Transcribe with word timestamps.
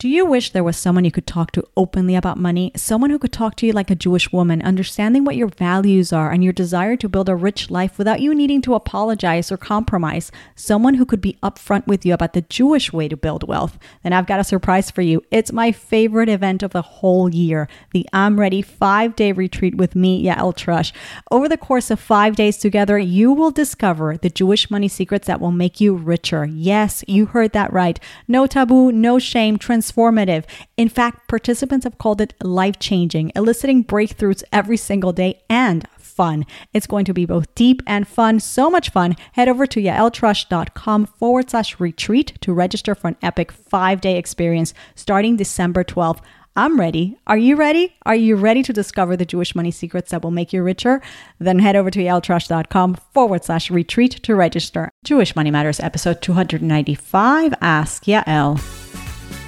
Do 0.00 0.08
you 0.08 0.24
wish 0.24 0.52
there 0.52 0.64
was 0.64 0.78
someone 0.78 1.04
you 1.04 1.10
could 1.10 1.26
talk 1.26 1.50
to 1.50 1.68
openly 1.76 2.16
about 2.16 2.38
money? 2.38 2.72
Someone 2.74 3.10
who 3.10 3.18
could 3.18 3.34
talk 3.34 3.54
to 3.56 3.66
you 3.66 3.74
like 3.74 3.90
a 3.90 3.94
Jewish 3.94 4.32
woman, 4.32 4.62
understanding 4.62 5.24
what 5.24 5.36
your 5.36 5.48
values 5.48 6.10
are 6.10 6.30
and 6.30 6.42
your 6.42 6.54
desire 6.54 6.96
to 6.96 7.06
build 7.06 7.28
a 7.28 7.36
rich 7.36 7.70
life 7.70 7.98
without 7.98 8.22
you 8.22 8.34
needing 8.34 8.62
to 8.62 8.72
apologize 8.72 9.52
or 9.52 9.58
compromise? 9.58 10.32
Someone 10.54 10.94
who 10.94 11.04
could 11.04 11.20
be 11.20 11.36
upfront 11.42 11.86
with 11.86 12.06
you 12.06 12.14
about 12.14 12.32
the 12.32 12.40
Jewish 12.40 12.94
way 12.94 13.08
to 13.08 13.16
build 13.18 13.46
wealth? 13.46 13.78
Then 14.02 14.14
I've 14.14 14.26
got 14.26 14.40
a 14.40 14.44
surprise 14.44 14.90
for 14.90 15.02
you. 15.02 15.22
It's 15.30 15.52
my 15.52 15.70
favorite 15.70 16.30
event 16.30 16.62
of 16.62 16.70
the 16.70 16.80
whole 16.80 17.28
year 17.28 17.68
the 17.92 18.08
I'm 18.10 18.40
Ready 18.40 18.62
five 18.62 19.14
day 19.14 19.32
retreat 19.32 19.74
with 19.74 19.94
me, 19.94 20.24
Yael 20.24 20.56
Trusch. 20.56 20.92
Over 21.30 21.46
the 21.46 21.58
course 21.58 21.90
of 21.90 22.00
five 22.00 22.36
days 22.36 22.56
together, 22.56 22.98
you 22.98 23.34
will 23.34 23.50
discover 23.50 24.16
the 24.16 24.30
Jewish 24.30 24.70
money 24.70 24.88
secrets 24.88 25.26
that 25.26 25.42
will 25.42 25.52
make 25.52 25.78
you 25.78 25.94
richer. 25.94 26.46
Yes, 26.46 27.04
you 27.06 27.26
heard 27.26 27.52
that 27.52 27.70
right. 27.70 28.00
No 28.26 28.46
taboo, 28.46 28.92
no 28.92 29.18
shame, 29.18 29.58
trans 29.58 29.89
transformative. 29.90 30.44
In 30.76 30.88
fact, 30.88 31.28
participants 31.28 31.84
have 31.84 31.98
called 31.98 32.20
it 32.20 32.34
life 32.42 32.78
changing, 32.78 33.32
eliciting 33.36 33.84
breakthroughs 33.84 34.42
every 34.52 34.76
single 34.76 35.12
day 35.12 35.42
and 35.48 35.86
fun. 35.98 36.44
It's 36.72 36.86
going 36.86 37.04
to 37.06 37.14
be 37.14 37.24
both 37.24 37.54
deep 37.54 37.82
and 37.86 38.06
fun, 38.06 38.40
so 38.40 38.68
much 38.68 38.90
fun. 38.90 39.16
Head 39.32 39.48
over 39.48 39.66
to 39.66 39.80
yaeltrusch.com 39.80 41.06
forward 41.06 41.50
slash 41.50 41.80
retreat 41.80 42.36
to 42.42 42.52
register 42.52 42.94
for 42.94 43.08
an 43.08 43.16
epic 43.22 43.52
five 43.52 44.00
day 44.00 44.16
experience 44.16 44.74
starting 44.94 45.36
December 45.36 45.84
12th. 45.84 46.20
I'm 46.56 46.80
ready. 46.80 47.16
Are 47.28 47.38
you 47.38 47.54
ready? 47.54 47.94
Are 48.04 48.14
you 48.14 48.34
ready 48.34 48.62
to 48.64 48.72
discover 48.72 49.16
the 49.16 49.24
Jewish 49.24 49.54
money 49.54 49.70
secrets 49.70 50.10
that 50.10 50.22
will 50.22 50.32
make 50.32 50.52
you 50.52 50.64
richer? 50.64 51.00
Then 51.38 51.60
head 51.60 51.76
over 51.76 51.90
to 51.92 52.00
yaeltrusch.com 52.00 52.96
forward 53.14 53.44
slash 53.44 53.70
retreat 53.70 54.22
to 54.24 54.34
register. 54.34 54.90
Jewish 55.04 55.36
Money 55.36 55.52
Matters 55.52 55.78
episode 55.78 56.20
295 56.20 57.54
Ask 57.62 58.04
Yael. 58.04 58.79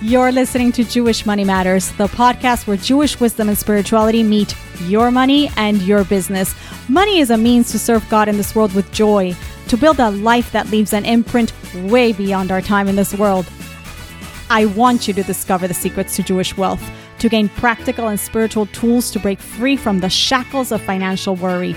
You're 0.05 0.33
listening 0.33 0.73
to 0.73 0.83
Jewish 0.83 1.24
Money 1.27 1.45
Matters, 1.45 1.92
the 1.92 2.09
podcast 2.09 2.66
where 2.66 2.77
Jewish 2.77 3.20
wisdom 3.20 3.48
and 3.48 3.56
spirituality 3.56 4.24
meet 4.24 4.52
your 4.80 5.13
money 5.13 5.49
and 5.57 5.80
your 5.80 6.02
business. 6.02 6.57
Money 6.88 7.21
is 7.21 7.30
a 7.30 7.37
means 7.37 7.71
to 7.71 7.79
serve 7.79 8.09
God 8.09 8.29
in 8.29 8.37
this 8.37 8.52
world 8.52 8.74
with 8.74 8.91
joy, 8.91 9.32
to 9.68 9.76
build 9.76 10.01
a 10.01 10.10
life 10.10 10.51
that 10.51 10.66
leaves 10.71 10.93
an 10.93 11.04
imprint 11.04 11.52
way 11.85 12.13
beyond 12.13 12.51
our 12.51 12.60
time 12.60 12.88
in 12.88 12.96
this 12.96 13.15
world. 13.15 13.46
I 14.51 14.66
want 14.66 15.07
you 15.07 15.15
to 15.15 15.23
discover 15.23 15.68
the 15.68 15.74
secrets 15.74 16.16
to 16.16 16.24
Jewish 16.24 16.57
wealth, 16.57 16.82
to 17.21 17.29
gain 17.29 17.48
practical 17.48 18.09
and 18.09 18.19
spiritual 18.19 18.66
tools 18.66 19.13
to 19.13 19.21
break 19.21 19.38
free 19.38 19.76
from 19.76 20.01
the 20.01 20.10
shackles 20.10 20.73
of 20.73 20.82
financial 20.82 21.37
worry 21.37 21.76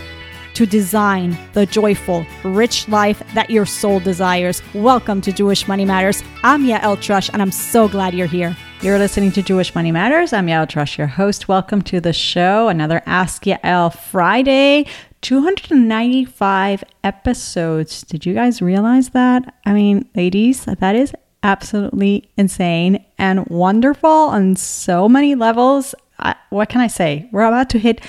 to 0.55 0.65
design 0.65 1.37
the 1.51 1.65
joyful, 1.65 2.25
rich 2.45 2.87
life 2.87 3.21
that 3.33 3.49
your 3.49 3.65
soul 3.65 3.99
desires. 3.99 4.61
Welcome 4.73 5.19
to 5.21 5.33
Jewish 5.33 5.67
Money 5.67 5.83
Matters. 5.83 6.23
I'm 6.43 6.63
Yael 6.63 6.95
Trusch, 6.95 7.29
and 7.33 7.41
I'm 7.41 7.51
so 7.51 7.89
glad 7.89 8.13
you're 8.13 8.25
here. 8.25 8.55
You're 8.81 8.97
listening 8.97 9.33
to 9.33 9.41
Jewish 9.41 9.75
Money 9.75 9.91
Matters. 9.91 10.31
I'm 10.31 10.47
Yael 10.47 10.65
Trusch, 10.65 10.97
your 10.97 11.07
host. 11.07 11.49
Welcome 11.49 11.81
to 11.83 11.99
the 11.99 12.13
show. 12.13 12.69
Another 12.69 13.01
Ask 13.05 13.43
Yael 13.43 13.93
Friday. 13.93 14.85
295 15.21 16.83
episodes. 17.03 18.03
Did 18.03 18.25
you 18.25 18.33
guys 18.33 18.61
realize 18.61 19.09
that? 19.09 19.55
I 19.65 19.73
mean, 19.73 20.07
ladies, 20.15 20.63
that 20.63 20.95
is 20.95 21.13
absolutely 21.43 22.29
insane 22.37 23.03
and 23.17 23.45
wonderful 23.47 24.09
on 24.09 24.55
so 24.55 25.09
many 25.09 25.35
levels. 25.35 25.95
I, 26.17 26.35
what 26.49 26.69
can 26.69 26.79
I 26.79 26.87
say? 26.87 27.27
We're 27.33 27.43
about 27.43 27.69
to 27.71 27.79
hit 27.79 27.99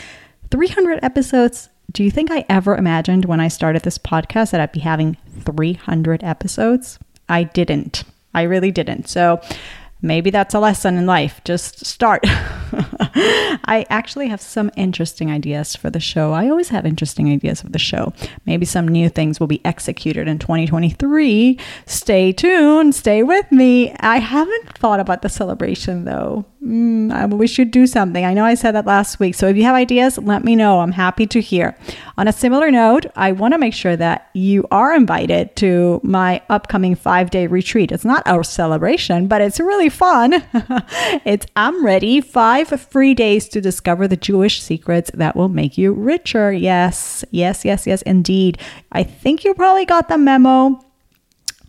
300 0.52 1.00
episodes 1.02 1.70
do 1.96 2.04
you 2.04 2.10
think 2.10 2.30
I 2.30 2.44
ever 2.50 2.76
imagined 2.76 3.24
when 3.24 3.40
I 3.40 3.48
started 3.48 3.80
this 3.80 3.96
podcast 3.96 4.50
that 4.50 4.60
I'd 4.60 4.70
be 4.70 4.80
having 4.80 5.16
300 5.46 6.22
episodes? 6.22 6.98
I 7.26 7.44
didn't. 7.44 8.04
I 8.34 8.42
really 8.42 8.70
didn't. 8.70 9.08
So 9.08 9.40
maybe 10.02 10.28
that's 10.28 10.52
a 10.52 10.60
lesson 10.60 10.98
in 10.98 11.06
life. 11.06 11.40
Just 11.46 11.86
start. 11.86 12.20
I 13.64 13.86
actually 13.88 14.28
have 14.28 14.42
some 14.42 14.70
interesting 14.76 15.30
ideas 15.30 15.74
for 15.74 15.88
the 15.88 15.98
show. 15.98 16.34
I 16.34 16.50
always 16.50 16.68
have 16.68 16.84
interesting 16.84 17.32
ideas 17.32 17.62
for 17.62 17.70
the 17.70 17.78
show. 17.78 18.12
Maybe 18.44 18.66
some 18.66 18.86
new 18.86 19.08
things 19.08 19.40
will 19.40 19.46
be 19.46 19.64
executed 19.64 20.28
in 20.28 20.38
2023. 20.38 21.58
Stay 21.86 22.30
tuned. 22.30 22.94
Stay 22.94 23.22
with 23.22 23.50
me. 23.50 23.94
I 24.00 24.18
haven't 24.18 24.76
thought 24.76 25.00
about 25.00 25.22
the 25.22 25.30
celebration 25.30 26.04
though 26.04 26.44
mm, 26.66 27.32
we 27.32 27.46
should 27.46 27.70
do 27.70 27.86
something. 27.86 28.24
I 28.24 28.34
know 28.34 28.44
I 28.44 28.54
said 28.54 28.72
that 28.72 28.86
last 28.86 29.20
week. 29.20 29.34
So 29.34 29.46
if 29.46 29.56
you 29.56 29.62
have 29.64 29.74
ideas, 29.74 30.18
let 30.18 30.44
me 30.44 30.56
know. 30.56 30.80
I'm 30.80 30.92
happy 30.92 31.26
to 31.26 31.40
hear. 31.40 31.76
On 32.18 32.26
a 32.26 32.32
similar 32.32 32.70
note, 32.70 33.06
I 33.14 33.32
want 33.32 33.54
to 33.54 33.58
make 33.58 33.74
sure 33.74 33.96
that 33.96 34.28
you 34.34 34.66
are 34.70 34.94
invited 34.94 35.54
to 35.56 36.00
my 36.02 36.42
upcoming 36.48 36.94
five 36.94 37.30
day 37.30 37.46
retreat. 37.46 37.92
It's 37.92 38.04
not 38.04 38.26
our 38.26 38.42
celebration, 38.42 39.28
but 39.28 39.40
it's 39.40 39.60
really 39.60 39.88
fun. 39.88 40.42
it's 41.24 41.46
I'm 41.56 41.84
ready. 41.84 42.20
Five 42.20 42.68
free 42.68 43.14
days 43.14 43.48
to 43.50 43.60
discover 43.60 44.08
the 44.08 44.16
Jewish 44.16 44.60
secrets 44.60 45.10
that 45.14 45.36
will 45.36 45.48
make 45.48 45.78
you 45.78 45.92
richer. 45.92 46.52
Yes, 46.52 47.24
yes, 47.30 47.64
yes, 47.64 47.86
yes, 47.86 48.02
indeed. 48.02 48.58
I 48.92 49.04
think 49.04 49.44
you 49.44 49.54
probably 49.54 49.84
got 49.84 50.08
the 50.08 50.18
memo. 50.18 50.82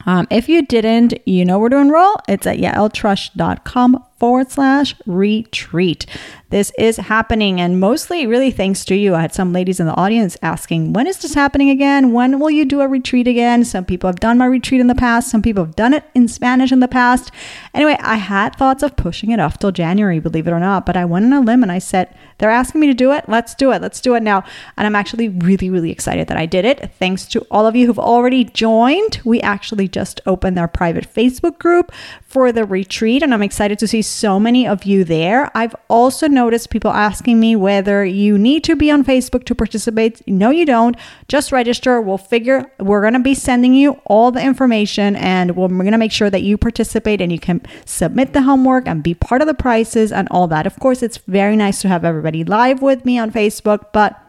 Um, 0.05 0.25
if 0.31 0.47
you 0.47 0.65
didn't, 0.65 1.15
you 1.27 1.43
know 1.43 1.59
where 1.59 1.69
to 1.69 1.77
enroll. 1.77 2.15
It's 2.29 2.47
at 2.47 2.57
yaeltrusch.com 2.57 4.06
forward 4.17 4.51
slash 4.51 4.95
retreat. 5.05 6.05
This 6.49 6.71
is 6.77 6.95
happening, 6.95 7.59
and 7.59 7.77
mostly 7.77 8.25
really 8.25 8.51
thanks 8.51 8.85
to 8.85 8.95
you. 8.95 9.15
I 9.15 9.21
had 9.21 9.33
some 9.33 9.51
ladies 9.51 9.81
in 9.81 9.85
the 9.85 9.95
audience 9.95 10.37
asking, 10.41 10.93
When 10.93 11.05
is 11.05 11.17
this 11.17 11.33
happening 11.33 11.69
again? 11.69 12.13
When 12.13 12.39
will 12.39 12.49
you 12.49 12.63
do 12.63 12.79
a 12.79 12.87
retreat 12.87 13.27
again? 13.27 13.65
Some 13.65 13.83
people 13.83 14.07
have 14.07 14.21
done 14.21 14.37
my 14.37 14.45
retreat 14.45 14.79
in 14.79 14.87
the 14.87 14.95
past, 14.95 15.29
some 15.29 15.41
people 15.41 15.65
have 15.65 15.75
done 15.75 15.93
it 15.93 16.05
in 16.15 16.29
Spanish 16.29 16.71
in 16.71 16.79
the 16.79 16.87
past. 16.87 17.31
Anyway, 17.73 17.97
I 17.99 18.15
had 18.15 18.55
thoughts 18.55 18.81
of 18.81 18.95
pushing 18.95 19.31
it 19.31 19.41
off 19.41 19.59
till 19.59 19.73
January, 19.73 20.19
believe 20.19 20.47
it 20.47 20.51
or 20.51 20.59
not, 20.59 20.85
but 20.85 20.95
I 20.95 21.03
went 21.03 21.25
on 21.25 21.33
a 21.33 21.41
limb 21.41 21.63
and 21.63 21.71
I 21.71 21.79
said, 21.79 22.15
They're 22.37 22.49
asking 22.49 22.79
me 22.79 22.87
to 22.87 22.93
do 22.93 23.11
it. 23.11 23.27
Let's 23.27 23.53
do 23.53 23.73
it. 23.73 23.81
Let's 23.81 23.99
do 23.99 24.15
it 24.15 24.23
now. 24.23 24.45
And 24.77 24.87
I'm 24.87 24.95
actually 24.95 25.27
really, 25.27 25.69
really 25.69 25.91
excited 25.91 26.29
that 26.29 26.37
I 26.37 26.45
did 26.45 26.63
it. 26.63 26.93
Thanks 26.97 27.25
to 27.27 27.45
all 27.51 27.67
of 27.67 27.75
you 27.75 27.87
who've 27.87 27.99
already 27.99 28.45
joined. 28.45 29.19
We 29.25 29.41
actually 29.41 29.89
just 29.89 30.21
opened 30.25 30.57
our 30.57 30.69
private 30.69 31.13
Facebook 31.13 31.59
group 31.59 31.91
for 32.21 32.53
the 32.53 32.63
retreat, 32.63 33.21
and 33.21 33.33
I'm 33.33 33.43
excited 33.43 33.77
to 33.79 33.87
see 33.87 34.01
so 34.07 34.39
many 34.39 34.67
of 34.67 34.83
you 34.83 35.03
there. 35.03 35.51
I've 35.55 35.75
also 35.87 36.27
noticed 36.27 36.69
people 36.69 36.91
asking 36.91 37.39
me 37.39 37.55
whether 37.55 38.05
you 38.05 38.37
need 38.37 38.63
to 38.65 38.75
be 38.75 38.89
on 38.89 39.03
Facebook 39.03 39.45
to 39.45 39.55
participate. 39.55 40.25
No, 40.27 40.49
you 40.49 40.65
don't. 40.65 40.95
Just 41.27 41.51
register. 41.51 42.01
We'll 42.01 42.17
figure, 42.17 42.71
we're 42.79 43.01
going 43.01 43.13
to 43.13 43.19
be 43.19 43.35
sending 43.35 43.73
you 43.73 43.99
all 44.05 44.31
the 44.31 44.41
information, 44.41 45.15
and 45.15 45.55
we're 45.55 45.67
going 45.67 45.91
to 45.91 45.97
make 45.97 46.11
sure 46.11 46.29
that 46.29 46.43
you 46.43 46.57
participate 46.57 47.21
and 47.21 47.31
you 47.31 47.39
can 47.39 47.61
submit 47.85 48.33
the 48.33 48.41
homework 48.43 48.87
and 48.87 49.03
be 49.03 49.13
part 49.13 49.41
of 49.41 49.47
the 49.47 49.53
prizes 49.53 50.11
and 50.11 50.27
all 50.31 50.47
that. 50.47 50.65
Of 50.65 50.79
course, 50.79 51.03
it's 51.03 51.17
very 51.17 51.55
nice 51.55 51.81
to 51.81 51.87
have 51.87 52.05
everybody 52.05 52.43
live 52.43 52.81
with 52.81 53.05
me 53.05 53.19
on 53.19 53.31
Facebook, 53.31 53.91
but 53.93 54.23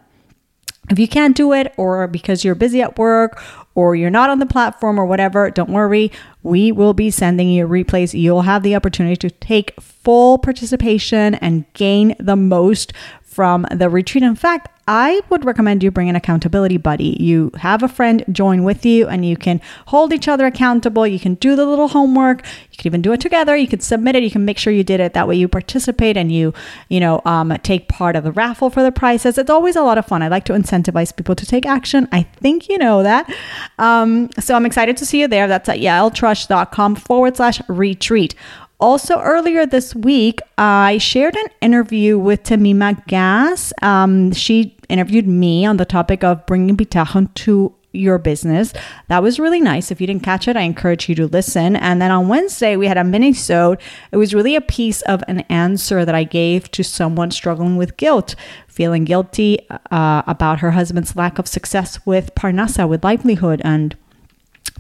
if 0.91 0.99
you 0.99 1.07
can't 1.07 1.37
do 1.37 1.53
it, 1.53 1.75
or 1.77 2.07
because 2.09 2.45
you're 2.45 2.55
busy 2.55 2.81
at 2.81 2.99
work, 2.99 3.43
or 3.79 3.95
you're 3.95 4.11
not 4.11 4.29
on 4.29 4.41
the 4.41 4.47
platform, 4.47 4.99
or 4.99 5.07
whatever, 5.07 5.49
don't 5.53 5.71
worry. 5.71 6.11
We 6.43 6.73
will 6.73 6.95
be 6.95 7.13
sending 7.13 7.49
you 7.49 7.69
replays. 7.69 8.13
You'll 8.13 8.43
have 8.43 8.65
the 8.65 8.75
opportunity 8.75 9.15
to 9.15 9.31
take 9.31 9.81
full 9.81 10.37
participation 10.39 11.37
and 11.37 11.65
gain 11.75 12.17
the 12.19 12.35
most 12.35 12.93
from 13.39 13.65
the 13.71 13.89
retreat. 13.89 14.25
In 14.25 14.35
fact, 14.35 14.69
I 14.89 15.21
would 15.29 15.45
recommend 15.45 15.85
you 15.85 15.93
bring 15.93 16.09
an 16.09 16.17
accountability 16.17 16.77
buddy. 16.77 17.17
You 17.21 17.53
have 17.59 17.85
a 17.85 17.89
friend 17.89 18.25
join 18.33 18.65
with 18.65 18.85
you 18.85 19.07
and 19.07 19.25
you 19.25 19.37
can 19.37 19.61
hold 19.87 20.13
each 20.13 20.27
other 20.27 20.45
accountable. 20.45 21.07
You 21.07 21.21
can 21.21 21.35
do 21.35 21.55
the 21.55 21.65
little 21.65 21.87
homework. 21.87 22.45
You 22.73 22.79
can 22.79 22.87
even 22.89 23.01
do 23.01 23.13
it 23.13 23.21
together. 23.21 23.57
You 23.57 23.69
can 23.69 23.79
submit 23.79 24.17
it. 24.17 24.25
You 24.25 24.31
can 24.33 24.45
make 24.45 24.59
sure 24.59 24.73
you 24.73 24.83
did 24.83 24.99
it. 24.99 25.13
That 25.13 25.29
way 25.29 25.37
you 25.37 25.47
participate 25.47 26.17
and 26.17 26.33
you, 26.33 26.53
you 26.89 26.99
know, 26.99 27.23
um, 27.27 27.57
take 27.63 27.87
part 27.87 28.17
of 28.17 28.25
the 28.25 28.33
raffle 28.33 28.71
for 28.71 28.83
the 28.83 28.91
prizes. 28.91 29.39
It's 29.39 29.51
always 29.51 29.77
a 29.77 29.83
lot 29.83 29.99
of 29.99 30.07
fun. 30.07 30.21
I 30.21 30.27
like 30.27 30.45
to 30.47 30.53
incentivize 30.53 31.15
people 31.15 31.37
to 31.37 31.47
take 31.47 31.65
action. 31.65 32.09
I 32.11 32.25
think 32.25 32.69
you 32.69 32.77
know 32.77 33.05
that. 33.05 33.33
Um, 33.79 34.31
so 34.41 34.57
I'm 34.57 34.67
excited 34.67 34.97
to 34.97 35.07
see 35.07 35.21
you 35.21 35.29
there. 35.29 35.47
That's 35.47 35.69
at 35.69 35.79
yaeltrusch.com 35.79 36.97
forward 36.97 37.37
slash 37.37 37.61
retreat. 37.69 38.35
Also, 38.81 39.21
earlier 39.21 39.67
this 39.67 39.93
week, 39.93 40.41
I 40.57 40.99
shared 40.99 41.35
an 41.35 41.49
interview 41.61 42.17
with 42.17 42.45
Tamima 42.45 43.05
Gass. 43.09 43.73
Um, 43.83 44.33
she 44.33 44.77
interviewed 44.89 45.27
me 45.27 45.67
on 45.67 45.79
the 45.79 45.85
topic 45.85 46.23
of 46.23 46.47
bringing 46.47 46.77
bitachon 46.77 47.35
to 47.35 47.75
your 47.93 48.19
business. 48.19 48.73
That 49.09 49.23
was 49.23 49.41
really 49.41 49.61
nice. 49.61 49.91
If 49.91 50.01
you 50.01 50.07
didn't 50.07 50.23
catch 50.23 50.47
it, 50.47 50.57
I 50.57 50.61
encourage 50.61 51.09
you 51.09 51.17
to 51.17 51.27
listen. 51.27 51.75
And 51.75 52.01
then 52.01 52.13
on 52.13 52.29
Wednesday, 52.29 52.77
we 52.77 52.87
had 52.87 52.99
a 52.99 53.03
mini 53.03 53.33
sode. 53.33 53.81
It 54.13 54.17
was 54.17 54.33
really 54.33 54.55
a 54.55 54.61
piece 54.61 55.03
of 55.03 55.25
an 55.27 55.41
answer 55.49 56.05
that 56.05 56.15
I 56.15 56.23
gave 56.23 56.71
to 56.73 56.85
someone 56.85 57.33
struggling 57.33 57.77
with 57.77 57.97
guilt, 57.97 58.37
feeling 58.69 59.05
guilty 59.05 59.59
uh, 59.91 60.23
about 60.27 60.61
her 60.61 60.73
husband's 60.73 61.17
lack 61.17 61.41
of 61.41 61.49
success 61.49 62.05
with 62.07 62.33
Parnasa, 62.37 62.89
with 62.89 63.03
livelihood, 63.03 63.61
and 63.65 63.97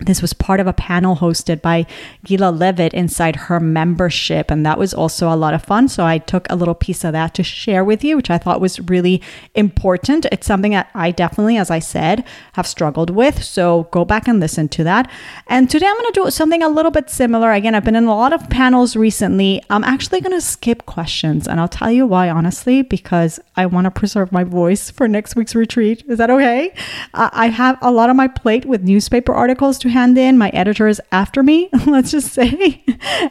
this 0.01 0.23
was 0.23 0.33
part 0.33 0.61
of 0.61 0.67
a 0.67 0.73
panel 0.73 1.17
hosted 1.17 1.61
by 1.61 1.87
Gila 2.25 2.51
Levitt 2.51 2.95
inside 2.95 3.37
her 3.37 3.61
membership. 3.61 4.51
And 4.51 4.65
that 4.65 4.79
was 4.79 4.95
also 4.95 5.33
a 5.33 5.37
lot 5.37 5.55
of 5.55 5.65
fun. 5.65 5.89
So 5.89 6.05
I 6.05 6.19
took 6.19 6.47
a 6.49 6.57
little 6.57 6.75
piece 6.75 7.05
of 7.05 7.13
that 7.13 7.35
to 7.35 7.43
share 7.43 7.85
with 7.85 8.05
you, 8.05 8.17
which 8.17 8.31
I 8.31 8.39
thought 8.39 8.61
was 8.61 8.81
really 8.81 9.21
important. 9.55 10.27
It's 10.31 10.47
something 10.47 10.73
that 10.73 10.91
I 10.95 11.11
definitely, 11.11 11.57
as 11.57 11.71
I 11.71 11.79
said, 11.79 12.25
have 12.55 12.67
struggled 12.67 13.11
with. 13.11 13.43
So 13.43 13.89
go 13.91 14.05
back 14.05 14.29
and 14.29 14.41
listen 14.41 14.69
to 14.71 14.85
that. 14.85 15.11
And 15.47 15.69
today 15.69 15.87
I'm 15.87 15.97
going 15.97 16.13
to 16.13 16.25
do 16.25 16.31
something 16.31 16.63
a 16.63 16.69
little 16.69 16.91
bit 16.91 17.11
similar. 17.11 17.53
Again, 17.53 17.75
I've 17.75 17.85
been 17.85 17.97
in 17.97 18.05
a 18.05 18.15
lot 18.15 18.33
of 18.33 18.49
panels 18.51 18.97
recently. 18.97 19.63
I'm 19.71 19.85
actually 19.85 20.21
going 20.21 20.33
to 20.33 20.41
skip 20.41 20.87
questions. 20.87 21.49
And 21.49 21.59
I'll 21.61 21.69
tell 21.69 21.91
you 21.91 22.07
why, 22.07 22.31
honestly, 22.31 22.83
because 22.83 23.41
I 23.57 23.67
want 23.67 23.87
to 23.87 23.91
preserve 23.91 24.33
my 24.33 24.45
voice 24.45 24.91
for 24.91 25.09
next 25.09 25.35
week's 25.37 25.55
retreat. 25.55 26.05
Is 26.09 26.19
that 26.19 26.31
okay? 26.31 26.73
I 27.15 27.49
have 27.49 27.79
a 27.83 27.91
lot 27.91 28.11
on 28.11 28.17
my 28.17 28.29
plate 28.29 28.65
with 28.65 28.83
newspaper 28.83 29.35
articles 29.35 29.79
to 29.79 29.88
hand 29.89 30.17
in. 30.17 30.39
My 30.39 30.51
editor 30.51 30.87
is 30.89 31.01
after 31.13 31.43
me, 31.43 31.69
let's 31.87 32.11
just 32.11 32.33
say. 32.33 32.85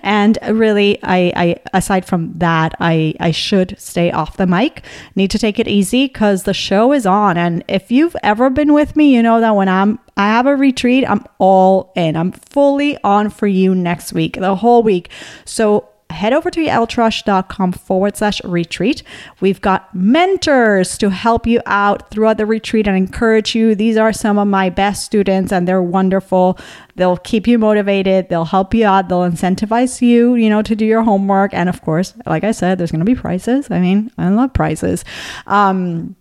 and 0.03 0.37
really, 0.49 0.99
I, 1.03 1.31
I 1.35 1.55
aside 1.73 2.05
from 2.05 2.33
that, 2.37 2.75
I, 2.79 3.13
I 3.19 3.31
should 3.31 3.75
stay 3.79 4.11
off 4.11 4.37
the 4.37 4.47
mic. 4.47 4.83
Need 5.15 5.31
to 5.31 5.39
take 5.39 5.59
it 5.59 5.67
easy 5.67 6.07
because 6.07 6.43
the 6.43 6.53
show 6.53 6.93
is 6.93 7.05
on. 7.05 7.37
And 7.37 7.63
if 7.67 7.91
you've 7.91 8.15
ever 8.23 8.49
been 8.49 8.73
with 8.73 8.95
me, 8.95 9.13
you 9.13 9.23
know 9.23 9.39
that 9.39 9.55
when 9.55 9.69
I'm 9.69 9.99
I 10.17 10.27
have 10.27 10.47
a 10.47 10.55
retreat, 10.55 11.07
I'm 11.07 11.23
all 11.37 11.93
in. 11.95 12.17
I'm 12.17 12.31
fully 12.31 12.97
on 13.03 13.29
for 13.29 13.45
you 13.45 13.75
next 13.75 14.13
week, 14.13 14.39
the 14.39 14.55
whole 14.55 14.81
week. 14.81 15.09
So 15.45 15.89
head 16.09 16.33
over 16.33 16.49
to 16.49 16.59
yaeltrusch.com 16.59 17.71
forward 17.73 18.17
slash 18.17 18.43
retreat. 18.43 19.03
We've 19.39 19.61
got 19.61 19.93
mentors 19.93 20.97
to 20.99 21.09
help 21.09 21.45
you 21.45 21.61
out 21.65 22.09
throughout 22.09 22.37
the 22.37 22.45
retreat 22.45 22.87
and 22.87 22.97
encourage 22.97 23.55
you. 23.55 23.75
These 23.75 23.97
are 23.97 24.13
some 24.13 24.37
of 24.37 24.47
my 24.47 24.69
best 24.69 25.05
students 25.05 25.51
and 25.51 25.67
they're 25.67 25.81
wonderful. 25.81 26.57
They'll 26.95 27.17
keep 27.17 27.47
you 27.47 27.59
motivated. 27.59 28.29
They'll 28.29 28.45
help 28.45 28.73
you 28.73 28.85
out. 28.85 29.09
They'll 29.09 29.29
incentivize 29.29 30.01
you, 30.01 30.35
you 30.35 30.49
know, 30.49 30.61
to 30.61 30.75
do 30.75 30.85
your 30.85 31.03
homework. 31.03 31.53
And 31.53 31.69
of 31.69 31.81
course, 31.81 32.13
like 32.25 32.43
I 32.43 32.51
said, 32.51 32.77
there's 32.77 32.91
going 32.91 32.99
to 32.99 33.05
be 33.05 33.15
prices. 33.15 33.69
I 33.69 33.79
mean, 33.79 34.11
I 34.17 34.29
love 34.29 34.53
prices. 34.53 35.05
Um, 35.45 36.15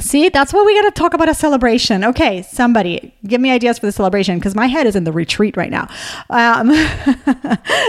See, 0.00 0.28
that's 0.28 0.52
what 0.52 0.64
we 0.66 0.74
got 0.80 0.94
to 0.94 1.00
talk 1.00 1.14
about 1.14 1.28
a 1.28 1.34
celebration. 1.34 2.04
Okay, 2.04 2.42
somebody 2.42 3.14
give 3.26 3.40
me 3.40 3.50
ideas 3.50 3.78
for 3.78 3.86
the 3.86 3.92
celebration 3.92 4.38
because 4.38 4.54
my 4.54 4.66
head 4.66 4.86
is 4.86 4.96
in 4.96 5.04
the 5.04 5.12
retreat 5.12 5.56
right 5.56 5.70
now. 5.70 5.88
Um, 6.30 6.72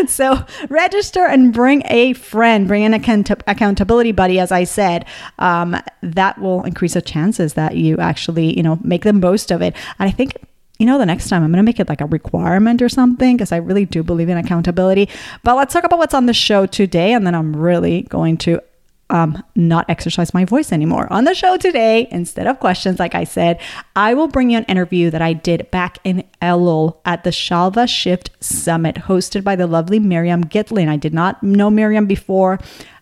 so 0.07 0.43
register 0.69 1.25
and 1.25 1.53
bring 1.53 1.83
a 1.85 2.13
friend, 2.13 2.67
bring 2.67 2.83
an 2.83 2.93
account- 2.93 3.31
accountability 3.47 4.11
buddy, 4.11 4.39
as 4.39 4.51
I 4.51 4.65
said. 4.65 5.05
Um, 5.39 5.77
that 6.01 6.39
will 6.39 6.63
increase 6.63 6.93
the 6.93 7.01
chances 7.01 7.53
that 7.53 7.77
you 7.77 7.97
actually, 7.97 8.55
you 8.55 8.63
know, 8.63 8.79
make 8.83 9.03
the 9.03 9.13
most 9.13 9.51
of 9.51 9.61
it. 9.61 9.75
And 9.99 10.09
I 10.09 10.11
think 10.11 10.35
you 10.79 10.87
know, 10.87 10.97
the 10.97 11.05
next 11.05 11.29
time 11.29 11.43
I'm 11.43 11.51
going 11.51 11.57
to 11.57 11.63
make 11.63 11.79
it 11.79 11.87
like 11.87 12.01
a 12.01 12.07
requirement 12.07 12.81
or 12.81 12.89
something 12.89 13.37
because 13.37 13.51
I 13.51 13.57
really 13.57 13.85
do 13.85 14.01
believe 14.01 14.29
in 14.29 14.37
accountability. 14.37 15.09
But 15.43 15.55
let's 15.55 15.73
talk 15.73 15.83
about 15.83 15.99
what's 15.99 16.15
on 16.15 16.25
the 16.25 16.33
show 16.33 16.65
today. 16.65 17.13
And 17.13 17.27
then 17.27 17.35
I'm 17.35 17.55
really 17.55 18.01
going 18.01 18.37
to 18.37 18.63
um, 19.11 19.43
not 19.55 19.89
exercise 19.89 20.33
my 20.33 20.45
voice 20.45 20.71
anymore. 20.71 21.11
On 21.11 21.25
the 21.25 21.35
show 21.35 21.57
today, 21.57 22.07
instead 22.11 22.47
of 22.47 22.59
questions, 22.59 22.97
like 22.97 23.13
I 23.13 23.25
said, 23.25 23.59
I 23.95 24.13
will 24.13 24.27
bring 24.27 24.49
you 24.49 24.57
an 24.57 24.63
interview 24.63 25.11
that 25.11 25.21
I 25.21 25.33
did 25.33 25.69
back 25.69 25.99
in 26.03 26.23
Elul 26.41 26.97
at 27.05 27.23
the 27.23 27.29
Shalva 27.29 27.87
Shift 27.87 28.31
Summit, 28.39 28.95
hosted 28.95 29.43
by 29.43 29.55
the 29.55 29.67
lovely 29.67 29.99
Miriam 29.99 30.45
Gitlin. 30.45 30.87
I 30.87 30.97
did 30.97 31.13
not 31.13 31.43
know 31.43 31.69
Miriam 31.69 32.07
before. 32.07 32.59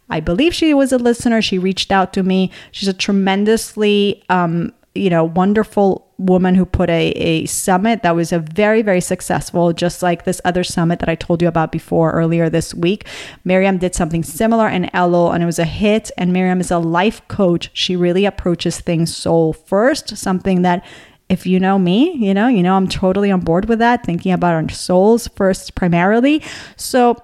I 0.10 0.20
believe 0.20 0.56
she 0.56 0.74
was 0.74 0.92
a 0.92 0.98
listener. 0.98 1.42
She 1.42 1.60
reached 1.60 1.92
out 1.92 2.12
to 2.14 2.24
me. 2.24 2.52
She's 2.72 2.90
a 2.90 2.94
tremendously, 2.94 4.24
um, 4.30 4.74
you 5.00 5.10
know, 5.10 5.24
wonderful 5.24 6.08
woman 6.18 6.54
who 6.54 6.66
put 6.66 6.90
a, 6.90 7.10
a 7.12 7.46
summit 7.46 8.04
that 8.04 8.16
was 8.16 8.32
a 8.32 8.40
very, 8.40 8.82
very 8.82 9.00
successful, 9.00 9.72
just 9.72 10.04
like 10.04 10.26
this 10.26 10.42
other 10.44 10.64
summit 10.64 11.00
that 11.00 11.10
I 11.10 11.16
told 11.16 11.42
you 11.42 11.48
about 11.48 11.72
before 11.72 12.12
earlier 12.12 12.50
this 12.50 12.74
week. 12.74 13.08
Miriam 13.46 13.78
did 13.78 13.96
something 13.96 14.24
similar 14.24 14.68
in 14.68 14.90
Elul 14.94 15.34
and 15.34 15.42
it 15.42 15.46
was 15.46 15.60
a 15.60 15.66
hit. 15.66 16.12
And 16.18 16.34
Miriam 16.34 16.60
is 16.60 16.72
a 16.72 16.80
life 16.80 17.26
coach. 17.30 17.70
She 17.74 17.96
really 17.96 18.26
approaches 18.26 18.82
things 18.82 19.16
soul 19.16 19.54
first, 19.54 20.18
something 20.18 20.62
that 20.64 20.86
if 21.30 21.46
you 21.46 21.60
know 21.60 21.80
me, 21.80 22.14
you 22.16 22.34
know, 22.34 22.48
you 22.48 22.64
know 22.64 22.76
I'm 22.76 22.88
totally 22.88 23.32
on 23.32 23.40
board 23.40 23.70
with 23.70 23.80
that, 23.80 24.04
thinking 24.04 24.34
about 24.34 24.56
our 24.56 24.70
souls 24.70 25.28
first 25.36 25.76
primarily. 25.76 26.44
So 26.76 27.16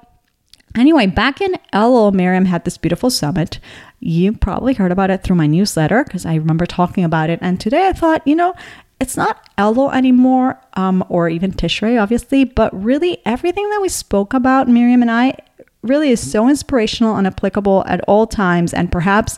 Anyway, 0.75 1.07
back 1.07 1.42
in 1.42 1.54
Elul, 1.74 2.13
Miriam 2.13 2.45
had 2.45 2.66
this 2.66 2.77
beautiful 2.77 3.10
summit. 3.10 3.60
You 4.00 4.33
probably 4.33 4.74
heard 4.74 4.92
about 4.92 5.10
it 5.10 5.24
through 5.24 5.38
my 5.38 5.48
newsletter 5.48 6.04
because 6.04 6.25
I 6.25 6.36
remember 6.36 6.66
talking 6.66 7.04
about 7.04 7.30
it. 7.30 7.39
And 7.42 7.60
today 7.60 7.88
I 7.88 7.94
thought, 7.94 8.27
you 8.27 8.36
know, 8.36 8.54
it's 9.00 9.18
not 9.18 9.50
Elul 9.57 9.94
anymore, 9.94 10.60
um, 10.74 11.04
or 11.10 11.30
even 11.30 11.51
Tishrei, 11.51 12.01
obviously, 12.01 12.44
but 12.44 12.74
really 12.74 13.22
everything 13.25 13.69
that 13.69 13.81
we 13.81 13.89
spoke 13.89 14.33
about, 14.33 14.68
Miriam 14.68 15.01
and 15.01 15.12
I, 15.12 15.38
really 15.81 16.10
is 16.10 16.31
so 16.31 16.50
inspirational 16.50 17.16
and 17.16 17.28
applicable 17.28 17.83
at 17.88 18.01
all 18.07 18.28
times. 18.28 18.74
And 18.74 18.92
perhaps 18.92 19.38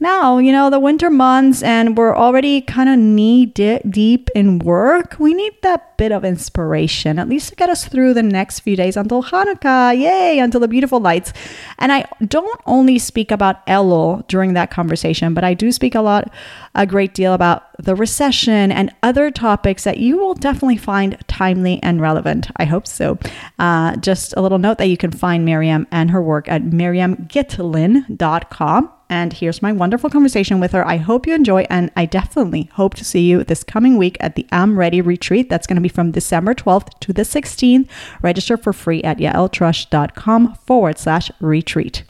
now, 0.00 0.38
you 0.38 0.52
know, 0.52 0.70
the 0.70 0.80
winter 0.80 1.10
months 1.10 1.62
and 1.62 1.96
we're 1.96 2.16
already 2.16 2.60
kind 2.60 2.88
of 2.88 2.98
knee 2.98 3.46
deep 3.46 4.28
in 4.34 4.58
work, 4.58 5.16
we 5.18 5.34
need 5.34 5.52
that 5.62 5.96
bit 5.96 6.10
of 6.10 6.24
inspiration, 6.24 7.16
at 7.18 7.28
least 7.28 7.50
to 7.50 7.56
get 7.56 7.70
us 7.70 7.86
through 7.86 8.14
the 8.14 8.22
next 8.22 8.60
few 8.60 8.76
days 8.76 8.96
until 8.96 9.22
Hanukkah, 9.22 9.96
yay, 9.96 10.40
until 10.40 10.60
the 10.60 10.68
beautiful 10.68 11.00
lights. 11.00 11.32
And 11.78 11.92
I 11.92 12.06
don't 12.26 12.60
only 12.66 12.98
speak 12.98 13.30
about 13.30 13.64
Elul 13.66 14.26
during 14.26 14.54
that 14.54 14.70
conversation, 14.70 15.34
but 15.34 15.44
I 15.44 15.52
do 15.54 15.70
speak 15.70 15.94
a 15.94 16.00
lot, 16.00 16.32
a 16.74 16.86
great 16.86 17.14
deal 17.14 17.32
about 17.32 17.62
the 17.78 17.94
recession 17.94 18.72
and 18.72 18.92
other 19.02 19.30
topics 19.30 19.84
that 19.84 19.98
you 19.98 20.18
will 20.18 20.34
definitely 20.34 20.76
find 20.76 21.16
timely 21.28 21.80
and 21.82 22.00
relevant. 22.00 22.48
I 22.56 22.64
hope 22.64 22.86
so. 22.86 23.18
Uh, 23.58 23.96
just 23.96 24.32
a 24.36 24.42
little 24.42 24.58
note 24.58 24.78
that 24.78 24.88
you 24.88 24.96
can 24.96 25.12
find 25.12 25.44
Miriam 25.44 25.86
and 25.90 26.10
her 26.10 26.22
work 26.22 26.48
at 26.48 26.62
miriamgitlin.com. 26.62 28.90
And 29.14 29.32
here's 29.32 29.62
my 29.62 29.70
wonderful 29.70 30.10
conversation 30.10 30.58
with 30.58 30.72
her. 30.72 30.84
I 30.84 30.96
hope 30.96 31.24
you 31.24 31.36
enjoy, 31.36 31.66
and 31.70 31.88
I 31.94 32.04
definitely 32.04 32.68
hope 32.72 32.94
to 32.94 33.04
see 33.04 33.20
you 33.20 33.44
this 33.44 33.62
coming 33.62 33.96
week 33.96 34.16
at 34.18 34.34
the 34.34 34.44
I'm 34.50 34.76
Ready 34.76 35.00
retreat. 35.00 35.48
That's 35.48 35.68
going 35.68 35.76
to 35.76 35.80
be 35.80 35.88
from 35.88 36.10
December 36.10 36.52
12th 36.52 36.98
to 36.98 37.12
the 37.12 37.22
16th. 37.22 37.88
Register 38.22 38.56
for 38.56 38.72
free 38.72 39.04
at 39.04 39.18
yaeltrusch.com 39.18 40.56
forward 40.66 40.98
slash 40.98 41.30
retreat. 41.38 42.02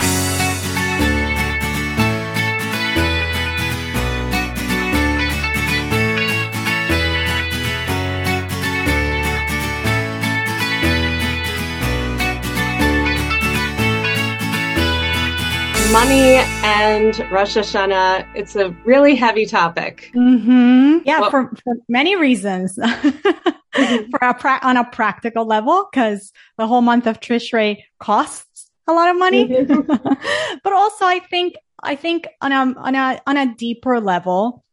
Money 15.95 16.39
and 16.65 17.17
Rosh 17.31 17.57
Hashanah. 17.57 18.27
It's 18.35 18.57
a 18.57 18.71
really 18.85 19.15
heavy 19.15 19.47
topic. 19.47 20.11
Mm-hmm. 20.13 20.99
Yeah, 21.05 21.21
well, 21.21 21.31
for, 21.31 21.53
for, 21.63 21.77
many 21.89 22.17
reasons. 22.17 22.77
mm-hmm. 22.77 24.11
for 24.11 24.19
a 24.21 24.35
pra- 24.35 24.59
on 24.65 24.77
a 24.77 24.85
practical 24.85 25.47
level, 25.47 25.89
because 25.89 26.33
the 26.59 26.67
whole 26.67 26.81
month 26.81 27.07
of 27.07 27.21
Tishrei 27.21 27.85
costs 28.01 28.73
a 28.89 28.93
lot 28.93 29.09
of 29.09 29.17
money. 29.17 29.47
Mm-hmm. 29.47 30.59
but 30.65 30.73
also, 30.73 31.05
I 31.05 31.21
think 31.31 31.55
I 31.81 31.95
think 31.95 32.27
on 32.41 32.51
a 32.51 32.75
on 32.77 32.97
a 32.97 33.21
on 33.29 33.37
a 33.37 33.55
deeper 33.55 34.01
level, 34.01 34.65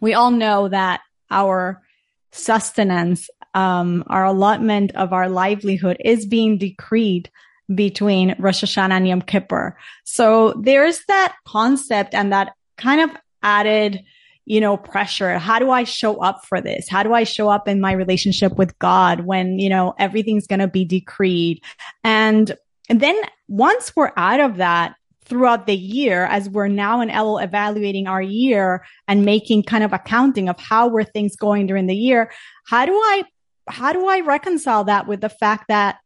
we 0.00 0.14
all 0.14 0.30
know 0.30 0.68
that 0.68 1.00
our 1.28 1.82
sustenance, 2.30 3.28
um, 3.54 4.04
our 4.06 4.26
allotment 4.26 4.94
of 4.94 5.12
our 5.12 5.28
livelihood 5.28 5.96
is 6.04 6.24
being 6.24 6.56
decreed 6.56 7.32
between 7.74 8.34
Rosh 8.38 8.62
Hashanah 8.64 8.92
and 8.92 9.08
Yom 9.08 9.22
Kippur. 9.22 9.76
So 10.04 10.54
there's 10.60 11.04
that 11.06 11.34
concept 11.46 12.14
and 12.14 12.32
that 12.32 12.54
kind 12.76 13.00
of 13.00 13.16
added, 13.42 14.02
you 14.44 14.60
know, 14.60 14.76
pressure. 14.76 15.38
How 15.38 15.58
do 15.58 15.70
I 15.70 15.84
show 15.84 16.20
up 16.20 16.44
for 16.44 16.60
this? 16.60 16.88
How 16.88 17.02
do 17.02 17.14
I 17.14 17.24
show 17.24 17.48
up 17.48 17.68
in 17.68 17.80
my 17.80 17.92
relationship 17.92 18.56
with 18.56 18.78
God 18.78 19.20
when, 19.20 19.58
you 19.58 19.68
know, 19.68 19.94
everything's 19.98 20.46
going 20.46 20.60
to 20.60 20.68
be 20.68 20.84
decreed? 20.84 21.62
And, 22.04 22.56
and 22.88 23.00
then 23.00 23.20
once 23.48 23.94
we're 23.94 24.12
out 24.16 24.40
of 24.40 24.56
that, 24.56 24.96
throughout 25.24 25.66
the 25.66 25.76
year 25.76 26.24
as 26.26 26.50
we're 26.50 26.68
now 26.68 27.00
in 27.00 27.08
Elul 27.08 27.42
evaluating 27.42 28.06
our 28.06 28.20
year 28.20 28.84
and 29.08 29.24
making 29.24 29.62
kind 29.62 29.84
of 29.84 29.92
accounting 29.92 30.48
of 30.48 30.58
how 30.58 30.88
were 30.88 31.04
things 31.04 31.36
going 31.36 31.66
during 31.66 31.86
the 31.86 31.96
year. 31.96 32.30
How 32.66 32.84
do 32.84 32.92
I, 32.92 33.22
how 33.68 33.92
do 33.92 34.06
I 34.06 34.20
reconcile 34.20 34.84
that 34.84 35.06
with 35.06 35.20
the 35.20 35.28
fact 35.28 35.68
that 35.68 35.98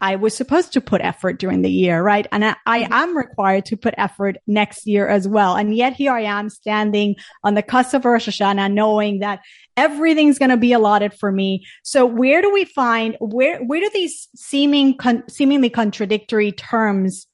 I 0.00 0.16
was 0.16 0.34
supposed 0.34 0.72
to 0.72 0.80
put 0.80 1.02
effort 1.02 1.38
during 1.38 1.62
the 1.62 1.70
year, 1.70 2.02
right? 2.02 2.26
And 2.32 2.44
I, 2.44 2.56
I, 2.66 2.82
mm-hmm. 2.82 2.92
am 2.92 3.16
required 3.16 3.66
to 3.66 3.76
put 3.76 3.94
effort 3.98 4.36
next 4.46 4.86
year 4.86 5.08
as 5.08 5.28
well. 5.28 5.56
And 5.56 5.76
yet 5.76 5.94
here 5.94 6.12
I 6.12 6.22
am 6.22 6.48
standing 6.48 7.16
on 7.44 7.54
the 7.54 7.62
cusp 7.62 7.94
of 7.94 8.04
Rosh 8.04 8.28
Hashanah, 8.28 8.72
knowing 8.72 9.18
that 9.18 9.40
everything's 9.76 10.38
going 10.38 10.50
to 10.50 10.56
be 10.56 10.72
allotted 10.72 11.14
for 11.14 11.30
me. 11.30 11.66
So 11.82 12.06
where 12.06 12.40
do 12.42 12.52
we 12.52 12.64
find, 12.64 13.16
where, 13.20 13.62
where 13.62 13.80
do 13.80 13.90
these 13.92 14.28
seeming, 14.34 14.96
con- 14.96 15.28
seemingly 15.28 15.70
contradictory 15.70 16.52
terms 16.52 17.26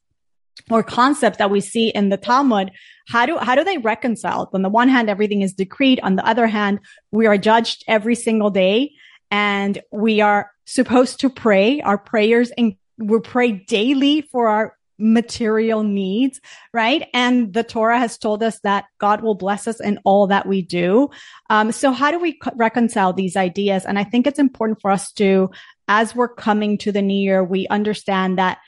or 0.70 0.82
concepts 0.82 1.38
that 1.38 1.50
we 1.50 1.61
see 1.61 1.88
in 1.88 2.08
the 2.08 2.16
Talmud, 2.16 2.73
how 3.08 3.26
do, 3.26 3.38
how 3.38 3.54
do 3.54 3.62
they 3.62 3.78
reconcile? 3.78 4.50
On 4.52 4.62
the 4.62 4.68
one 4.68 4.88
hand, 4.88 5.08
everything 5.08 5.42
is 5.42 5.52
decreed. 5.52 6.00
On 6.02 6.16
the 6.16 6.26
other 6.26 6.49
hand, 6.49 6.80
we 7.12 7.26
are 7.26 7.38
judged 7.38 7.85
every 7.87 8.16
single 8.16 8.50
day 8.50 8.92
and 9.30 9.80
we 9.90 10.21
are 10.21 10.50
supposed 10.64 11.21
to 11.21 11.30
pray 11.30 11.80
our 11.80 11.99
prayers 11.99 12.50
and 12.52 12.75
we 12.99 13.21
pray 13.21 13.52
daily 13.52 14.23
for 14.23 14.49
our 14.49 14.76
material 14.99 15.83
needs, 15.83 16.40
right? 16.73 17.09
And 17.12 17.52
the 17.52 17.62
Torah 17.62 17.99
has 17.99 18.16
told 18.16 18.42
us 18.42 18.59
that 18.61 18.87
God 18.99 19.21
will 19.21 19.35
bless 19.35 19.68
us 19.68 19.80
in 19.80 19.99
all 20.04 20.26
that 20.28 20.47
we 20.47 20.62
do. 20.62 21.11
Um, 21.50 21.73
so 21.73 21.92
how 21.92 22.11
do 22.11 22.18
we 22.18 22.38
reconcile 22.54 23.12
these 23.12 23.37
ideas? 23.37 23.85
And 23.85 23.99
I 23.99 24.04
think 24.04 24.26
it's 24.26 24.38
important 24.38 24.80
for 24.80 24.90
us 24.90 25.12
to, 25.14 25.50
as 25.88 26.14
we're 26.14 26.35
coming 26.35 26.78
to 26.78 26.92
the 26.92 27.02
new 27.02 27.14
year, 27.14 27.45
we 27.45 27.68
understand 27.68 28.38
that 28.38 28.59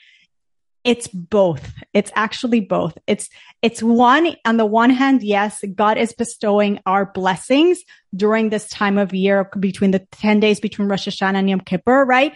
it's 0.88 1.06
both. 1.06 1.70
It's 1.92 2.10
actually 2.14 2.60
both. 2.60 2.96
It's, 3.06 3.28
it's 3.60 3.82
one, 3.82 4.34
on 4.46 4.56
the 4.56 4.64
one 4.64 4.88
hand, 4.88 5.22
yes, 5.22 5.62
God 5.74 5.98
is 5.98 6.14
bestowing 6.14 6.80
our 6.86 7.04
blessings 7.04 7.82
during 8.16 8.48
this 8.48 8.66
time 8.70 8.96
of 8.96 9.12
year 9.12 9.50
between 9.60 9.90
the 9.90 9.98
10 10.12 10.40
days 10.40 10.60
between 10.60 10.88
Rosh 10.88 11.06
Hashanah 11.06 11.34
and 11.34 11.50
Yom 11.50 11.60
Kippur, 11.60 12.06
right? 12.06 12.32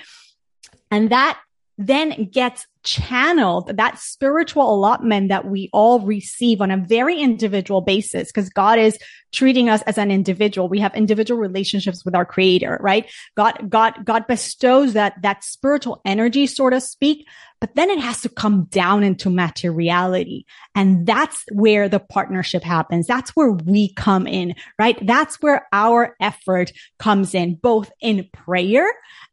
And 0.91 1.09
that 1.09 1.41
then 1.79 2.29
gets 2.31 2.67
channeled 2.85 3.77
that 3.77 3.99
spiritual 3.99 4.75
allotment 4.75 5.29
that 5.29 5.47
we 5.47 5.71
all 5.73 6.01
receive 6.01 6.61
on 6.61 6.71
a 6.71 6.77
very 6.77 7.21
individual 7.21 7.81
basis 7.81 8.29
because 8.29 8.49
God 8.49 8.79
is 8.79 8.99
treating 9.33 9.69
us 9.69 9.83
as 9.83 9.99
an 9.99 10.11
individual. 10.11 10.69
We 10.69 10.81
have 10.81 10.95
individual 10.95 11.41
relationships 11.41 12.05
with 12.05 12.15
our 12.15 12.25
creator, 12.25 12.79
right? 12.81 13.11
God, 13.37 13.71
God, 13.71 14.05
God 14.05 14.27
bestows 14.27 14.93
that, 14.93 15.21
that 15.23 15.43
spiritual 15.43 16.03
energy, 16.05 16.47
so 16.47 16.69
to 16.71 16.81
speak, 16.81 17.27
but 17.61 17.75
then 17.75 17.91
it 17.91 18.01
has 18.01 18.21
to 18.23 18.29
come 18.29 18.65
down 18.65 19.03
into 19.05 19.31
materiality. 19.31 20.45
And 20.75 21.07
that's 21.07 21.45
where 21.53 21.89
the 21.89 22.01
partnership 22.01 22.63
happens. 22.63 23.07
That's 23.07 23.31
where 23.31 23.53
we 23.53 23.95
come 23.95 24.27
in, 24.27 24.55
right? 24.79 24.99
That's 25.07 25.41
where 25.41 25.67
our 25.73 26.17
effort 26.21 26.73
comes 26.99 27.35
in, 27.35 27.55
both 27.55 27.91
in 28.01 28.29
prayer 28.33 28.89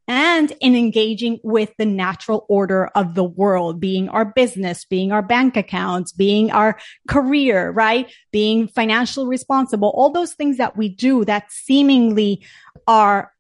and 0.08 0.52
in 0.60 0.76
engaging 0.76 1.40
with 1.44 1.72
the 1.78 1.86
natural 1.86 2.46
order 2.50 2.88
of 2.96 3.14
the 3.14 3.24
world, 3.40 3.80
being 3.80 4.10
our 4.10 4.26
business, 4.26 4.86
being 4.86 5.12
our 5.12 5.24
bank 5.24 5.58
accounts, 5.58 6.12
being 6.12 6.52
our 6.52 6.78
career, 7.08 7.72
right? 7.72 8.12
Being 8.32 8.68
financially 8.68 9.28
responsible, 9.28 9.90
all 9.90 10.12
those 10.12 10.34
things 10.34 10.58
that 10.58 10.78
we 10.78 10.90
do 10.90 11.26
that 11.26 11.52
seemingly 11.52 12.46
are 12.86 13.32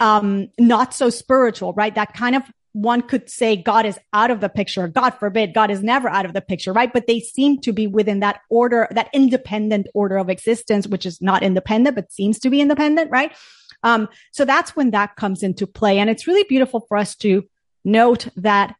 um, 0.00 0.48
not 0.58 0.94
so 0.94 1.10
spiritual, 1.10 1.72
right? 1.74 1.94
That 1.94 2.14
kind 2.14 2.36
of 2.36 2.44
one 2.72 3.02
could 3.02 3.28
say 3.28 3.56
God 3.56 3.86
is 3.86 3.98
out 4.12 4.30
of 4.30 4.40
the 4.40 4.48
picture. 4.48 4.86
God 4.88 5.10
forbid, 5.10 5.54
God 5.54 5.70
is 5.70 5.82
never 5.82 6.08
out 6.08 6.24
of 6.24 6.32
the 6.32 6.40
picture, 6.40 6.72
right? 6.72 6.92
But 6.92 7.06
they 7.06 7.20
seem 7.20 7.60
to 7.62 7.72
be 7.72 7.86
within 7.86 8.20
that 8.20 8.40
order, 8.50 8.86
that 8.92 9.10
independent 9.12 9.88
order 9.94 10.16
of 10.16 10.30
existence, 10.30 10.86
which 10.86 11.04
is 11.04 11.20
not 11.20 11.42
independent, 11.42 11.96
but 11.96 12.12
seems 12.12 12.38
to 12.40 12.50
be 12.50 12.60
independent, 12.60 13.10
right? 13.10 13.32
Um, 13.82 14.08
so 14.32 14.44
that's 14.44 14.76
when 14.76 14.90
that 14.92 15.16
comes 15.16 15.42
into 15.42 15.66
play. 15.66 15.98
And 15.98 16.08
it's 16.10 16.26
really 16.26 16.44
beautiful 16.44 16.80
for 16.88 16.96
us 16.96 17.16
to 17.16 17.48
note 17.84 18.28
that 18.36 18.74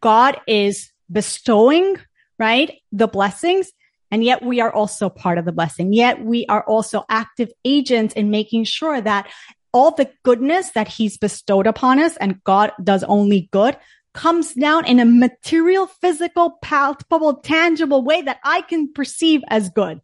God 0.00 0.40
is 0.46 0.90
bestowing, 1.10 1.96
right? 2.38 2.80
The 2.92 3.08
blessings. 3.08 3.70
And 4.10 4.22
yet 4.22 4.42
we 4.42 4.60
are 4.60 4.72
also 4.72 5.08
part 5.08 5.38
of 5.38 5.44
the 5.44 5.52
blessing. 5.52 5.92
Yet 5.92 6.24
we 6.24 6.46
are 6.46 6.62
also 6.62 7.04
active 7.08 7.50
agents 7.64 8.14
in 8.14 8.30
making 8.30 8.64
sure 8.64 9.00
that 9.00 9.28
all 9.72 9.90
the 9.90 10.10
goodness 10.22 10.70
that 10.70 10.88
he's 10.88 11.18
bestowed 11.18 11.66
upon 11.66 11.98
us 11.98 12.16
and 12.16 12.42
God 12.44 12.72
does 12.82 13.04
only 13.04 13.48
good 13.52 13.76
comes 14.14 14.54
down 14.54 14.86
in 14.86 14.98
a 14.98 15.04
material, 15.04 15.86
physical, 15.86 16.58
palpable, 16.62 17.34
tangible 17.34 18.02
way 18.02 18.22
that 18.22 18.38
I 18.42 18.62
can 18.62 18.92
perceive 18.92 19.42
as 19.48 19.68
good. 19.68 20.00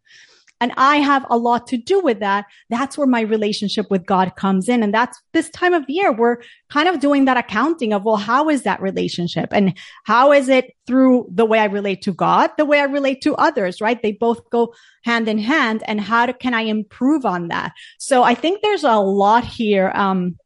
And 0.62 0.72
I 0.76 0.98
have 0.98 1.26
a 1.28 1.36
lot 1.36 1.66
to 1.66 1.76
do 1.76 1.98
with 1.98 2.20
that. 2.20 2.44
That's 2.70 2.96
where 2.96 3.08
my 3.08 3.22
relationship 3.22 3.90
with 3.90 4.06
God 4.06 4.36
comes 4.36 4.68
in. 4.68 4.84
And 4.84 4.94
that's 4.94 5.20
this 5.32 5.50
time 5.50 5.74
of 5.74 5.84
year. 5.88 6.12
We're 6.12 6.36
kind 6.70 6.88
of 6.88 7.00
doing 7.00 7.24
that 7.24 7.36
accounting 7.36 7.92
of, 7.92 8.04
well, 8.04 8.14
how 8.16 8.48
is 8.48 8.62
that 8.62 8.80
relationship? 8.80 9.48
And 9.50 9.76
how 10.04 10.30
is 10.30 10.48
it 10.48 10.76
through 10.86 11.26
the 11.34 11.44
way 11.44 11.58
I 11.58 11.64
relate 11.64 12.02
to 12.02 12.12
God, 12.12 12.50
the 12.56 12.64
way 12.64 12.78
I 12.78 12.84
relate 12.84 13.22
to 13.22 13.34
others, 13.34 13.80
right? 13.80 14.00
They 14.00 14.12
both 14.12 14.48
go 14.50 14.72
hand 15.04 15.26
in 15.26 15.38
hand. 15.38 15.82
And 15.84 16.00
how 16.00 16.26
do, 16.26 16.32
can 16.32 16.54
I 16.54 16.62
improve 16.62 17.26
on 17.26 17.48
that? 17.48 17.72
So 17.98 18.22
I 18.22 18.36
think 18.36 18.62
there's 18.62 18.84
a 18.84 18.98
lot 18.98 19.44
here. 19.44 19.90
Um, 19.92 20.36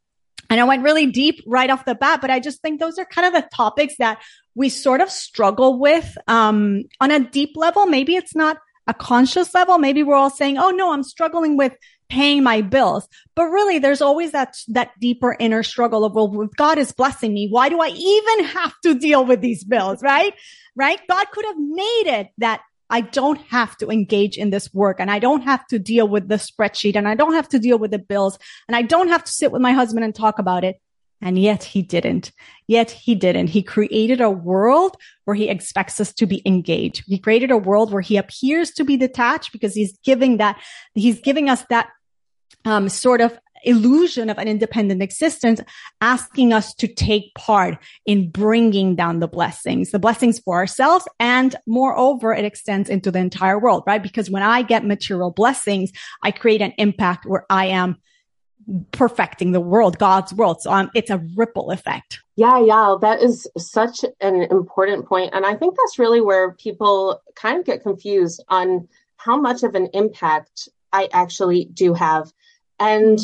and 0.48 0.58
I 0.58 0.64
went 0.64 0.82
really 0.82 1.06
deep 1.06 1.42
right 1.46 1.68
off 1.68 1.84
the 1.84 1.94
bat, 1.94 2.22
but 2.22 2.30
I 2.30 2.40
just 2.40 2.62
think 2.62 2.80
those 2.80 2.98
are 2.98 3.04
kind 3.04 3.26
of 3.26 3.34
the 3.34 3.48
topics 3.54 3.96
that 3.98 4.22
we 4.54 4.70
sort 4.70 5.02
of 5.02 5.10
struggle 5.10 5.78
with 5.78 6.16
um, 6.26 6.84
on 7.00 7.10
a 7.10 7.20
deep 7.20 7.50
level. 7.54 7.84
Maybe 7.84 8.16
it's 8.16 8.34
not 8.34 8.56
a 8.86 8.94
conscious 8.94 9.54
level, 9.54 9.78
maybe 9.78 10.02
we're 10.02 10.14
all 10.14 10.30
saying, 10.30 10.58
Oh 10.58 10.70
no, 10.70 10.92
I'm 10.92 11.02
struggling 11.02 11.56
with 11.56 11.74
paying 12.08 12.42
my 12.42 12.62
bills. 12.62 13.08
But 13.34 13.46
really, 13.46 13.78
there's 13.78 14.00
always 14.00 14.32
that, 14.32 14.56
that 14.68 14.90
deeper 15.00 15.36
inner 15.38 15.62
struggle 15.62 16.04
of, 16.04 16.14
well, 16.14 16.48
God 16.56 16.78
is 16.78 16.92
blessing 16.92 17.34
me, 17.34 17.48
why 17.48 17.68
do 17.68 17.80
I 17.80 17.88
even 17.88 18.44
have 18.56 18.74
to 18.82 18.94
deal 18.94 19.24
with 19.24 19.40
these 19.40 19.64
bills? 19.64 20.02
Right? 20.02 20.34
Right? 20.74 21.00
God 21.08 21.30
could 21.32 21.44
have 21.46 21.58
made 21.58 22.04
it 22.06 22.28
that 22.38 22.60
I 22.88 23.00
don't 23.00 23.40
have 23.48 23.76
to 23.78 23.88
engage 23.88 24.36
in 24.36 24.50
this 24.50 24.72
work 24.72 25.00
and 25.00 25.10
I 25.10 25.18
don't 25.18 25.42
have 25.42 25.66
to 25.68 25.78
deal 25.78 26.06
with 26.06 26.28
the 26.28 26.36
spreadsheet 26.36 26.94
and 26.94 27.08
I 27.08 27.14
don't 27.14 27.34
have 27.34 27.48
to 27.48 27.58
deal 27.58 27.78
with 27.78 27.90
the 27.90 27.98
bills 27.98 28.38
and 28.68 28.76
I 28.76 28.82
don't 28.82 29.08
have 29.08 29.24
to 29.24 29.32
sit 29.32 29.50
with 29.50 29.60
my 29.60 29.72
husband 29.72 30.04
and 30.04 30.14
talk 30.14 30.38
about 30.38 30.62
it. 30.62 30.80
And 31.22 31.38
yet 31.38 31.64
he 31.64 31.82
didn't. 31.82 32.30
Yet 32.66 32.90
he 32.90 33.14
didn't. 33.14 33.48
He 33.48 33.62
created 33.62 34.20
a 34.20 34.30
world 34.30 34.96
where 35.24 35.34
he 35.34 35.48
expects 35.48 35.98
us 36.00 36.12
to 36.14 36.26
be 36.26 36.42
engaged. 36.44 37.04
He 37.06 37.18
created 37.18 37.50
a 37.50 37.56
world 37.56 37.92
where 37.92 38.02
he 38.02 38.16
appears 38.16 38.70
to 38.72 38.84
be 38.84 38.96
detached 38.96 39.52
because 39.52 39.74
he's 39.74 39.98
giving 40.04 40.36
that, 40.36 40.60
he's 40.94 41.20
giving 41.20 41.48
us 41.48 41.64
that 41.70 41.88
um, 42.64 42.88
sort 42.88 43.20
of 43.20 43.38
illusion 43.64 44.30
of 44.30 44.38
an 44.38 44.48
independent 44.48 45.02
existence, 45.02 45.60
asking 46.00 46.52
us 46.52 46.74
to 46.74 46.86
take 46.86 47.34
part 47.34 47.78
in 48.04 48.30
bringing 48.30 48.94
down 48.94 49.20
the 49.20 49.28
blessings, 49.28 49.90
the 49.90 49.98
blessings 49.98 50.38
for 50.38 50.56
ourselves. 50.56 51.06
And 51.18 51.54
moreover, 51.66 52.32
it 52.32 52.44
extends 52.44 52.88
into 52.88 53.10
the 53.10 53.18
entire 53.18 53.58
world, 53.58 53.82
right? 53.86 54.02
Because 54.02 54.30
when 54.30 54.42
I 54.42 54.62
get 54.62 54.84
material 54.84 55.30
blessings, 55.30 55.90
I 56.22 56.30
create 56.30 56.62
an 56.62 56.72
impact 56.78 57.26
where 57.26 57.46
I 57.50 57.66
am 57.66 57.96
perfecting 58.90 59.52
the 59.52 59.60
world, 59.60 59.98
God's 59.98 60.32
world. 60.34 60.60
So 60.60 60.72
um, 60.72 60.90
it's 60.94 61.10
a 61.10 61.24
ripple 61.36 61.70
effect. 61.70 62.20
Yeah, 62.34 62.60
yeah, 62.60 62.96
that 63.00 63.22
is 63.22 63.46
such 63.56 64.04
an 64.20 64.42
important 64.42 65.06
point. 65.06 65.30
And 65.32 65.46
I 65.46 65.54
think 65.54 65.76
that's 65.76 65.98
really 65.98 66.20
where 66.20 66.52
people 66.52 67.22
kind 67.34 67.58
of 67.58 67.64
get 67.64 67.82
confused 67.82 68.42
on 68.48 68.88
how 69.16 69.40
much 69.40 69.62
of 69.62 69.74
an 69.74 69.88
impact 69.94 70.68
I 70.92 71.08
actually 71.12 71.66
do 71.66 71.94
have. 71.94 72.32
And 72.78 73.18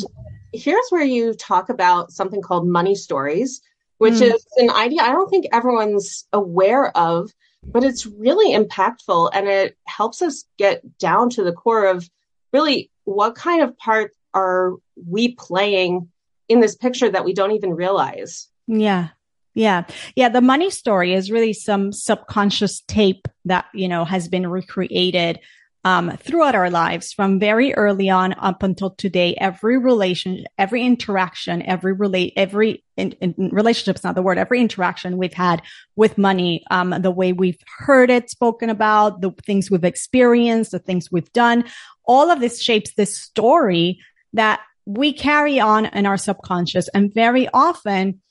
here's 0.51 0.89
where 0.89 1.03
you 1.03 1.33
talk 1.33 1.69
about 1.69 2.11
something 2.11 2.41
called 2.41 2.67
money 2.67 2.95
stories, 2.95 3.61
which 3.97 4.15
mm. 4.15 4.33
is 4.33 4.45
an 4.57 4.69
idea 4.69 5.01
I 5.01 5.11
don't 5.11 5.29
think 5.29 5.47
everyone's 5.51 6.25
aware 6.33 6.95
of, 6.97 7.31
but 7.63 7.83
it's 7.83 8.05
really 8.05 8.55
impactful 8.55 9.31
and 9.33 9.47
it 9.47 9.77
helps 9.85 10.21
us 10.21 10.45
get 10.57 10.97
down 10.97 11.29
to 11.31 11.43
the 11.43 11.53
core 11.53 11.85
of 11.85 12.09
really 12.51 12.91
what 13.03 13.35
kind 13.35 13.61
of 13.61 13.77
part 13.77 14.11
are 14.33 14.73
we 14.95 15.35
playing 15.35 16.09
in 16.49 16.59
this 16.59 16.75
picture 16.75 17.09
that 17.09 17.25
we 17.25 17.33
don't 17.33 17.51
even 17.51 17.73
realize? 17.73 18.47
Yeah. 18.67 19.09
Yeah. 19.53 19.83
Yeah. 20.15 20.29
The 20.29 20.41
money 20.41 20.69
story 20.69 21.13
is 21.13 21.31
really 21.31 21.53
some 21.53 21.91
subconscious 21.91 22.81
tape 22.81 23.27
that, 23.45 23.65
you 23.73 23.87
know, 23.87 24.03
has 24.05 24.27
been 24.27 24.47
recreated 24.47 25.39
um, 25.85 26.15
throughout 26.17 26.55
our 26.55 26.69
lives 26.69 27.11
from 27.11 27.39
very 27.39 27.73
early 27.73 28.09
on 28.09 28.33
up 28.37 28.63
until 28.63 28.91
today. 28.91 29.35
Every 29.35 29.77
relation, 29.77 30.45
every 30.57 30.83
interaction, 30.83 31.61
every 31.61 31.91
relate, 31.93 32.33
every 32.37 32.83
in, 32.95 33.11
in 33.13 33.49
relationship 33.51 33.97
is 33.97 34.03
not 34.03 34.15
the 34.15 34.21
word. 34.21 34.37
Every 34.37 34.61
interaction 34.61 35.17
we've 35.17 35.33
had 35.33 35.61
with 35.95 36.17
money, 36.17 36.63
um, 36.71 36.91
the 37.01 37.11
way 37.11 37.33
we've 37.33 37.59
heard 37.79 38.09
it 38.09 38.29
spoken 38.29 38.69
about, 38.69 39.21
the 39.21 39.31
things 39.45 39.69
we've 39.69 39.83
experienced, 39.83 40.71
the 40.71 40.79
things 40.79 41.11
we've 41.11 41.33
done, 41.33 41.65
all 42.05 42.31
of 42.31 42.39
this 42.39 42.61
shapes 42.61 42.93
this 42.93 43.17
story 43.17 43.99
that 44.33 44.61
we 44.85 45.13
carry 45.13 45.59
on 45.59 45.85
in 45.85 46.05
our 46.05 46.17
subconscious. 46.17 46.89
And 46.89 47.13
very 47.13 47.47
often 47.53 48.21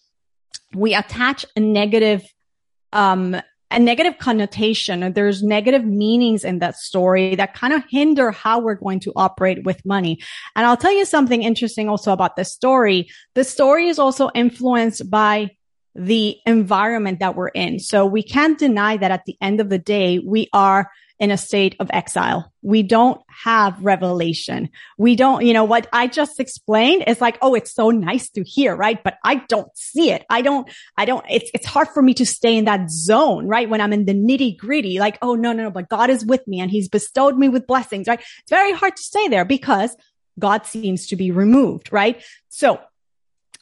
we 0.74 0.94
attach 0.94 1.46
a 1.56 1.60
negative 1.60 2.24
um, 2.92 3.40
a 3.70 3.78
negative 3.78 4.18
connotation 4.18 5.14
there's 5.14 5.42
negative 5.42 5.84
meanings 5.84 6.44
in 6.44 6.58
that 6.58 6.76
story 6.76 7.34
that 7.36 7.54
kind 7.54 7.72
of 7.72 7.82
hinder 7.88 8.30
how 8.30 8.60
we're 8.60 8.74
going 8.74 9.00
to 9.00 9.12
operate 9.16 9.64
with 9.64 9.84
money. 9.86 10.20
And 10.54 10.66
i'll 10.66 10.76
tell 10.76 10.92
you 10.92 11.06
something 11.06 11.42
interesting 11.42 11.88
also 11.88 12.12
about 12.12 12.36
this 12.36 12.52
story. 12.52 13.08
The 13.34 13.44
story 13.44 13.88
is 13.88 13.98
also 13.98 14.30
influenced 14.34 15.10
by 15.10 15.52
the 15.94 16.36
environment 16.46 17.20
that 17.20 17.34
we're 17.34 17.48
in. 17.48 17.78
So 17.78 18.06
we 18.06 18.22
can't 18.22 18.58
deny 18.58 18.96
that 18.98 19.10
at 19.10 19.24
the 19.24 19.36
end 19.40 19.60
of 19.60 19.68
the 19.68 19.78
day 19.78 20.18
we 20.18 20.48
are 20.52 20.90
in 21.22 21.30
a 21.30 21.38
state 21.38 21.76
of 21.78 21.88
exile. 21.92 22.52
We 22.62 22.82
don't 22.82 23.20
have 23.28 23.80
revelation. 23.80 24.70
We 24.98 25.14
don't, 25.14 25.46
you 25.46 25.52
know, 25.52 25.62
what 25.62 25.86
I 25.92 26.08
just 26.08 26.40
explained 26.40 27.04
is 27.06 27.20
like, 27.20 27.38
oh, 27.40 27.54
it's 27.54 27.72
so 27.72 27.90
nice 27.90 28.28
to 28.30 28.42
hear, 28.42 28.74
right? 28.74 29.00
But 29.00 29.18
I 29.24 29.36
don't 29.36 29.70
see 29.76 30.10
it. 30.10 30.26
I 30.28 30.42
don't, 30.42 30.68
I 30.96 31.04
don't, 31.04 31.24
it's, 31.30 31.48
it's 31.54 31.64
hard 31.64 31.86
for 31.86 32.02
me 32.02 32.12
to 32.14 32.26
stay 32.26 32.56
in 32.56 32.64
that 32.64 32.90
zone, 32.90 33.46
right? 33.46 33.70
When 33.70 33.80
I'm 33.80 33.92
in 33.92 34.04
the 34.04 34.14
nitty 34.14 34.58
gritty, 34.58 34.98
like, 34.98 35.16
oh, 35.22 35.36
no, 35.36 35.52
no, 35.52 35.62
no, 35.62 35.70
but 35.70 35.88
God 35.88 36.10
is 36.10 36.26
with 36.26 36.44
me 36.48 36.58
and 36.58 36.72
he's 36.72 36.88
bestowed 36.88 37.38
me 37.38 37.48
with 37.48 37.68
blessings, 37.68 38.08
right? 38.08 38.18
It's 38.18 38.50
very 38.50 38.72
hard 38.72 38.96
to 38.96 39.02
stay 39.02 39.28
there 39.28 39.44
because 39.44 39.96
God 40.40 40.66
seems 40.66 41.06
to 41.06 41.14
be 41.14 41.30
removed, 41.30 41.92
right? 41.92 42.20
So 42.48 42.80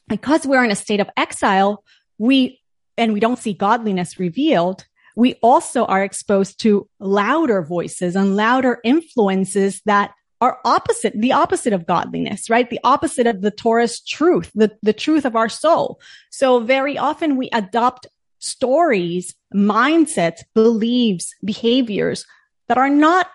because 0.09 0.47
we're 0.47 0.65
in 0.65 0.71
a 0.71 0.77
state 0.77 1.01
of 1.01 1.11
exile, 1.15 1.85
we, 2.17 2.63
and 2.97 3.13
we 3.13 3.21
don't 3.21 3.39
see 3.39 3.53
godliness 3.53 4.19
revealed, 4.19 4.87
we 5.17 5.35
also 5.43 5.85
are 5.87 6.03
exposed 6.03 6.61
to 6.61 6.89
louder 6.99 7.63
voices 7.63 8.17
and 8.17 8.37
louder 8.37 8.79
influences 8.85 9.81
that 9.87 10.13
are 10.41 10.59
opposite, 10.65 11.13
the 11.15 11.33
opposite 11.33 11.73
of 11.73 11.87
godliness, 11.87 12.49
right? 12.49 12.71
The 12.71 12.81
opposite 12.83 13.27
of 13.27 13.43
the 13.43 13.51
Torah's 13.51 14.01
truth, 14.01 14.51
the, 14.55 14.75
the 14.83 14.95
truth 14.95 15.25
of 15.25 15.37
our 15.37 15.49
soul. 15.49 16.01
So 16.31 16.61
very 16.61 16.97
often 16.97 17.37
we 17.37 17.51
adopt 17.53 18.07
stories, 18.39 19.35
mindsets, 19.55 20.41
beliefs, 20.55 21.35
behaviors 21.45 22.25
that 22.69 22.79
are 22.79 22.89
not 22.89 23.29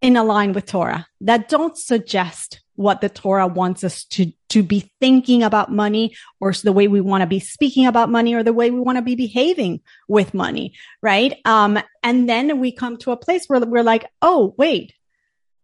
in 0.00 0.14
line 0.14 0.52
with 0.52 0.66
Torah, 0.66 1.06
that 1.22 1.48
don't 1.48 1.76
suggest 1.76 2.60
what 2.76 3.00
the 3.00 3.08
Torah 3.08 3.48
wants 3.48 3.82
us 3.82 4.04
to, 4.04 4.30
to 4.50 4.62
be 4.62 4.90
thinking 5.00 5.42
about 5.42 5.72
money 5.72 6.14
or 6.40 6.52
the 6.52 6.72
way 6.72 6.88
we 6.88 7.00
want 7.00 7.22
to 7.22 7.26
be 7.26 7.40
speaking 7.40 7.86
about 7.86 8.10
money 8.10 8.34
or 8.34 8.42
the 8.42 8.52
way 8.52 8.70
we 8.70 8.80
want 8.80 8.96
to 8.96 9.02
be 9.02 9.14
behaving 9.14 9.80
with 10.08 10.34
money. 10.34 10.74
Right. 11.02 11.38
Um, 11.44 11.78
and 12.02 12.28
then 12.28 12.58
we 12.58 12.72
come 12.72 12.96
to 12.98 13.12
a 13.12 13.16
place 13.16 13.46
where 13.46 13.60
we're 13.60 13.82
like, 13.82 14.06
Oh, 14.22 14.54
wait, 14.56 14.94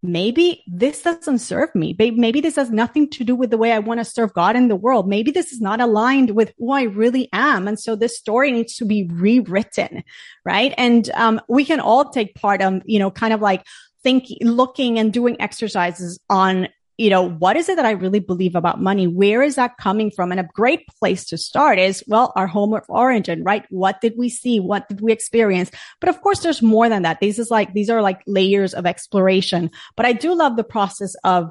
maybe 0.04 0.62
this 0.66 1.02
doesn't 1.02 1.38
serve 1.38 1.74
me. 1.74 1.96
Maybe 1.98 2.40
this 2.40 2.56
has 2.56 2.70
nothing 2.70 3.08
to 3.10 3.24
do 3.24 3.34
with 3.34 3.50
the 3.50 3.56
way 3.56 3.72
I 3.72 3.78
want 3.78 4.00
to 4.00 4.04
serve 4.04 4.34
God 4.34 4.54
in 4.54 4.68
the 4.68 4.76
world. 4.76 5.08
Maybe 5.08 5.30
this 5.30 5.50
is 5.50 5.60
not 5.60 5.80
aligned 5.80 6.30
with 6.30 6.52
who 6.58 6.72
I 6.72 6.82
really 6.82 7.28
am. 7.32 7.66
And 7.66 7.80
so 7.80 7.96
this 7.96 8.18
story 8.18 8.52
needs 8.52 8.76
to 8.76 8.84
be 8.84 9.08
rewritten. 9.10 10.04
Right. 10.44 10.74
And, 10.76 11.10
um, 11.14 11.40
we 11.48 11.64
can 11.64 11.80
all 11.80 12.10
take 12.10 12.34
part 12.34 12.60
of, 12.60 12.82
you 12.84 12.98
know, 12.98 13.10
kind 13.10 13.32
of 13.32 13.40
like 13.40 13.64
thinking, 14.02 14.38
looking 14.42 14.98
and 14.98 15.12
doing 15.12 15.40
exercises 15.40 16.20
on 16.28 16.68
you 16.96 17.10
know, 17.10 17.28
what 17.28 17.56
is 17.56 17.68
it 17.68 17.76
that 17.76 17.86
I 17.86 17.92
really 17.92 18.20
believe 18.20 18.54
about 18.54 18.80
money? 18.80 19.06
Where 19.08 19.42
is 19.42 19.56
that 19.56 19.76
coming 19.78 20.10
from? 20.12 20.30
And 20.30 20.40
a 20.40 20.48
great 20.54 20.86
place 20.86 21.24
to 21.26 21.36
start 21.36 21.78
is, 21.78 22.04
well, 22.06 22.32
our 22.36 22.46
home 22.46 22.72
of 22.72 22.84
origin, 22.88 23.42
right? 23.42 23.64
What 23.70 24.00
did 24.00 24.14
we 24.16 24.28
see? 24.28 24.60
What 24.60 24.88
did 24.88 25.00
we 25.00 25.12
experience? 25.12 25.70
But 26.00 26.08
of 26.08 26.20
course, 26.20 26.40
there's 26.40 26.62
more 26.62 26.88
than 26.88 27.02
that. 27.02 27.18
These 27.20 27.40
is 27.40 27.50
like, 27.50 27.72
these 27.74 27.90
are 27.90 28.00
like 28.00 28.22
layers 28.26 28.74
of 28.74 28.86
exploration. 28.86 29.70
But 29.96 30.06
I 30.06 30.12
do 30.12 30.34
love 30.34 30.56
the 30.56 30.64
process 30.64 31.16
of 31.24 31.50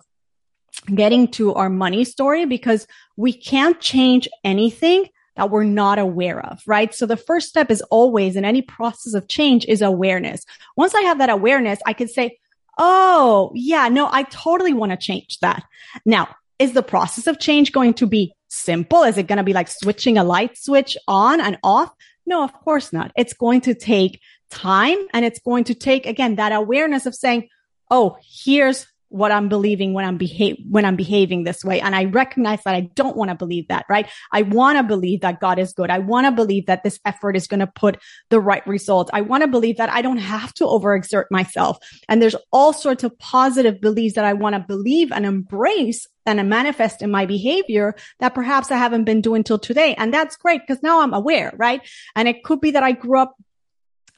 getting 0.94 1.28
to 1.30 1.54
our 1.54 1.70
money 1.70 2.06
story 2.06 2.46
because 2.46 2.88
we 3.18 3.34
can't 3.34 3.80
change 3.82 4.30
anything 4.44 5.08
that 5.36 5.50
we're 5.50 5.64
not 5.64 6.00
aware 6.00 6.40
of, 6.46 6.62
right? 6.66 6.94
So 6.94 7.06
the 7.06 7.18
first 7.18 7.50
step 7.50 7.70
is 7.72 7.82
always 7.84 8.36
in 8.36 8.46
any 8.46 8.62
process 8.62 9.14
of 9.14 9.28
change 9.28 9.66
is 9.66 9.82
awareness. 9.82 10.46
Once 10.78 10.94
I 10.96 11.02
have 11.02 11.18
that 11.18 11.30
awareness, 11.30 11.80
I 11.86 11.94
can 11.94 12.08
say, 12.08 12.38
Oh, 12.78 13.52
yeah. 13.54 13.88
No, 13.90 14.10
I 14.12 14.24
totally 14.24 14.74
want 14.74 14.92
to 14.92 14.98
change 14.98 15.40
that. 15.40 15.64
Now, 16.06 16.36
is 16.60 16.74
the 16.74 16.84
process 16.84 17.28
of 17.28 17.40
change 17.40 17.72
going 17.72 17.94
to 17.96 18.08
be 18.08 18.34
simple? 18.48 19.04
Is 19.04 19.18
it 19.18 19.28
going 19.28 19.38
to 19.38 19.44
be 19.44 19.54
like 19.54 19.68
switching 19.68 20.18
a 20.18 20.24
light 20.24 20.58
switch 20.58 20.98
on 21.08 21.42
and 21.42 21.58
off? 21.64 21.92
No, 22.26 22.44
of 22.44 22.54
course 22.54 22.94
not. 22.94 23.12
It's 23.18 23.34
going 23.34 23.62
to 23.62 23.74
take 23.74 24.22
time 24.50 24.98
and 25.14 25.26
it's 25.26 25.40
going 25.40 25.66
to 25.66 25.74
take 25.74 26.06
again 26.06 26.36
that 26.36 26.52
awareness 26.52 27.06
of 27.06 27.16
saying, 27.16 27.50
Oh, 27.92 28.18
here's 28.24 28.88
what 29.14 29.32
I'm 29.32 29.48
believing 29.48 29.94
when 29.94 30.06
I'm 30.06 30.18
behave, 30.18 30.58
when 30.68 30.86
I'm 30.86 30.96
behaving 30.96 31.44
this 31.44 31.64
way. 31.64 31.80
And 31.80 31.96
I 31.96 32.06
recognize 32.06 32.64
that 32.64 32.74
I 32.74 32.90
don't 32.96 33.16
want 33.16 33.30
to 33.30 33.36
believe 33.36 33.68
that, 33.68 33.86
right? 33.88 34.10
I 34.32 34.42
want 34.42 34.80
to 34.80 34.84
believe 34.84 35.22
that 35.22 35.40
God 35.40 35.60
is 35.60 35.72
good. 35.72 35.92
I 35.92 36.00
want 36.00 36.26
to 36.26 36.32
believe 36.32 36.66
that 36.66 36.84
this 36.84 37.00
effort 37.06 37.36
is 37.36 37.46
going 37.46 37.60
to 37.60 37.68
put 37.68 38.00
the 38.32 38.40
right 38.40 38.66
results. 38.66 39.12
I 39.14 39.22
want 39.22 39.44
to 39.44 39.48
believe 39.48 39.78
that 39.78 39.92
I 39.92 40.02
don't 40.02 40.18
have 40.18 40.52
to 40.56 40.64
overexert 40.64 41.26
myself. 41.30 41.78
And 42.10 42.24
there's 42.24 42.36
all 42.52 42.74
sorts 42.74 43.04
of 43.04 43.16
positive 43.20 43.80
beliefs 43.80 44.16
that 44.16 44.26
I 44.26 44.34
want 44.34 44.56
to 44.56 44.66
believe 44.68 45.12
and 45.12 45.28
embrace 45.28 46.08
and 46.26 46.50
manifest 46.50 47.04
in 47.04 47.12
my 47.12 47.28
behavior 47.28 47.94
that 48.20 48.34
perhaps 48.34 48.72
I 48.72 48.78
haven't 48.78 49.04
been 49.04 49.22
doing 49.22 49.44
till 49.44 49.60
today. 49.60 49.94
And 49.94 50.12
that's 50.12 50.38
great 50.38 50.62
because 50.66 50.82
now 50.82 51.02
I'm 51.02 51.14
aware, 51.14 51.54
right? 51.56 51.82
And 52.16 52.28
it 52.28 52.44
could 52.44 52.62
be 52.62 52.72
that 52.72 52.82
I 52.82 52.94
grew 52.94 53.20
up 53.20 53.36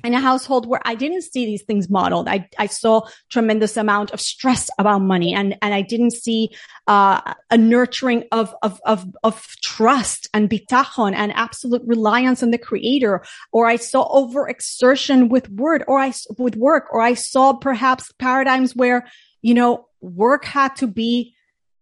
in 0.05 0.13
a 0.13 0.19
household 0.19 0.67
where 0.67 0.81
I 0.85 0.95
didn't 0.95 1.24
see 1.24 1.45
these 1.45 1.63
things 1.63 1.89
modeled. 1.89 2.27
I, 2.27 2.47
I 2.57 2.67
saw 2.67 3.01
tremendous 3.29 3.77
amount 3.77 4.12
of 4.12 4.21
stress 4.21 4.69
about 4.79 5.00
money 5.00 5.33
and, 5.33 5.57
and 5.62 5.74
I 5.74 5.81
didn't 5.81 6.12
see, 6.12 6.50
uh, 6.88 7.33
a 7.51 7.57
nurturing 7.57 8.24
of, 8.31 8.55
of, 8.62 8.79
of, 8.85 9.05
of 9.24 9.47
trust 9.62 10.29
and 10.33 10.50
bitachon 10.50 11.13
and 11.13 11.31
absolute 11.33 11.81
reliance 11.85 12.41
on 12.43 12.51
the 12.51 12.57
creator. 12.57 13.24
Or 13.51 13.67
I 13.67 13.75
saw 13.75 14.07
overexertion 14.09 15.29
with 15.29 15.50
word 15.50 15.83
or 15.88 16.00
I, 16.00 16.13
with 16.38 16.55
work, 16.55 16.85
or 16.91 17.01
I 17.01 17.13
saw 17.13 17.53
perhaps 17.53 18.12
paradigms 18.19 18.75
where, 18.75 19.07
you 19.41 19.53
know, 19.53 19.87
work 20.01 20.46
had 20.46 20.75
to 20.77 20.87
be 20.87 21.34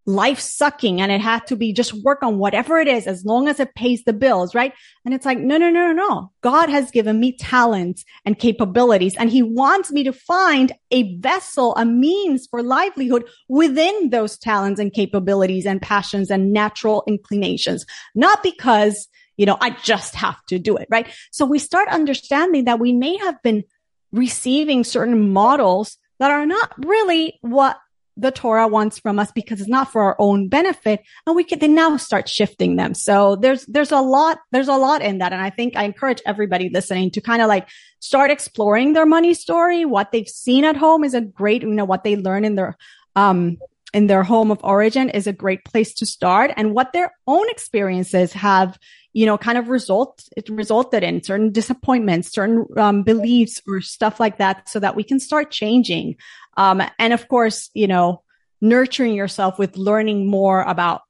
life 0.05 0.39
sucking 0.39 0.99
and 0.99 1.11
it 1.11 1.21
had 1.21 1.47
to 1.47 1.55
be 1.55 1.71
just 1.71 1.93
work 2.03 2.23
on 2.23 2.37
whatever 2.37 2.77
it 2.77 2.87
is 2.87 3.07
as 3.07 3.23
long 3.23 3.47
as 3.47 3.59
it 3.59 3.73
pays 3.75 4.03
the 4.03 4.13
bills, 4.13 4.53
right? 4.53 4.73
And 5.05 5.13
it's 5.13 5.25
like, 5.25 5.37
no, 5.37 5.57
no, 5.57 5.69
no, 5.69 5.87
no, 5.87 5.93
no. 5.93 6.31
God 6.41 6.69
has 6.69 6.91
given 6.91 7.19
me 7.19 7.37
talents 7.37 8.03
and 8.25 8.37
capabilities 8.37 9.15
and 9.17 9.29
he 9.29 9.41
wants 9.41 9.91
me 9.91 10.03
to 10.03 10.13
find 10.13 10.73
a 10.91 11.17
vessel, 11.17 11.75
a 11.75 11.85
means 11.85 12.47
for 12.47 12.61
livelihood 12.61 13.25
within 13.47 14.09
those 14.09 14.37
talents 14.37 14.79
and 14.79 14.91
capabilities 14.93 15.65
and 15.65 15.81
passions 15.81 16.29
and 16.29 16.51
natural 16.51 17.03
inclinations, 17.07 17.85
not 18.13 18.43
because, 18.43 19.07
you 19.37 19.45
know, 19.45 19.57
I 19.61 19.71
just 19.83 20.15
have 20.15 20.43
to 20.47 20.59
do 20.59 20.75
it, 20.75 20.87
right? 20.91 21.07
So 21.31 21.45
we 21.45 21.59
start 21.59 21.87
understanding 21.87 22.65
that 22.65 22.79
we 22.79 22.91
may 22.91 23.17
have 23.17 23.41
been 23.41 23.63
receiving 24.11 24.83
certain 24.83 25.31
models 25.31 25.97
that 26.19 26.31
are 26.31 26.45
not 26.45 26.73
really 26.85 27.39
what 27.41 27.77
the 28.15 28.31
Torah 28.31 28.67
wants 28.67 28.99
from 28.99 29.17
us 29.19 29.31
because 29.31 29.59
it's 29.59 29.69
not 29.69 29.91
for 29.91 30.01
our 30.03 30.15
own 30.19 30.47
benefit. 30.47 31.01
And 31.25 31.35
we 31.35 31.43
can 31.43 31.59
then 31.59 31.75
now 31.75 31.97
start 31.97 32.29
shifting 32.29 32.75
them. 32.75 32.93
So 32.93 33.35
there's, 33.35 33.65
there's 33.65 33.91
a 33.91 34.01
lot, 34.01 34.39
there's 34.51 34.67
a 34.67 34.75
lot 34.75 35.01
in 35.01 35.17
that. 35.17 35.33
And 35.33 35.41
I 35.41 35.49
think 35.49 35.75
I 35.75 35.83
encourage 35.83 36.21
everybody 36.25 36.69
listening 36.69 37.11
to 37.11 37.21
kind 37.21 37.41
of 37.41 37.47
like 37.47 37.67
start 37.99 38.31
exploring 38.31 38.93
their 38.93 39.05
money 39.05 39.33
story. 39.33 39.85
What 39.85 40.11
they've 40.11 40.27
seen 40.27 40.63
at 40.63 40.77
home 40.77 41.03
is 41.03 41.13
a 41.13 41.21
great, 41.21 41.63
you 41.63 41.69
know, 41.69 41.85
what 41.85 42.03
they 42.03 42.15
learn 42.15 42.45
in 42.45 42.55
their, 42.55 42.77
um, 43.15 43.57
in 43.93 44.07
their 44.07 44.23
home 44.23 44.51
of 44.51 44.63
origin 44.63 45.09
is 45.09 45.27
a 45.27 45.33
great 45.33 45.63
place 45.65 45.93
to 45.93 46.05
start 46.05 46.51
and 46.57 46.73
what 46.73 46.93
their 46.93 47.11
own 47.27 47.49
experiences 47.49 48.33
have 48.33 48.77
you 49.13 49.25
know 49.25 49.37
kind 49.37 49.57
of 49.57 49.69
result 49.69 50.27
it 50.35 50.49
resulted 50.49 51.03
in 51.03 51.23
certain 51.23 51.51
disappointments 51.51 52.31
certain 52.31 52.65
um, 52.77 53.03
beliefs 53.03 53.61
or 53.67 53.81
stuff 53.81 54.19
like 54.19 54.37
that 54.37 54.67
so 54.67 54.79
that 54.79 54.95
we 54.95 55.03
can 55.03 55.19
start 55.19 55.51
changing 55.51 56.15
um, 56.57 56.81
and 56.99 57.13
of 57.13 57.27
course, 57.27 57.69
you 57.73 57.87
know, 57.87 58.21
nurturing 58.61 59.13
yourself 59.13 59.59
with 59.59 59.77
learning 59.77 60.27
more 60.27 60.61
about 60.61 61.01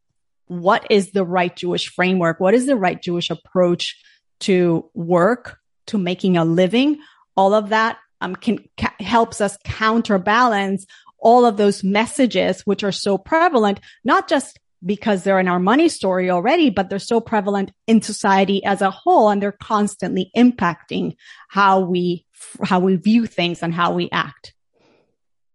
what 0.47 0.87
is 0.89 1.11
the 1.11 1.25
right 1.25 1.55
Jewish 1.55 1.89
framework? 1.89 2.39
What 2.39 2.53
is 2.53 2.65
the 2.65 2.75
right 2.75 3.01
Jewish 3.01 3.29
approach 3.29 4.01
to 4.41 4.89
work, 4.93 5.57
to 5.87 5.97
making 5.97 6.37
a 6.37 6.45
living? 6.45 6.99
All 7.35 7.53
of 7.53 7.69
that 7.69 7.97
um, 8.21 8.35
can 8.35 8.59
ca- 8.77 8.95
helps 8.99 9.41
us 9.41 9.57
counterbalance 9.63 10.85
all 11.23 11.45
of 11.45 11.57
those 11.57 11.83
messages, 11.83 12.61
which 12.61 12.83
are 12.83 12.91
so 12.91 13.17
prevalent, 13.17 13.79
not 14.03 14.29
just 14.29 14.59
because 14.85 15.23
they're 15.23 15.39
in 15.39 15.47
our 15.47 15.59
money 15.59 15.89
story 15.89 16.29
already, 16.29 16.69
but 16.69 16.89
they're 16.89 16.99
so 16.99 17.21
prevalent 17.21 17.71
in 17.87 18.01
society 18.01 18.63
as 18.65 18.81
a 18.81 18.91
whole 18.91 19.29
and 19.29 19.41
they're 19.41 19.51
constantly 19.51 20.29
impacting 20.35 21.15
how 21.47 21.79
we, 21.79 22.25
how 22.63 22.79
we 22.79 22.97
view 22.97 23.25
things 23.25 23.63
and 23.63 23.73
how 23.73 23.93
we 23.93 24.09
act. 24.11 24.53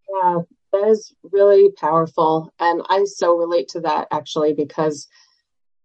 Wow. 0.08 0.46
that 0.72 0.88
is 0.88 1.14
really 1.22 1.70
powerful. 1.72 2.52
And 2.58 2.82
I 2.88 3.04
so 3.04 3.36
relate 3.36 3.68
to 3.68 3.80
that 3.80 4.08
actually, 4.10 4.54
because 4.54 5.06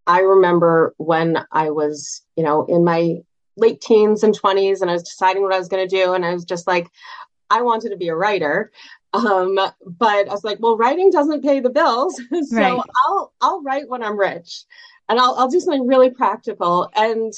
I 0.07 0.21
remember 0.21 0.93
when 0.97 1.45
I 1.51 1.71
was, 1.71 2.21
you 2.37 2.43
know, 2.43 2.65
in 2.65 2.83
my 2.83 3.17
late 3.57 3.81
teens 3.81 4.23
and 4.23 4.37
20s 4.37 4.81
and 4.81 4.89
I 4.89 4.93
was 4.93 5.03
deciding 5.03 5.43
what 5.43 5.53
I 5.53 5.59
was 5.59 5.67
going 5.67 5.87
to 5.87 5.95
do. 5.95 6.13
And 6.13 6.25
I 6.25 6.33
was 6.33 6.45
just 6.45 6.65
like, 6.65 6.87
I 7.49 7.61
wanted 7.61 7.89
to 7.89 7.97
be 7.97 8.07
a 8.07 8.15
writer. 8.15 8.71
Um, 9.13 9.55
but 9.55 10.27
I 10.27 10.31
was 10.31 10.43
like, 10.43 10.57
well, 10.59 10.77
writing 10.77 11.11
doesn't 11.11 11.43
pay 11.43 11.59
the 11.59 11.69
bills. 11.69 12.19
so 12.47 12.57
right. 12.57 12.79
I'll, 13.05 13.33
I'll 13.41 13.61
write 13.61 13.87
when 13.87 14.03
I'm 14.03 14.17
rich 14.17 14.65
and 15.07 15.19
I'll, 15.19 15.35
I'll 15.35 15.49
do 15.49 15.59
something 15.59 15.87
really 15.87 16.09
practical. 16.09 16.89
And 16.95 17.31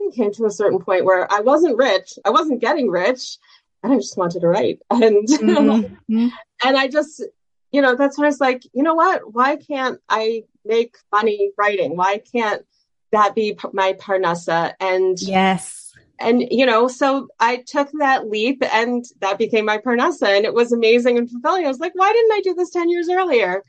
it 0.00 0.14
came 0.14 0.32
to 0.32 0.46
a 0.46 0.50
certain 0.50 0.78
point 0.78 1.04
where 1.04 1.30
I 1.30 1.40
wasn't 1.40 1.76
rich. 1.76 2.18
I 2.24 2.30
wasn't 2.30 2.60
getting 2.60 2.88
rich 2.88 3.38
and 3.82 3.92
I 3.92 3.96
just 3.96 4.16
wanted 4.16 4.40
to 4.40 4.48
write. 4.48 4.80
And 4.90 5.28
mm-hmm. 5.28 6.28
and 6.64 6.76
I 6.76 6.88
just, 6.88 7.24
you 7.72 7.82
know, 7.82 7.94
that's 7.94 8.18
when 8.18 8.24
I 8.24 8.28
was 8.28 8.40
like, 8.40 8.62
you 8.72 8.82
know 8.82 8.94
what? 8.94 9.34
Why 9.34 9.56
can't 9.56 10.00
I 10.08 10.44
make 10.64 10.96
money 11.12 11.52
writing? 11.56 11.96
Why 11.96 12.18
can't 12.18 12.64
that 13.12 13.34
be 13.34 13.56
my 13.72 13.94
parnasa? 13.94 14.74
And 14.80 15.20
yes. 15.20 15.87
And 16.20 16.44
you 16.50 16.66
know, 16.66 16.88
so 16.88 17.28
I 17.40 17.64
took 17.66 17.90
that 17.98 18.28
leap 18.28 18.62
and 18.72 19.04
that 19.20 19.38
became 19.38 19.64
my 19.64 19.78
parnasa 19.78 20.36
and 20.36 20.44
it 20.44 20.54
was 20.54 20.72
amazing 20.72 21.18
and 21.18 21.30
fulfilling. 21.30 21.64
I 21.64 21.68
was 21.68 21.78
like, 21.78 21.92
why 21.94 22.12
didn't 22.12 22.32
I 22.32 22.40
do 22.40 22.54
this 22.54 22.70
10 22.70 22.90
years 22.90 23.08
earlier? 23.08 23.64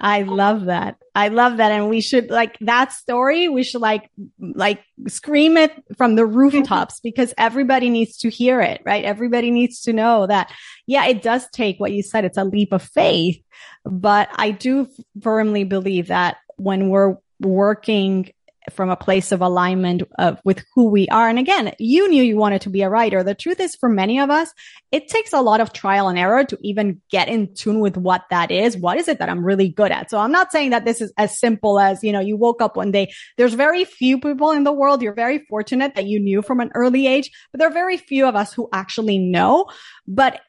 I 0.00 0.22
love 0.22 0.66
that. 0.66 0.96
I 1.14 1.28
love 1.28 1.58
that. 1.58 1.72
And 1.72 1.88
we 1.88 2.00
should 2.00 2.30
like 2.30 2.58
that 2.60 2.92
story. 2.92 3.48
We 3.48 3.62
should 3.62 3.80
like, 3.80 4.10
like 4.38 4.82
scream 5.08 5.56
it 5.56 5.72
from 5.96 6.16
the 6.16 6.26
rooftops 6.26 7.00
because 7.02 7.32
everybody 7.38 7.88
needs 7.88 8.18
to 8.18 8.28
hear 8.28 8.60
it, 8.60 8.82
right? 8.84 9.04
Everybody 9.04 9.50
needs 9.50 9.80
to 9.82 9.92
know 9.92 10.26
that, 10.26 10.52
yeah, 10.86 11.06
it 11.06 11.22
does 11.22 11.48
take 11.50 11.78
what 11.78 11.92
you 11.92 12.02
said. 12.02 12.24
It's 12.24 12.38
a 12.38 12.44
leap 12.44 12.72
of 12.72 12.82
faith, 12.82 13.42
but 13.84 14.28
I 14.34 14.50
do 14.50 14.88
firmly 15.22 15.64
believe 15.64 16.08
that 16.08 16.36
when 16.56 16.88
we're 16.88 17.16
working 17.40 18.32
from 18.70 18.90
a 18.90 18.96
place 18.96 19.32
of 19.32 19.40
alignment 19.40 20.02
of 20.18 20.40
with 20.44 20.64
who 20.74 20.88
we 20.88 21.06
are. 21.08 21.28
And 21.28 21.38
again, 21.38 21.74
you 21.78 22.08
knew 22.08 22.22
you 22.22 22.36
wanted 22.36 22.62
to 22.62 22.70
be 22.70 22.82
a 22.82 22.88
writer. 22.88 23.22
The 23.22 23.34
truth 23.34 23.60
is 23.60 23.76
for 23.76 23.88
many 23.88 24.18
of 24.18 24.30
us, 24.30 24.52
it 24.90 25.08
takes 25.08 25.32
a 25.32 25.42
lot 25.42 25.60
of 25.60 25.72
trial 25.72 26.08
and 26.08 26.18
error 26.18 26.44
to 26.44 26.58
even 26.62 27.00
get 27.10 27.28
in 27.28 27.54
tune 27.54 27.80
with 27.80 27.96
what 27.96 28.24
that 28.30 28.50
is. 28.50 28.76
What 28.76 28.96
is 28.96 29.08
it 29.08 29.18
that 29.18 29.28
I'm 29.28 29.44
really 29.44 29.68
good 29.68 29.92
at? 29.92 30.10
So 30.10 30.18
I'm 30.18 30.32
not 30.32 30.52
saying 30.52 30.70
that 30.70 30.84
this 30.84 31.00
is 31.00 31.12
as 31.18 31.38
simple 31.38 31.78
as, 31.78 32.02
you 32.02 32.12
know, 32.12 32.20
you 32.20 32.36
woke 32.36 32.62
up 32.62 32.76
one 32.76 32.90
day. 32.90 33.12
There's 33.36 33.54
very 33.54 33.84
few 33.84 34.18
people 34.18 34.50
in 34.50 34.64
the 34.64 34.72
world. 34.72 35.02
You're 35.02 35.14
very 35.14 35.40
fortunate 35.40 35.94
that 35.94 36.06
you 36.06 36.18
knew 36.20 36.42
from 36.42 36.60
an 36.60 36.70
early 36.74 37.06
age, 37.06 37.30
but 37.52 37.58
there 37.58 37.68
are 37.68 37.72
very 37.74 37.96
few 37.96 38.26
of 38.26 38.34
us 38.34 38.52
who 38.52 38.68
actually 38.72 39.18
know. 39.18 39.66
But 40.06 40.40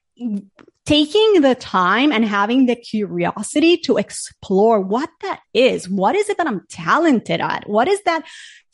taking 0.85 1.41
the 1.41 1.55
time 1.55 2.11
and 2.11 2.23
having 2.23 2.65
the 2.65 2.75
curiosity 2.75 3.77
to 3.77 3.97
explore 3.97 4.79
what 4.79 5.09
that 5.21 5.41
is. 5.53 5.89
What 5.89 6.15
is 6.15 6.29
it 6.29 6.37
that 6.37 6.47
I'm 6.47 6.65
talented 6.69 7.41
at? 7.41 7.67
What 7.67 7.87
is 7.87 8.01
that 8.03 8.23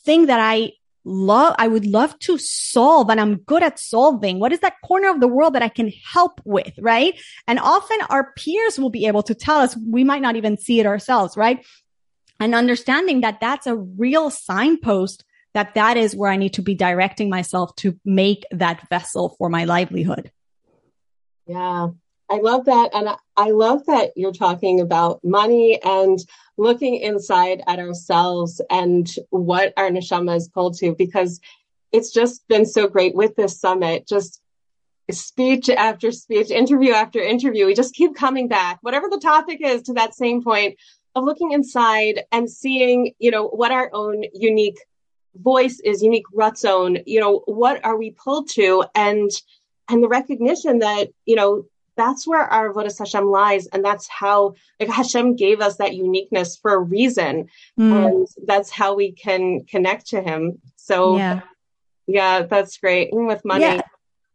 thing 0.04 0.26
that 0.26 0.40
I 0.40 0.72
love, 1.04 1.54
I 1.58 1.68
would 1.68 1.86
love 1.86 2.18
to 2.20 2.38
solve 2.38 3.08
and 3.08 3.20
I'm 3.20 3.36
good 3.36 3.62
at 3.62 3.78
solving? 3.78 4.38
What 4.40 4.52
is 4.52 4.60
that 4.60 4.80
corner 4.84 5.08
of 5.08 5.20
the 5.20 5.28
world 5.28 5.54
that 5.54 5.62
I 5.62 5.68
can 5.68 5.90
help 6.12 6.40
with? 6.44 6.72
Right. 6.78 7.18
And 7.48 7.58
often 7.58 7.98
our 8.10 8.32
peers 8.34 8.78
will 8.78 8.90
be 8.90 9.06
able 9.06 9.22
to 9.24 9.34
tell 9.34 9.58
us 9.58 9.76
we 9.76 10.04
might 10.04 10.22
not 10.22 10.36
even 10.36 10.58
see 10.58 10.80
it 10.80 10.86
ourselves. 10.86 11.36
Right. 11.36 11.64
And 12.38 12.54
understanding 12.54 13.22
that 13.22 13.40
that's 13.40 13.66
a 13.66 13.76
real 13.76 14.28
signpost 14.30 15.24
that 15.54 15.74
that 15.74 15.96
is 15.96 16.16
where 16.16 16.30
I 16.30 16.36
need 16.36 16.54
to 16.54 16.62
be 16.62 16.74
directing 16.74 17.28
myself 17.28 17.74
to 17.76 17.98
make 18.04 18.44
that 18.50 18.88
vessel 18.88 19.34
for 19.38 19.48
my 19.48 19.64
livelihood. 19.64 20.30
Yeah, 21.46 21.88
I 22.30 22.38
love 22.38 22.64
that. 22.64 22.90
And 22.94 23.10
I 23.36 23.50
love 23.50 23.84
that 23.86 24.12
you're 24.16 24.32
talking 24.32 24.80
about 24.80 25.22
money 25.22 25.80
and 25.82 26.18
looking 26.56 26.96
inside 26.96 27.62
at 27.66 27.78
ourselves 27.78 28.60
and 28.70 29.12
what 29.30 29.72
our 29.76 29.90
neshama 29.90 30.36
is 30.36 30.48
pulled 30.48 30.78
to, 30.78 30.94
because 30.94 31.40
it's 31.92 32.12
just 32.12 32.46
been 32.48 32.64
so 32.64 32.88
great 32.88 33.14
with 33.14 33.36
this 33.36 33.60
summit. 33.60 34.06
Just 34.08 34.40
speech 35.10 35.68
after 35.68 36.10
speech, 36.10 36.50
interview 36.50 36.92
after 36.92 37.20
interview. 37.20 37.66
We 37.66 37.74
just 37.74 37.94
keep 37.94 38.14
coming 38.14 38.48
back, 38.48 38.78
whatever 38.82 39.08
the 39.10 39.20
topic 39.20 39.60
is, 39.60 39.82
to 39.82 39.92
that 39.94 40.14
same 40.14 40.42
point 40.42 40.76
of 41.14 41.24
looking 41.24 41.52
inside 41.52 42.22
and 42.32 42.50
seeing, 42.50 43.12
you 43.18 43.30
know, 43.30 43.46
what 43.48 43.72
our 43.72 43.90
own 43.92 44.24
unique 44.32 44.78
voice 45.34 45.80
is, 45.80 46.02
unique 46.02 46.24
ratzon, 46.34 47.02
you 47.06 47.20
know, 47.20 47.42
what 47.46 47.84
are 47.84 47.96
we 47.96 48.10
pulled 48.10 48.48
to? 48.50 48.84
And 48.94 49.30
and 49.88 50.02
the 50.02 50.08
recognition 50.08 50.78
that, 50.78 51.08
you 51.26 51.36
know, 51.36 51.64
that's 51.96 52.26
where 52.26 52.42
our 52.42 52.72
Avodas 52.72 52.98
Hashem 52.98 53.26
lies. 53.26 53.66
And 53.66 53.84
that's 53.84 54.08
how 54.08 54.54
like 54.80 54.88
Hashem 54.88 55.36
gave 55.36 55.60
us 55.60 55.76
that 55.76 55.94
uniqueness 55.94 56.56
for 56.56 56.74
a 56.74 56.78
reason. 56.78 57.48
Mm. 57.78 58.06
And 58.06 58.28
that's 58.46 58.70
how 58.70 58.94
we 58.94 59.12
can 59.12 59.64
connect 59.64 60.08
to 60.08 60.20
him. 60.20 60.60
So 60.76 61.16
yeah, 61.16 61.40
yeah 62.06 62.42
that's 62.42 62.78
great. 62.78 63.08
Even 63.12 63.26
with 63.26 63.44
money. 63.44 63.64
Yeah. 63.64 63.82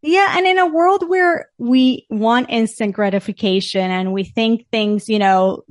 Yeah. 0.04 0.36
And 0.38 0.46
in 0.46 0.60
a 0.60 0.68
world 0.68 1.10
where 1.10 1.50
we 1.58 2.06
want 2.10 2.50
instant 2.50 2.94
gratification 2.94 3.90
and 3.90 4.14
we 4.14 4.24
think 4.24 4.68
things, 4.72 5.10
you 5.10 5.20
know, 5.20 5.64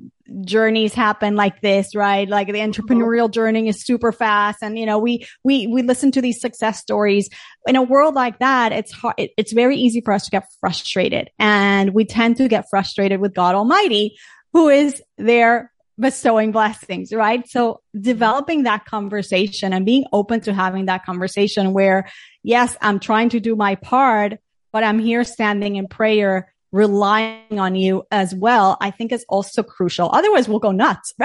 journeys 0.42 0.94
happen 0.94 1.36
like 1.36 1.60
this, 1.60 1.94
right? 1.94 2.28
Like 2.28 2.48
the 2.48 2.54
entrepreneurial 2.54 3.30
journey 3.30 3.68
is 3.68 3.84
super 3.84 4.12
fast. 4.12 4.58
And, 4.62 4.78
you 4.78 4.86
know, 4.86 4.98
we, 4.98 5.26
we, 5.44 5.66
we 5.66 5.82
listen 5.82 6.10
to 6.12 6.20
these 6.20 6.40
success 6.40 6.80
stories 6.80 7.28
in 7.66 7.76
a 7.76 7.82
world 7.82 8.14
like 8.14 8.38
that. 8.40 8.72
It's 8.72 8.92
hard. 8.92 9.14
It, 9.18 9.30
it's 9.36 9.52
very 9.52 9.76
easy 9.76 10.00
for 10.00 10.12
us 10.12 10.24
to 10.24 10.30
get 10.30 10.46
frustrated 10.60 11.30
and 11.38 11.94
we 11.94 12.04
tend 12.04 12.36
to 12.38 12.48
get 12.48 12.66
frustrated 12.70 13.20
with 13.20 13.34
God 13.34 13.54
Almighty, 13.54 14.16
who 14.52 14.68
is 14.68 15.02
there 15.18 15.72
bestowing 15.98 16.52
blessings, 16.52 17.12
right? 17.12 17.48
So 17.48 17.80
developing 17.98 18.64
that 18.64 18.84
conversation 18.84 19.72
and 19.72 19.86
being 19.86 20.04
open 20.12 20.40
to 20.42 20.52
having 20.52 20.86
that 20.86 21.04
conversation 21.06 21.72
where, 21.72 22.08
yes, 22.42 22.76
I'm 22.80 23.00
trying 23.00 23.30
to 23.30 23.40
do 23.40 23.56
my 23.56 23.76
part, 23.76 24.34
but 24.72 24.84
I'm 24.84 24.98
here 24.98 25.24
standing 25.24 25.76
in 25.76 25.88
prayer 25.88 26.52
relying 26.72 27.59
on 27.59 27.74
you 27.74 28.05
as 28.11 28.35
well, 28.35 28.76
I 28.81 28.90
think 28.90 29.12
is 29.12 29.24
also 29.29 29.62
crucial. 29.62 30.11
Otherwise, 30.12 30.48
we'll 30.48 30.59
go 30.59 30.72
nuts. 30.72 31.14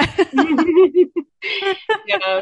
yeah. 2.07 2.41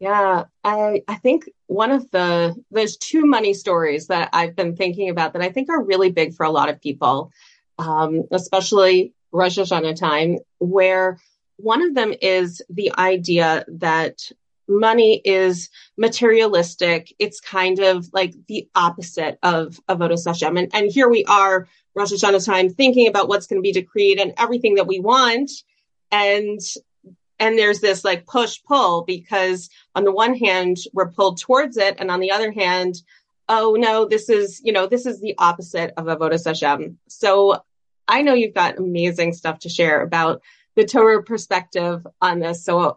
Yeah, 0.00 0.44
I 0.64 1.02
I 1.06 1.14
think 1.14 1.48
one 1.68 1.92
of 1.92 2.10
the 2.10 2.56
there's 2.72 2.96
two 2.96 3.24
money 3.24 3.54
stories 3.54 4.08
that 4.08 4.30
I've 4.32 4.56
been 4.56 4.74
thinking 4.74 5.10
about 5.10 5.32
that 5.34 5.42
I 5.42 5.50
think 5.50 5.68
are 5.70 5.80
really 5.80 6.10
big 6.10 6.34
for 6.34 6.44
a 6.44 6.50
lot 6.50 6.68
of 6.68 6.80
people, 6.80 7.30
um, 7.78 8.24
especially 8.32 9.14
Rosh 9.30 9.58
Hashanah 9.58 9.94
time, 9.94 10.38
where 10.58 11.20
one 11.56 11.82
of 11.82 11.94
them 11.94 12.12
is 12.20 12.62
the 12.68 12.92
idea 12.98 13.64
that 13.68 14.28
money 14.68 15.20
is 15.24 15.70
materialistic. 15.96 17.14
It's 17.18 17.40
kind 17.40 17.78
of 17.78 18.08
like 18.12 18.34
the 18.48 18.68
opposite 18.74 19.38
of 19.42 19.80
Avodas 19.88 20.26
Hashem. 20.26 20.56
And, 20.56 20.70
and 20.74 20.90
here 20.90 21.08
we 21.08 21.24
are, 21.24 21.68
Rosh 21.94 22.12
Hashanah 22.12 22.44
time, 22.44 22.70
thinking 22.70 23.06
about 23.06 23.28
what's 23.28 23.46
going 23.46 23.58
to 23.58 23.66
be 23.66 23.72
decreed 23.72 24.18
and 24.18 24.32
everything 24.38 24.76
that 24.76 24.86
we 24.86 25.00
want. 25.00 25.50
And 26.10 26.60
and 27.42 27.58
there's 27.58 27.80
this 27.80 28.04
like 28.04 28.24
push 28.24 28.62
pull 28.62 29.02
because 29.02 29.68
on 29.96 30.04
the 30.04 30.12
one 30.12 30.34
hand 30.34 30.76
we're 30.92 31.10
pulled 31.10 31.40
towards 31.40 31.76
it 31.76 31.96
and 31.98 32.10
on 32.10 32.20
the 32.20 32.30
other 32.30 32.52
hand 32.52 33.02
oh 33.48 33.76
no 33.78 34.06
this 34.06 34.28
is 34.28 34.60
you 34.64 34.72
know 34.72 34.86
this 34.86 35.06
is 35.06 35.20
the 35.20 35.34
opposite 35.38 35.92
of 35.96 36.06
avodas 36.06 36.44
hashem 36.44 36.98
so 37.08 37.60
i 38.06 38.22
know 38.22 38.32
you've 38.32 38.54
got 38.54 38.78
amazing 38.78 39.32
stuff 39.32 39.58
to 39.58 39.68
share 39.68 40.02
about 40.02 40.40
the 40.76 40.84
torah 40.84 41.22
perspective 41.22 42.06
on 42.20 42.38
this 42.38 42.64
so 42.64 42.96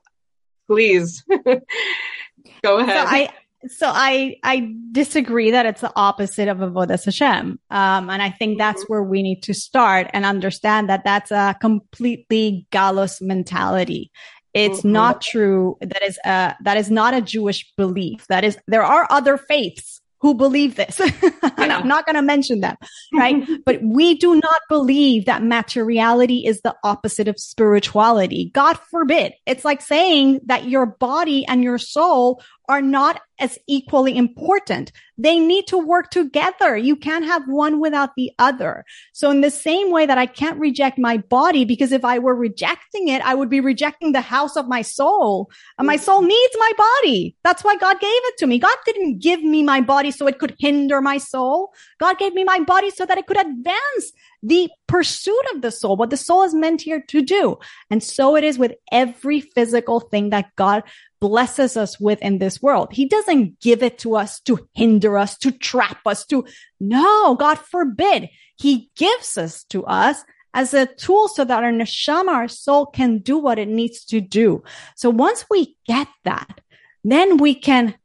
please 0.67 1.23
go 2.63 2.79
ahead. 2.79 3.07
So 3.07 3.15
I, 3.15 3.29
so 3.67 3.87
I, 3.87 4.35
I 4.43 4.73
disagree 4.91 5.51
that 5.51 5.65
it's 5.65 5.81
the 5.81 5.91
opposite 5.95 6.47
of 6.47 6.57
avodas 6.57 7.05
Hashem. 7.05 7.59
Um, 7.69 8.09
and 8.09 8.21
I 8.21 8.29
think 8.29 8.57
that's 8.57 8.83
mm-hmm. 8.83 8.93
where 8.93 9.03
we 9.03 9.23
need 9.23 9.43
to 9.43 9.53
start 9.53 10.07
and 10.13 10.25
understand 10.25 10.89
that 10.89 11.03
that's 11.03 11.31
a 11.31 11.55
completely 11.59 12.67
galus 12.71 13.21
mentality. 13.21 14.11
It's 14.53 14.79
mm-hmm. 14.79 14.93
not 14.93 15.21
true. 15.21 15.77
That 15.81 16.03
is 16.03 16.17
a, 16.25 16.55
that 16.63 16.77
is 16.77 16.89
not 16.89 17.13
a 17.13 17.21
Jewish 17.21 17.71
belief. 17.75 18.25
That 18.27 18.43
is, 18.43 18.57
there 18.67 18.83
are 18.83 19.07
other 19.09 19.37
faiths 19.37 20.01
who 20.25 20.33
believe 20.33 20.73
this. 20.75 20.99
and 20.99 21.13
I'm 21.71 21.87
not 21.87 22.07
going 22.07 22.15
to 22.15 22.21
mention 22.23 22.61
them, 22.61 22.75
right? 23.13 23.47
but 23.65 23.79
we 23.83 24.15
do 24.15 24.33
not 24.33 24.59
believe 24.69 25.25
that 25.25 25.43
materiality 25.43 26.47
is 26.47 26.61
the 26.61 26.75
opposite 26.83 27.27
of 27.27 27.39
spirituality. 27.39 28.49
God 28.55 28.79
forbid. 28.89 29.33
It's 29.45 29.63
like 29.63 29.83
saying 29.83 30.39
that 30.47 30.67
your 30.67 30.87
body 30.87 31.45
and 31.45 31.63
your 31.63 31.77
soul 31.77 32.41
are 32.67 32.81
not 32.81 33.21
as 33.39 33.57
equally 33.67 34.17
important. 34.17 34.91
They 35.17 35.39
need 35.39 35.67
to 35.67 35.77
work 35.77 36.09
together. 36.09 36.75
You 36.75 36.95
can't 36.95 37.25
have 37.25 37.43
one 37.47 37.79
without 37.79 38.15
the 38.15 38.31
other. 38.37 38.85
So 39.13 39.31
in 39.31 39.41
the 39.41 39.49
same 39.49 39.91
way 39.91 40.05
that 40.05 40.17
I 40.17 40.25
can't 40.25 40.59
reject 40.59 40.97
my 40.97 41.17
body, 41.17 41.65
because 41.65 41.91
if 41.91 42.03
I 42.03 42.19
were 42.19 42.35
rejecting 42.35 43.07
it, 43.07 43.21
I 43.25 43.33
would 43.33 43.49
be 43.49 43.61
rejecting 43.61 44.11
the 44.11 44.21
house 44.21 44.55
of 44.55 44.67
my 44.67 44.81
soul. 44.81 45.49
And 45.77 45.87
my 45.87 45.95
soul 45.95 46.21
needs 46.21 46.55
my 46.57 46.71
body. 46.77 47.35
That's 47.43 47.63
why 47.63 47.75
God 47.77 47.99
gave 47.99 48.09
it 48.11 48.37
to 48.39 48.47
me. 48.47 48.59
God 48.59 48.77
didn't 48.85 49.19
give 49.19 49.43
me 49.43 49.63
my 49.63 49.81
body 49.81 50.11
so 50.11 50.27
it 50.27 50.39
could 50.39 50.55
hinder 50.59 51.01
my 51.01 51.17
soul. 51.17 51.73
God 51.99 52.17
gave 52.17 52.33
me 52.33 52.43
my 52.43 52.59
body 52.59 52.89
so 52.89 53.05
that 53.05 53.17
it 53.17 53.27
could 53.27 53.39
advance 53.39 54.11
the 54.45 54.69
pursuit 54.87 55.43
of 55.53 55.61
the 55.61 55.71
soul, 55.71 55.95
what 55.95 56.11
the 56.11 56.17
soul 56.17 56.43
is 56.43 56.53
meant 56.53 56.81
here 56.81 57.01
to 57.07 57.21
do. 57.21 57.57
And 57.89 58.03
so 58.03 58.35
it 58.35 58.43
is 58.43 58.59
with 58.59 58.73
every 58.91 59.41
physical 59.41 59.99
thing 59.99 60.29
that 60.29 60.55
God 60.55 60.83
blesses 61.19 61.75
us 61.75 61.99
with 61.99 62.21
in 62.21 62.37
this 62.37 62.61
world. 62.61 62.89
He 62.91 63.07
doesn't 63.07 63.59
give 63.59 63.81
it 63.81 63.97
to 63.99 64.15
us 64.15 64.39
to 64.41 64.67
hinder 64.73 65.17
us, 65.17 65.37
to 65.39 65.51
trap 65.51 65.99
us, 66.05 66.25
to 66.27 66.45
no, 66.79 67.35
God 67.35 67.57
forbid. 67.57 68.29
He 68.57 68.91
gives 68.95 69.37
us 69.37 69.63
to 69.65 69.83
us 69.85 70.23
as 70.53 70.73
a 70.73 70.85
tool 70.85 71.27
so 71.27 71.43
that 71.43 71.63
our 71.63 71.71
neshama, 71.71 72.29
our 72.29 72.47
soul 72.47 72.85
can 72.85 73.17
do 73.17 73.37
what 73.37 73.57
it 73.57 73.67
needs 73.67 74.05
to 74.05 74.21
do. 74.21 74.63
So 74.95 75.09
once 75.09 75.45
we 75.49 75.75
get 75.87 76.07
that, 76.23 76.61
then 77.03 77.37
we 77.37 77.55
can, 77.55 77.95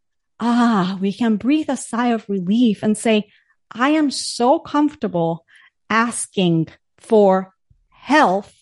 ah, 0.41 0.97
we 1.01 1.13
can 1.13 1.37
breathe 1.37 1.69
a 1.69 1.77
sigh 1.77 2.09
of 2.09 2.29
relief 2.29 2.83
and 2.83 2.97
say, 2.97 3.31
I 3.71 3.91
am 3.91 4.11
so 4.11 4.59
comfortable 4.59 5.45
asking 5.91 6.69
for 6.99 7.53
health 7.91 8.55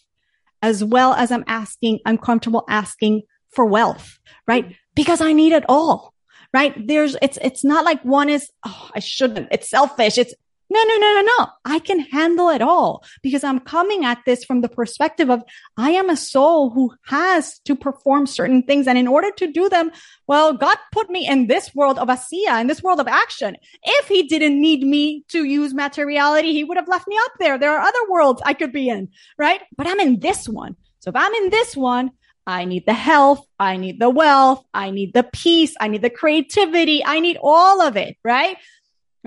as 0.63 0.83
well 0.83 1.15
as 1.15 1.31
I'm 1.31 1.45
asking, 1.47 2.01
I'm 2.05 2.19
comfortable 2.19 2.65
asking 2.69 3.23
for 3.51 3.65
wealth, 3.65 4.19
right? 4.47 4.75
Because 4.95 5.21
I 5.21 5.33
need 5.33 5.53
it 5.53 5.65
all, 5.69 6.13
right? 6.53 6.75
There's, 6.87 7.17
it's, 7.23 7.39
it's 7.41 7.65
not 7.65 7.85
like 7.85 8.05
one 8.05 8.29
is, 8.29 8.51
oh, 8.67 8.91
I 8.95 8.99
shouldn't. 8.99 9.49
It's 9.53 9.71
selfish. 9.71 10.19
It's, 10.19 10.35
no, 10.71 10.83
no, 10.83 10.97
no, 10.99 11.15
no, 11.15 11.35
no. 11.39 11.47
I 11.65 11.79
can 11.79 12.01
handle 12.01 12.51
it 12.51 12.61
all 12.61 13.05
because 13.23 13.43
I'm 13.43 13.61
coming 13.61 14.05
at 14.05 14.19
this 14.27 14.45
from 14.45 14.61
the 14.61 14.69
perspective 14.69 15.31
of 15.31 15.43
I 15.77 15.93
am 15.93 16.11
a 16.11 16.17
soul 16.17 16.71
who 16.71 16.95
has 17.07 17.59
to 17.61 17.75
perform 17.75 18.27
certain 18.27 18.63
things. 18.63 18.87
And 18.87 18.99
in 18.99 19.09
order 19.09 19.31
to 19.39 19.51
do 19.51 19.69
them, 19.69 19.91
well, 20.27 20.53
God 20.53 20.77
put 20.93 21.09
me 21.09 21.27
in 21.27 21.47
this 21.47 21.75
world 21.75 21.99
of 21.99 22.09
asiya, 22.09 22.61
in 22.61 22.67
this 22.67 22.83
world 22.83 23.01
of 23.01 23.09
action. 23.09 23.57
If 23.83 24.09
he 24.09 24.25
didn't 24.25 24.61
need 24.61 24.83
me 24.83 25.25
to 25.29 25.45
use 25.45 25.73
materiality, 25.73 26.53
he 26.53 26.65
would 26.65 26.77
have 26.77 26.89
left 26.89 27.09
me 27.09 27.17
up 27.25 27.33
there. 27.39 27.59
There 27.59 27.77
are 27.77 27.87
other 27.87 28.11
worlds 28.11 28.43
I 28.45 28.53
could 28.53 28.73
be 28.73 28.89
in, 28.89 29.09
right? 29.39 29.63
But 29.77 29.87
I'm 29.87 30.01
in 30.01 30.21
this 30.21 30.49
one. 30.49 30.77
So 31.01 31.11
if 31.11 31.17
I'm 31.17 31.33
in 31.35 31.51
this 31.51 31.77
one, 31.77 32.11
I 32.47 32.65
need 32.65 32.87
the 32.87 32.95
health. 32.95 33.47
I 33.59 33.77
need 33.77 34.01
the 34.01 34.09
wealth. 34.09 34.65
I 34.73 34.91
need 34.91 35.13
the 35.13 35.23
peace. 35.23 35.75
I 35.79 35.89
need 35.89 36.01
the 36.01 36.11
creativity. 36.11 37.05
I 37.05 37.21
need 37.21 37.37
all 37.43 37.83
of 37.83 37.97
it, 37.97 38.17
right? 38.25 38.57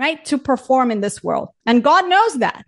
Right. 0.02 0.24
To 0.24 0.38
perform 0.38 0.90
in 0.90 1.00
this 1.00 1.22
world. 1.22 1.50
And 1.64 1.84
God 1.84 2.08
knows 2.08 2.40
that. 2.40 2.64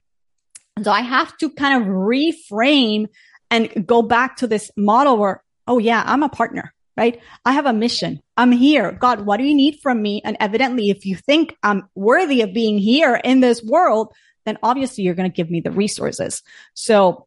So 0.80 0.92
I 0.92 1.00
have 1.00 1.36
to 1.38 1.50
kind 1.50 1.82
of 1.82 1.88
reframe 1.88 3.08
and 3.50 3.84
go 3.84 4.02
back 4.02 4.36
to 4.36 4.46
this 4.46 4.70
model 4.76 5.16
where, 5.16 5.42
oh 5.66 5.78
yeah, 5.78 6.04
I'm 6.06 6.22
a 6.22 6.28
partner, 6.28 6.72
right? 6.96 7.20
I 7.44 7.50
have 7.54 7.66
a 7.66 7.72
mission. 7.72 8.22
I'm 8.36 8.52
here. 8.52 8.92
God, 8.92 9.26
what 9.26 9.38
do 9.38 9.42
you 9.42 9.54
need 9.56 9.80
from 9.82 10.00
me? 10.00 10.22
And 10.24 10.36
evidently, 10.38 10.90
if 10.90 11.04
you 11.06 11.16
think 11.16 11.56
I'm 11.60 11.88
worthy 11.96 12.42
of 12.42 12.54
being 12.54 12.78
here 12.78 13.16
in 13.16 13.40
this 13.40 13.64
world, 13.64 14.12
then 14.46 14.56
obviously 14.62 15.02
you're 15.02 15.14
going 15.14 15.28
to 15.28 15.36
give 15.36 15.50
me 15.50 15.60
the 15.60 15.72
resources. 15.72 16.40
So 16.74 17.26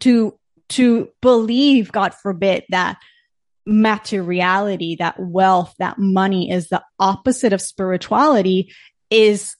to, 0.00 0.38
to 0.70 1.08
believe, 1.22 1.90
God 1.90 2.12
forbid, 2.12 2.64
that 2.68 2.98
materiality, 3.64 4.96
that 4.96 5.18
wealth, 5.18 5.74
that 5.78 5.98
money 5.98 6.50
is 6.50 6.68
the 6.68 6.82
opposite 6.98 7.54
of 7.54 7.62
spirituality 7.62 8.74
is, 9.12 9.54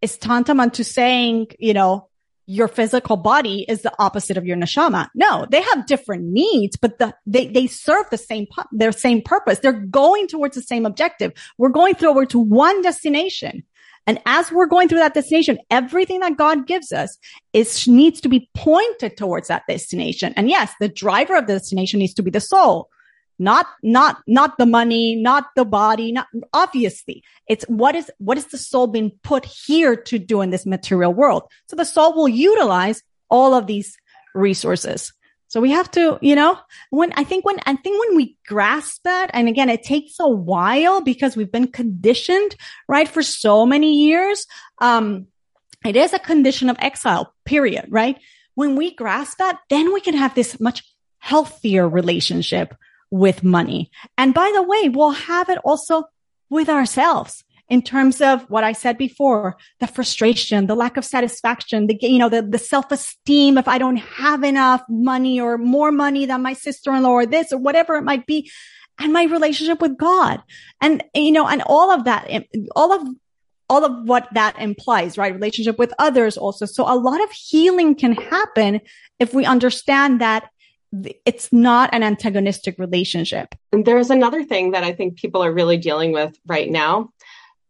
is 0.00 0.16
tantamount 0.16 0.74
to 0.74 0.84
saying, 0.84 1.48
you 1.58 1.74
know, 1.74 2.08
your 2.46 2.68
physical 2.68 3.16
body 3.16 3.64
is 3.68 3.82
the 3.82 3.92
opposite 3.98 4.36
of 4.36 4.46
your 4.46 4.56
neshama. 4.56 5.08
No, 5.16 5.46
they 5.50 5.60
have 5.62 5.86
different 5.86 6.22
needs, 6.22 6.76
but 6.76 6.98
the, 6.98 7.12
they, 7.26 7.48
they 7.48 7.66
serve 7.66 8.06
the 8.10 8.16
same, 8.16 8.46
their 8.70 8.92
same 8.92 9.20
purpose. 9.20 9.58
They're 9.58 9.72
going 9.72 10.28
towards 10.28 10.54
the 10.54 10.62
same 10.62 10.86
objective. 10.86 11.32
We're 11.58 11.70
going 11.70 11.96
forward 11.96 12.30
to 12.30 12.38
one 12.38 12.82
destination. 12.82 13.64
And 14.06 14.20
as 14.26 14.52
we're 14.52 14.66
going 14.66 14.88
through 14.88 15.00
that 15.00 15.14
destination, 15.14 15.58
everything 15.68 16.20
that 16.20 16.36
God 16.36 16.68
gives 16.68 16.92
us 16.92 17.18
is 17.52 17.88
needs 17.88 18.20
to 18.20 18.28
be 18.28 18.48
pointed 18.54 19.16
towards 19.16 19.48
that 19.48 19.64
destination. 19.68 20.32
And 20.36 20.48
yes, 20.48 20.72
the 20.78 20.88
driver 20.88 21.36
of 21.36 21.48
the 21.48 21.54
destination 21.54 21.98
needs 21.98 22.14
to 22.14 22.22
be 22.22 22.30
the 22.30 22.40
soul 22.40 22.88
not 23.38 23.66
not 23.82 24.22
not 24.26 24.58
the 24.58 24.66
money 24.66 25.14
not 25.16 25.46
the 25.56 25.64
body 25.64 26.12
not 26.12 26.26
obviously. 26.52 27.22
It's 27.48 27.64
what 27.64 27.94
is 27.94 28.10
what 28.18 28.38
is 28.38 28.46
the 28.46 28.58
soul 28.58 28.86
being 28.86 29.12
put 29.22 29.44
here 29.44 29.96
to 29.96 30.18
do 30.18 30.40
in 30.40 30.50
this 30.50 30.66
material 30.66 31.12
world? 31.12 31.44
So 31.68 31.76
the 31.76 31.84
soul 31.84 32.14
will 32.14 32.28
utilize 32.28 33.02
all 33.28 33.54
of 33.54 33.66
these 33.66 33.96
resources. 34.34 35.12
So 35.48 35.60
we 35.60 35.70
have 35.70 35.90
to 35.92 36.18
you 36.20 36.34
know 36.34 36.58
when 36.90 37.12
i 37.16 37.24
think 37.24 37.44
when 37.44 37.58
i 37.66 37.74
think 37.76 38.04
when 38.04 38.16
we 38.16 38.36
grasp 38.46 39.02
that 39.04 39.30
and 39.32 39.48
again 39.48 39.70
it 39.70 39.84
takes 39.84 40.18
a 40.18 40.28
while 40.28 41.00
because 41.00 41.36
we've 41.36 41.52
been 41.52 41.70
conditioned 41.70 42.56
right 42.88 43.08
for 43.08 43.22
so 43.22 43.64
many 43.64 43.94
years 43.94 44.46
um 44.78 45.26
it 45.84 45.94
is 45.94 46.12
a 46.12 46.18
condition 46.18 46.68
of 46.68 46.76
exile 46.80 47.32
period 47.44 47.86
right? 47.90 48.18
When 48.54 48.74
we 48.74 48.94
grasp 48.94 49.38
that 49.38 49.60
then 49.70 49.92
we 49.92 50.00
can 50.00 50.14
have 50.14 50.34
this 50.34 50.58
much 50.58 50.82
healthier 51.18 51.88
relationship 51.88 52.74
with 53.10 53.42
money. 53.42 53.90
And 54.18 54.34
by 54.34 54.50
the 54.54 54.62
way, 54.62 54.88
we'll 54.88 55.10
have 55.10 55.48
it 55.48 55.58
also 55.64 56.04
with 56.50 56.68
ourselves 56.68 57.44
in 57.68 57.82
terms 57.82 58.20
of 58.20 58.48
what 58.48 58.62
I 58.62 58.72
said 58.72 58.96
before, 58.96 59.56
the 59.80 59.88
frustration, 59.88 60.66
the 60.66 60.76
lack 60.76 60.96
of 60.96 61.04
satisfaction, 61.04 61.88
the, 61.88 61.98
you 62.00 62.18
know, 62.18 62.28
the, 62.28 62.42
the 62.42 62.58
self-esteem. 62.58 63.58
If 63.58 63.66
I 63.66 63.78
don't 63.78 63.96
have 63.96 64.44
enough 64.44 64.82
money 64.88 65.40
or 65.40 65.58
more 65.58 65.90
money 65.90 66.26
than 66.26 66.42
my 66.42 66.52
sister-in-law 66.52 67.10
or 67.10 67.26
this 67.26 67.52
or 67.52 67.58
whatever 67.58 67.96
it 67.96 68.02
might 68.02 68.26
be 68.26 68.50
and 68.98 69.12
my 69.12 69.24
relationship 69.24 69.80
with 69.80 69.98
God 69.98 70.42
and, 70.80 71.02
you 71.14 71.32
know, 71.32 71.48
and 71.48 71.62
all 71.66 71.90
of 71.90 72.04
that, 72.04 72.30
all 72.76 72.92
of, 72.92 73.08
all 73.68 73.84
of 73.84 74.08
what 74.08 74.28
that 74.34 74.56
implies, 74.60 75.18
right? 75.18 75.34
Relationship 75.34 75.76
with 75.76 75.92
others 75.98 76.36
also. 76.36 76.66
So 76.66 76.84
a 76.84 76.94
lot 76.94 77.20
of 77.20 77.32
healing 77.32 77.96
can 77.96 78.12
happen 78.12 78.80
if 79.18 79.34
we 79.34 79.44
understand 79.44 80.20
that 80.20 80.50
it's 81.24 81.52
not 81.52 81.90
an 81.92 82.02
antagonistic 82.02 82.78
relationship. 82.78 83.54
And 83.72 83.84
there's 83.84 84.10
another 84.10 84.44
thing 84.44 84.72
that 84.72 84.84
I 84.84 84.92
think 84.92 85.16
people 85.16 85.42
are 85.42 85.52
really 85.52 85.76
dealing 85.76 86.12
with 86.12 86.38
right 86.46 86.70
now 86.70 87.10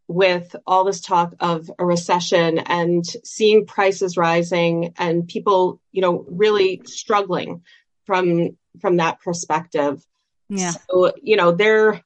with 0.08 0.54
all 0.66 0.84
this 0.84 1.00
talk 1.00 1.34
of 1.40 1.70
a 1.78 1.84
recession 1.84 2.58
and 2.58 3.04
seeing 3.24 3.66
prices 3.66 4.16
rising 4.16 4.94
and 4.98 5.26
people, 5.26 5.80
you 5.92 6.00
know, 6.00 6.24
really 6.28 6.82
struggling 6.84 7.62
from 8.04 8.56
from 8.80 8.98
that 8.98 9.20
perspective. 9.20 10.04
Yeah. 10.48 10.72
So, 10.90 11.12
you 11.22 11.36
know, 11.36 11.50
there 11.52 11.88
are 11.88 12.00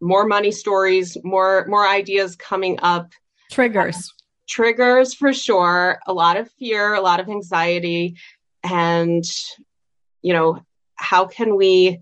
more 0.00 0.26
money 0.26 0.50
stories, 0.50 1.16
more 1.24 1.64
more 1.66 1.86
ideas 1.86 2.36
coming 2.36 2.78
up. 2.82 3.12
Triggers. 3.50 3.96
Uh, 3.96 4.00
triggers 4.48 5.14
for 5.14 5.32
sure. 5.32 5.98
A 6.06 6.12
lot 6.12 6.36
of 6.36 6.50
fear, 6.52 6.94
a 6.94 7.00
lot 7.00 7.20
of 7.20 7.28
anxiety 7.28 8.16
and 8.62 9.24
you 10.26 10.32
know, 10.32 10.58
how 10.96 11.24
can 11.26 11.54
we 11.54 12.00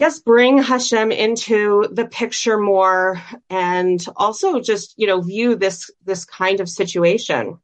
yes 0.00 0.18
bring 0.18 0.60
hashem 0.60 1.12
into 1.12 1.86
the 1.92 2.06
picture 2.06 2.58
more 2.58 3.22
and 3.48 4.04
also 4.16 4.58
just 4.58 4.94
you 4.96 5.06
know 5.06 5.20
view 5.20 5.54
this 5.54 5.90
this 6.04 6.24
kind 6.24 6.58
of 6.58 6.68
situation 6.68 7.56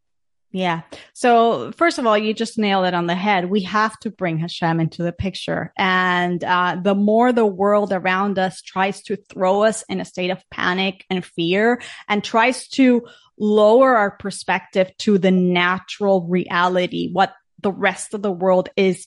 yeah. 0.51 0.81
So 1.13 1.73
first 1.73 1.99
of 1.99 2.07
all, 2.07 2.17
you 2.17 2.33
just 2.33 2.57
nailed 2.57 2.87
it 2.87 2.95
on 2.95 3.07
the 3.07 3.15
head. 3.15 3.51
We 3.51 3.61
have 3.65 3.99
to 4.01 4.11
bring 4.11 4.39
Hashem 4.39 4.81
into 4.81 5.03
the 5.03 5.13
picture. 5.13 5.75
And 5.77 6.43
uh, 6.43 6.79
the 6.83 6.95
more 6.95 7.33
the 7.33 7.45
world 7.45 7.93
around 7.93 8.39
us 8.39 8.63
tries 8.63 9.03
to 9.03 9.17
throw 9.17 9.65
us 9.65 9.85
in 9.91 10.01
a 10.01 10.07
state 10.07 10.31
of 10.31 10.43
panic 10.51 11.05
and 11.11 11.23
fear 11.23 11.83
and 12.09 12.25
tries 12.25 12.67
to 12.69 13.07
lower 13.39 13.95
our 13.97 14.11
perspective 14.11 14.91
to 14.99 15.19
the 15.19 15.31
natural 15.31 16.27
reality, 16.27 17.11
what 17.13 17.35
the 17.61 17.73
rest 17.73 18.15
of 18.15 18.23
the 18.23 18.33
world 18.33 18.69
is 18.77 19.07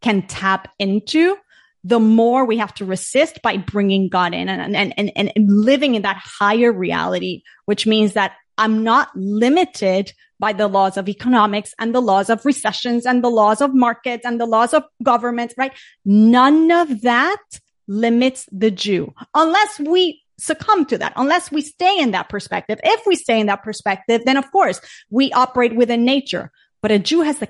can 0.00 0.26
tap 0.26 0.68
into, 0.78 1.36
the 1.84 2.00
more 2.00 2.44
we 2.44 2.58
have 2.58 2.74
to 2.74 2.84
resist 2.84 3.40
by 3.42 3.56
bringing 3.56 4.08
God 4.08 4.34
in 4.34 4.48
and, 4.48 4.76
and, 4.76 4.94
and, 4.98 5.12
and 5.16 5.32
living 5.36 5.94
in 5.94 6.02
that 6.02 6.16
higher 6.16 6.72
reality, 6.72 7.42
which 7.66 7.86
means 7.86 8.14
that 8.14 8.32
I'm 8.58 8.84
not 8.84 9.08
limited 9.14 10.12
by 10.38 10.52
the 10.52 10.68
laws 10.68 10.96
of 10.96 11.08
economics 11.08 11.74
and 11.78 11.94
the 11.94 12.00
laws 12.00 12.30
of 12.30 12.44
recessions 12.44 13.06
and 13.06 13.22
the 13.22 13.30
laws 13.30 13.60
of 13.60 13.74
markets 13.74 14.24
and 14.24 14.40
the 14.40 14.46
laws 14.46 14.74
of 14.74 14.84
governments, 15.02 15.54
right? 15.56 15.72
None 16.04 16.70
of 16.70 17.02
that 17.02 17.42
limits 17.86 18.46
the 18.50 18.70
Jew 18.70 19.12
unless 19.34 19.80
we 19.80 20.22
succumb 20.38 20.86
to 20.86 20.98
that, 20.98 21.12
unless 21.16 21.50
we 21.50 21.60
stay 21.60 21.98
in 21.98 22.12
that 22.12 22.28
perspective. 22.28 22.80
If 22.82 23.06
we 23.06 23.16
stay 23.16 23.40
in 23.40 23.46
that 23.46 23.62
perspective, 23.62 24.22
then 24.24 24.36
of 24.36 24.50
course 24.50 24.80
we 25.10 25.30
operate 25.32 25.76
within 25.76 26.04
nature. 26.04 26.50
But 26.82 26.90
a 26.90 26.98
Jew 26.98 27.20
has 27.20 27.38
the 27.38 27.48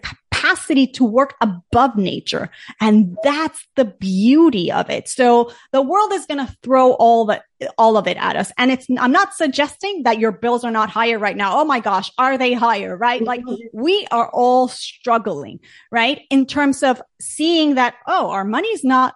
capacity 0.50 0.86
to 0.86 1.04
work 1.04 1.34
above 1.40 1.96
nature. 1.96 2.50
And 2.80 3.16
that's 3.22 3.66
the 3.76 3.84
beauty 3.84 4.70
of 4.72 4.90
it. 4.90 5.08
So 5.08 5.52
the 5.72 5.82
world 5.82 6.12
is 6.12 6.26
going 6.26 6.44
to 6.44 6.56
throw 6.62 6.92
all 6.92 7.26
the, 7.26 7.42
all 7.78 7.96
of 7.96 8.06
it 8.06 8.16
at 8.16 8.36
us. 8.36 8.52
And 8.58 8.70
it's, 8.70 8.86
I'm 8.98 9.12
not 9.12 9.34
suggesting 9.34 10.04
that 10.04 10.18
your 10.18 10.32
bills 10.32 10.64
are 10.64 10.70
not 10.70 10.90
higher 10.90 11.18
right 11.18 11.36
now. 11.36 11.60
Oh 11.60 11.64
my 11.64 11.80
gosh, 11.80 12.10
are 12.18 12.38
they 12.38 12.52
higher? 12.52 12.96
Right? 12.96 13.22
Like 13.22 13.42
mm-hmm. 13.42 13.54
we 13.72 14.06
are 14.10 14.30
all 14.32 14.68
struggling, 14.68 15.60
right? 15.90 16.22
In 16.30 16.46
terms 16.46 16.82
of 16.82 17.00
seeing 17.20 17.74
that, 17.76 17.94
oh, 18.06 18.30
our 18.30 18.44
money's 18.44 18.84
not 18.84 19.14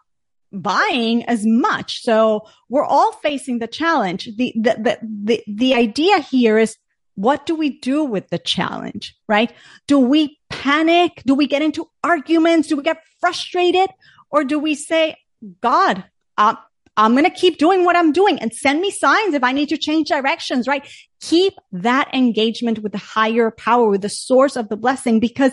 buying 0.52 1.24
as 1.24 1.44
much. 1.44 2.02
So 2.02 2.46
we're 2.68 2.84
all 2.84 3.12
facing 3.12 3.58
the 3.58 3.66
challenge. 3.66 4.28
The, 4.36 4.52
the, 4.54 4.76
the, 4.78 4.98
the, 5.02 5.44
the 5.48 5.74
idea 5.74 6.20
here 6.20 6.58
is 6.58 6.76
what 7.16 7.46
do 7.46 7.54
we 7.54 7.78
do 7.78 8.04
with 8.04 8.28
the 8.28 8.38
challenge, 8.38 9.16
right? 9.28 9.52
Do 9.86 9.98
we 9.98 10.38
panic? 10.50 11.22
Do 11.24 11.34
we 11.34 11.46
get 11.46 11.62
into 11.62 11.88
arguments? 12.02 12.68
Do 12.68 12.76
we 12.76 12.82
get 12.82 13.02
frustrated? 13.20 13.88
Or 14.30 14.44
do 14.44 14.58
we 14.58 14.74
say, 14.74 15.16
God, 15.60 16.04
I'm 16.36 17.12
going 17.12 17.24
to 17.24 17.30
keep 17.30 17.58
doing 17.58 17.84
what 17.84 17.96
I'm 17.96 18.12
doing 18.12 18.38
and 18.38 18.52
send 18.52 18.80
me 18.80 18.90
signs 18.90 19.34
if 19.34 19.44
I 19.44 19.52
need 19.52 19.68
to 19.68 19.76
change 19.76 20.08
directions, 20.08 20.66
right? 20.66 20.86
Keep 21.20 21.54
that 21.72 22.12
engagement 22.12 22.80
with 22.80 22.92
the 22.92 22.98
higher 22.98 23.50
power, 23.50 23.88
with 23.88 24.02
the 24.02 24.08
source 24.08 24.56
of 24.56 24.68
the 24.68 24.76
blessing, 24.76 25.20
because 25.20 25.52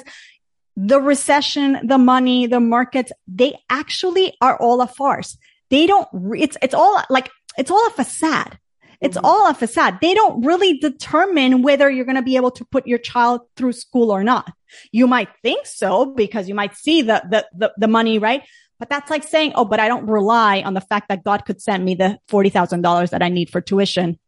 the 0.76 1.00
recession, 1.00 1.80
the 1.84 1.98
money, 1.98 2.48
the 2.48 2.60
markets, 2.60 3.12
they 3.28 3.56
actually 3.70 4.36
are 4.42 4.58
all 4.58 4.82
a 4.82 4.88
farce. 4.88 5.38
They 5.70 5.86
don't, 5.86 6.08
it's, 6.36 6.58
it's 6.62 6.74
all 6.74 7.02
like, 7.10 7.30
it's 7.58 7.70
all 7.70 7.86
a 7.88 7.92
facade. 7.92 8.58
It's 9.02 9.18
mm-hmm. 9.18 9.26
all 9.26 9.50
a 9.50 9.54
facade. 9.54 9.98
They 10.02 10.14
don't 10.14 10.46
really 10.46 10.78
determine 10.78 11.64
whether 11.64 11.90
you're 11.90 12.06
going 12.06 12.16
to 12.16 12.22
be 12.22 12.36
able 12.36 12.52
to 12.52 12.66
put 12.66 12.88
your 12.88 13.00
child 13.00 13.42
through 13.58 13.74
school 13.74 14.12
or 14.12 14.24
not. 14.24 14.54
You 14.92 15.08
might 15.08 15.30
think 15.42 15.66
so 15.66 16.06
because 16.06 16.48
you 16.48 16.56
might 16.56 16.76
see 16.78 17.02
the, 17.02 17.24
the, 17.30 17.48
the, 17.54 17.74
the 17.78 17.88
money, 17.88 18.20
right? 18.20 18.44
But 18.80 18.90
that's 18.90 19.10
like 19.12 19.24
saying, 19.24 19.54
oh, 19.56 19.66
but 19.66 19.80
I 19.80 19.88
don't 19.88 20.08
rely 20.08 20.62
on 20.62 20.74
the 20.74 20.82
fact 20.82 21.10
that 21.10 21.24
God 21.24 21.46
could 21.46 21.62
send 21.62 21.84
me 21.84 21.96
the 21.96 22.20
$40,000 22.30 23.10
that 23.10 23.22
I 23.22 23.30
need 23.30 23.50
for 23.50 23.62
tuition 23.62 24.20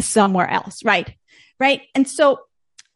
somewhere 0.00 0.48
else, 0.48 0.84
right? 0.84 1.14
Right. 1.58 1.82
And 1.94 2.08
so 2.08 2.40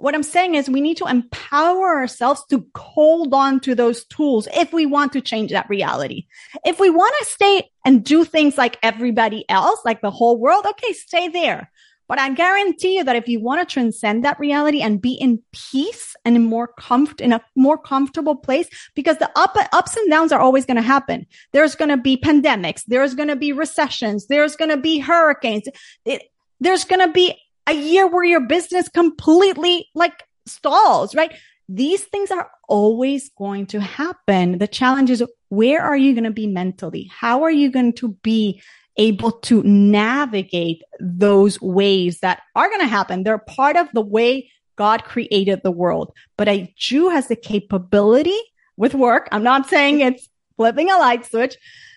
what 0.01 0.15
I'm 0.15 0.23
saying 0.23 0.55
is 0.55 0.69
we 0.69 0.81
need 0.81 0.97
to 0.97 1.07
empower 1.07 1.97
ourselves 1.97 2.43
to 2.51 2.67
hold 2.75 3.35
on 3.35 3.61
to 3.61 3.75
those 3.75 4.05
tools 4.07 4.49
if 4.55 4.73
we 4.73 4.87
want 4.87 5.13
to 5.13 5.21
change 5.21 5.51
that 5.51 5.69
reality. 5.69 6.27
If 6.65 6.81
we 6.81 6.91
want 6.91 7.15
to 7.21 7.27
stay 7.27 7.71
and 7.85 8.03
do 8.03 8.25
things 8.25 8.57
like 8.57 8.79
everybody 8.83 9.45
else, 9.49 9.81
like 9.85 10.01
the 10.01 10.11
whole 10.11 10.39
world, 10.39 10.65
okay, 10.67 10.93
stay 10.93 11.29
there. 11.29 11.71
But 12.09 12.19
I 12.19 12.31
guarantee 12.31 12.97
you 12.97 13.05
that 13.05 13.15
if 13.15 13.29
you 13.29 13.41
want 13.41 13.61
to 13.61 13.73
transcend 13.73 14.25
that 14.25 14.41
reality 14.41 14.81
and 14.81 15.01
be 15.01 15.13
in 15.13 15.41
peace 15.53 16.17
and 16.25 16.35
in 16.35 16.43
more 16.43 16.67
comfort, 16.67 17.21
in 17.21 17.33
a 17.33 17.41
more 17.55 17.79
comfortable 17.79 18.35
place, 18.35 18.69
because 18.97 19.19
the 19.19 19.31
up, 19.37 19.57
ups 19.73 19.97
and 19.97 20.11
downs 20.11 20.33
are 20.33 20.41
always 20.41 20.67
going 20.67 20.77
to 20.77 20.83
happen. 20.83 21.25
There's 21.53 21.77
going 21.77 21.91
to 21.91 21.97
be 21.97 22.17
pandemics. 22.17 22.83
There's 22.89 23.15
going 23.15 23.29
to 23.29 23.37
be 23.37 23.53
recessions. 23.53 24.27
There's 24.27 24.57
going 24.57 24.71
to 24.71 24.77
be 24.77 24.99
hurricanes. 24.99 25.69
It, 26.05 26.23
there's 26.59 26.85
going 26.85 27.07
to 27.07 27.13
be 27.13 27.39
a 27.67 27.75
year 27.75 28.07
where 28.07 28.25
your 28.25 28.41
business 28.41 28.89
completely 28.89 29.89
like 29.95 30.25
stalls, 30.47 31.15
right? 31.15 31.35
These 31.69 32.03
things 32.05 32.31
are 32.31 32.51
always 32.69 33.31
going 33.39 33.67
to 33.67 33.81
happen. 33.81 34.59
The 34.59 34.67
challenge 34.67 35.11
is 35.11 35.23
where 35.51 35.83
are 35.83 35.97
you 35.97 36.15
going 36.15 36.25
to 36.25 36.31
be 36.31 36.47
mentally? 36.47 37.11
How 37.13 37.43
are 37.45 37.51
you 37.51 37.71
going 37.71 37.93
to 37.95 38.09
be 38.23 38.61
able 38.97 39.33
to 39.33 39.63
navigate 39.63 40.83
those 40.99 41.61
waves 41.61 42.21
that 42.21 42.43
are 42.57 42.69
going 42.69 42.81
to 42.81 42.87
happen? 42.87 43.23
They're 43.23 43.39
part 43.39 43.77
of 43.77 43.89
the 43.93 44.01
way 44.01 44.51
God 44.77 45.05
created 45.05 45.61
the 45.63 45.71
world. 45.71 46.13
But 46.37 46.49
a 46.49 46.73
Jew 46.77 47.11
has 47.11 47.29
the 47.29 47.37
capability 47.37 48.39
with 48.77 48.95
work. 48.95 49.29
I'm 49.31 49.43
not 49.43 49.69
saying 49.69 50.01
it's 50.01 50.29
flipping 50.57 50.91
a 50.91 50.99
light 50.99 51.27
switch, 51.27 51.57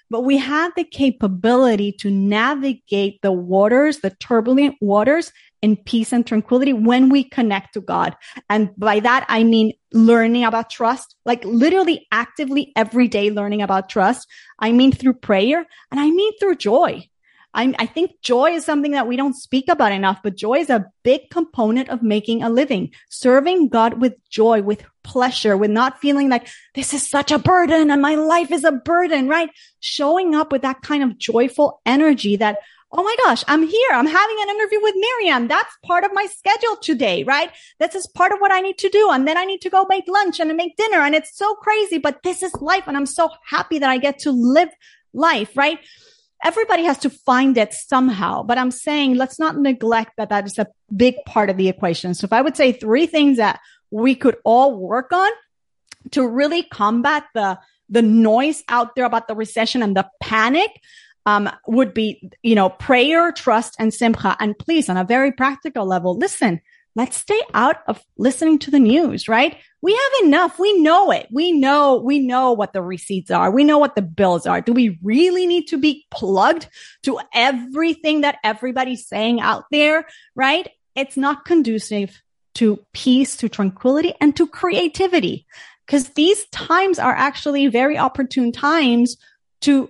but 0.10 0.22
we 0.22 0.38
have 0.38 0.74
the 0.76 0.84
capability 0.84 1.92
to 1.94 2.12
navigate 2.12 3.22
the 3.22 3.32
waters, 3.32 4.00
the 4.00 4.10
turbulent 4.12 4.76
waters 4.82 5.32
in 5.64 5.78
peace 5.78 6.12
and 6.12 6.28
tranquility 6.28 6.74
when 6.74 7.10
we 7.10 7.24
connect 7.24 7.74
to 7.74 7.82
God. 7.82 8.16
And 8.50 8.70
by 8.78 9.00
that, 9.00 9.26
I 9.30 9.46
mean 9.46 9.74
learning 9.94 10.44
about 10.44 10.70
trust, 10.70 11.16
like 11.26 11.44
literally 11.46 12.06
actively 12.12 12.74
every 12.76 13.08
day 13.08 13.32
learning 13.32 13.62
about 13.62 13.88
trust. 13.90 14.28
I 14.60 14.74
mean 14.74 14.92
through 14.92 15.14
prayer 15.14 15.66
and 15.90 16.00
I 16.00 16.12
mean 16.12 16.38
through 16.38 16.58
joy. 16.58 17.08
I, 17.54 17.74
I 17.80 17.86
think 17.86 18.20
joy 18.22 18.52
is 18.52 18.66
something 18.66 18.92
that 18.92 19.08
we 19.08 19.16
don't 19.16 19.36
speak 19.36 19.66
about 19.70 19.92
enough, 19.92 20.20
but 20.24 20.36
joy 20.36 20.56
is 20.56 20.70
a 20.70 20.88
big 21.04 21.30
component 21.30 21.90
of 21.90 22.02
making 22.02 22.44
a 22.44 22.50
living, 22.50 22.92
serving 23.10 23.70
God 23.70 24.02
with 24.02 24.16
joy, 24.30 24.64
with 24.64 24.84
pleasure, 25.04 25.56
with 25.56 25.70
not 25.70 26.02
feeling 26.02 26.30
like 26.30 26.48
this 26.74 26.94
is 26.94 27.08
such 27.08 27.32
a 27.32 27.40
burden 27.40 27.90
and 27.92 28.02
my 28.02 28.16
life 28.16 28.52
is 28.52 28.64
a 28.64 28.72
burden, 28.72 29.30
right? 29.30 29.50
Showing 29.80 30.36
up 30.36 30.52
with 30.52 30.64
that 30.64 30.82
kind 30.82 31.04
of 31.04 31.18
joyful 31.18 31.80
energy 31.86 32.36
that 32.38 32.58
oh 32.96 33.04
my 33.04 33.16
gosh, 33.26 33.44
I'm 33.48 33.64
here. 33.64 33.90
I'm 33.92 34.06
having 34.06 34.38
an 34.42 34.50
interview 34.50 34.80
with 34.82 34.94
Miriam. 34.96 35.48
That's 35.48 35.76
part 35.84 36.04
of 36.04 36.14
my 36.14 36.28
schedule 36.28 36.78
today, 36.78 37.24
right? 37.24 37.52
This 37.80 37.96
is 37.96 38.08
part 38.08 38.32
of 38.32 38.40
what 38.40 38.52
I 38.52 38.62
need 38.62 38.78
to 38.80 38.90
do. 38.90 39.10
And 39.12 39.28
then 39.28 39.36
I 39.36 39.46
need 39.46 39.62
to 39.62 39.70
go 39.70 39.86
make 39.90 40.08
lunch 40.08 40.40
and 40.40 40.56
make 40.56 40.78
dinner. 40.78 41.00
And 41.00 41.16
it's 41.16 41.36
so 41.36 41.56
crazy, 41.56 41.98
but 41.98 42.22
this 42.24 42.44
is 42.44 42.54
life. 42.62 42.84
And 42.86 42.96
I'm 42.96 43.08
so 43.08 43.30
happy 43.46 43.80
that 43.80 43.90
I 43.90 43.98
get 43.98 44.20
to 44.20 44.32
live 44.32 44.70
life, 45.12 45.58
right? 45.58 45.80
Everybody 46.44 46.84
has 46.84 47.00
to 47.00 47.10
find 47.10 47.58
it 47.58 47.74
somehow, 47.74 48.44
but 48.44 48.58
I'm 48.58 48.72
saying 48.72 49.16
let's 49.16 49.40
not 49.40 49.58
neglect 49.58 50.14
that 50.18 50.30
that 50.30 50.46
is 50.46 50.60
a 50.60 50.68
big 50.96 51.16
part 51.26 51.50
of 51.50 51.58
the 51.58 51.70
equation. 51.70 52.14
So 52.14 52.26
if 52.26 52.34
I 52.34 52.42
would 52.42 52.58
say 52.58 52.74
three 52.74 53.08
things 53.08 53.38
that 53.38 53.60
we 53.90 54.14
could 54.14 54.38
all 54.44 54.78
work 54.78 55.14
on 55.14 55.32
to 56.12 56.28
really 56.28 56.64
combat 56.64 57.26
the 57.34 57.58
the 57.90 58.02
noise 58.02 58.64
out 58.70 58.96
there 58.96 59.06
about 59.06 59.28
the 59.28 59.36
recession 59.36 59.84
and 59.84 59.96
the 59.96 60.10
panic, 60.22 60.72
um, 61.26 61.50
would 61.68 61.94
be, 61.94 62.32
you 62.42 62.56
know, 62.56 62.70
prayer, 62.70 63.32
trust, 63.32 63.76
and 63.80 63.94
simcha. 63.94 64.36
And 64.40 64.58
please, 64.58 64.90
on 64.90 64.98
a 64.98 65.04
very 65.04 65.32
practical 65.32 65.86
level, 65.86 66.18
listen, 66.18 66.62
let's 66.96 67.18
stay 67.18 67.42
out 67.54 67.78
of 67.88 68.04
listening 68.18 68.60
to 68.60 68.72
the 68.72 68.80
news, 68.80 69.28
right? 69.28 69.58
We 69.82 69.94
have 69.94 70.26
enough. 70.26 70.60
We 70.60 70.82
know 70.82 71.12
it. 71.12 71.28
We 71.32 71.52
know, 71.52 71.96
we 71.96 72.20
know 72.20 72.54
what 72.54 72.74
the 72.74 72.82
receipts 72.82 73.32
are. 73.32 73.52
We 73.52 73.64
know 73.64 73.78
what 73.78 73.96
the 73.96 74.02
bills 74.02 74.46
are. 74.46 74.62
Do 74.62 74.74
we 74.74 75.00
really 75.02 75.48
need 75.48 75.68
to 75.68 75.78
be 75.78 76.06
plugged 76.12 76.68
to 77.04 77.20
everything 77.34 78.22
that 78.22 78.38
everybody's 78.44 79.08
saying 79.08 79.42
out 79.42 79.66
there, 79.72 80.06
right? 80.36 80.70
It's 80.96 81.18
not 81.18 81.46
conducive 81.46 82.22
to 82.56 82.80
peace, 82.94 83.36
to 83.38 83.50
tranquility, 83.50 84.14
and 84.22 84.36
to 84.38 84.48
creativity. 84.48 85.48
Cause 85.88 86.10
these 86.10 86.46
times 86.50 86.98
are 86.98 87.14
actually 87.14 87.68
very 87.68 87.98
opportune 87.98 88.52
times 88.52 89.18
to 89.62 89.90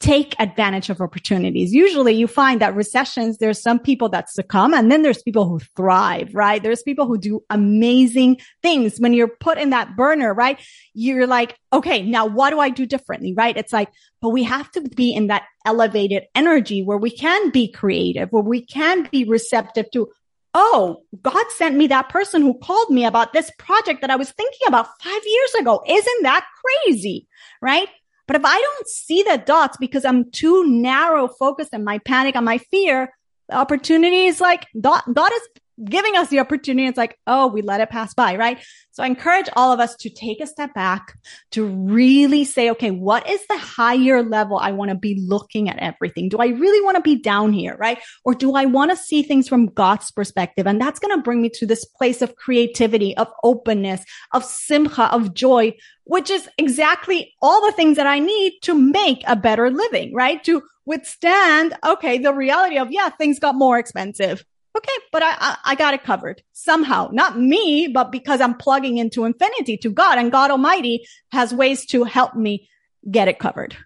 take 0.00 0.34
advantage 0.38 0.88
of 0.88 1.00
opportunities. 1.02 1.74
Usually 1.74 2.14
you 2.14 2.26
find 2.26 2.60
that 2.60 2.74
recessions, 2.74 3.36
there's 3.36 3.60
some 3.60 3.78
people 3.78 4.08
that 4.08 4.30
succumb 4.30 4.72
and 4.72 4.90
then 4.90 5.02
there's 5.02 5.22
people 5.22 5.46
who 5.46 5.60
thrive, 5.76 6.34
right? 6.34 6.62
There's 6.62 6.82
people 6.82 7.06
who 7.06 7.18
do 7.18 7.44
amazing 7.50 8.38
things. 8.62 8.98
When 8.98 9.12
you're 9.12 9.28
put 9.28 9.58
in 9.58 9.70
that 9.70 9.96
burner, 9.96 10.32
right? 10.32 10.58
You're 10.94 11.26
like, 11.26 11.58
okay, 11.70 12.00
now 12.02 12.24
what 12.24 12.48
do 12.50 12.60
I 12.60 12.70
do 12.70 12.86
differently, 12.86 13.34
right? 13.36 13.56
It's 13.56 13.74
like, 13.74 13.90
but 14.22 14.30
we 14.30 14.42
have 14.44 14.70
to 14.72 14.80
be 14.80 15.12
in 15.12 15.26
that 15.26 15.44
elevated 15.66 16.24
energy 16.34 16.82
where 16.82 16.98
we 16.98 17.10
can 17.10 17.50
be 17.50 17.70
creative, 17.70 18.30
where 18.30 18.42
we 18.42 18.64
can 18.64 19.06
be 19.12 19.24
receptive 19.24 19.90
to, 19.92 20.08
Oh, 20.52 21.04
God 21.22 21.44
sent 21.56 21.76
me 21.76 21.86
that 21.86 22.08
person 22.08 22.42
who 22.42 22.58
called 22.58 22.90
me 22.90 23.04
about 23.04 23.32
this 23.32 23.52
project 23.56 24.00
that 24.00 24.10
I 24.10 24.16
was 24.16 24.32
thinking 24.32 24.66
about 24.66 24.88
five 25.00 25.22
years 25.24 25.54
ago. 25.60 25.80
Isn't 25.86 26.22
that 26.24 26.44
crazy? 26.84 27.28
Right? 27.62 27.86
But 28.30 28.36
if 28.36 28.44
I 28.44 28.60
don't 28.60 28.88
see 28.88 29.24
the 29.24 29.42
dots 29.44 29.76
because 29.76 30.04
I'm 30.04 30.30
too 30.30 30.64
narrow 30.64 31.26
focused 31.26 31.70
and 31.72 31.84
my 31.84 31.98
panic 31.98 32.36
and 32.36 32.44
my 32.44 32.58
fear, 32.58 33.12
the 33.48 33.56
opportunity 33.56 34.26
is 34.26 34.40
like 34.40 34.68
dot, 34.80 35.02
dot 35.12 35.32
is 35.32 35.42
giving 35.84 36.16
us 36.16 36.28
the 36.28 36.40
opportunity. 36.40 36.86
It's 36.86 36.98
like, 36.98 37.18
oh, 37.26 37.46
we 37.46 37.62
let 37.62 37.80
it 37.80 37.90
pass 37.90 38.14
by, 38.14 38.36
right? 38.36 38.58
So 38.92 39.02
I 39.02 39.06
encourage 39.06 39.48
all 39.54 39.72
of 39.72 39.80
us 39.80 39.94
to 39.96 40.10
take 40.10 40.40
a 40.40 40.46
step 40.46 40.74
back 40.74 41.14
to 41.52 41.64
really 41.64 42.44
say, 42.44 42.70
okay, 42.70 42.90
what 42.90 43.28
is 43.28 43.46
the 43.46 43.56
higher 43.56 44.22
level 44.22 44.58
I 44.58 44.72
want 44.72 44.90
to 44.90 44.96
be 44.96 45.20
looking 45.20 45.68
at 45.68 45.78
everything? 45.78 46.28
Do 46.28 46.38
I 46.38 46.48
really 46.48 46.84
want 46.84 46.96
to 46.96 47.02
be 47.02 47.16
down 47.16 47.52
here, 47.52 47.76
right? 47.76 47.98
Or 48.24 48.34
do 48.34 48.54
I 48.54 48.66
want 48.66 48.90
to 48.90 48.96
see 48.96 49.22
things 49.22 49.48
from 49.48 49.66
God's 49.66 50.10
perspective? 50.10 50.66
And 50.66 50.80
that's 50.80 50.98
going 50.98 51.16
to 51.16 51.22
bring 51.22 51.40
me 51.40 51.50
to 51.54 51.66
this 51.66 51.84
place 51.84 52.20
of 52.20 52.36
creativity, 52.36 53.16
of 53.16 53.28
openness, 53.42 54.04
of 54.32 54.44
simcha, 54.44 55.12
of 55.12 55.34
joy, 55.34 55.74
which 56.04 56.28
is 56.28 56.48
exactly 56.58 57.32
all 57.40 57.64
the 57.64 57.72
things 57.72 57.96
that 57.96 58.06
I 58.06 58.18
need 58.18 58.58
to 58.62 58.74
make 58.74 59.22
a 59.26 59.36
better 59.36 59.70
living, 59.70 60.12
right? 60.14 60.42
To 60.44 60.62
withstand, 60.84 61.76
okay, 61.86 62.18
the 62.18 62.34
reality 62.34 62.76
of, 62.76 62.90
yeah, 62.90 63.08
things 63.10 63.38
got 63.38 63.54
more 63.54 63.78
expensive 63.78 64.44
okay, 64.76 64.92
but 65.12 65.22
I, 65.22 65.34
I, 65.38 65.56
I, 65.66 65.74
got 65.74 65.94
it 65.94 66.04
covered 66.04 66.42
somehow. 66.52 67.08
Not 67.12 67.38
me, 67.38 67.88
but 67.88 68.12
because 68.12 68.40
I'm 68.40 68.54
plugging 68.54 68.98
into 68.98 69.24
infinity 69.24 69.76
to 69.78 69.90
God 69.90 70.18
and 70.18 70.32
God 70.32 70.50
Almighty 70.50 71.06
has 71.32 71.52
ways 71.52 71.86
to 71.86 72.04
help 72.04 72.34
me 72.34 72.68
get 73.10 73.28
it 73.28 73.38
covered. 73.38 73.76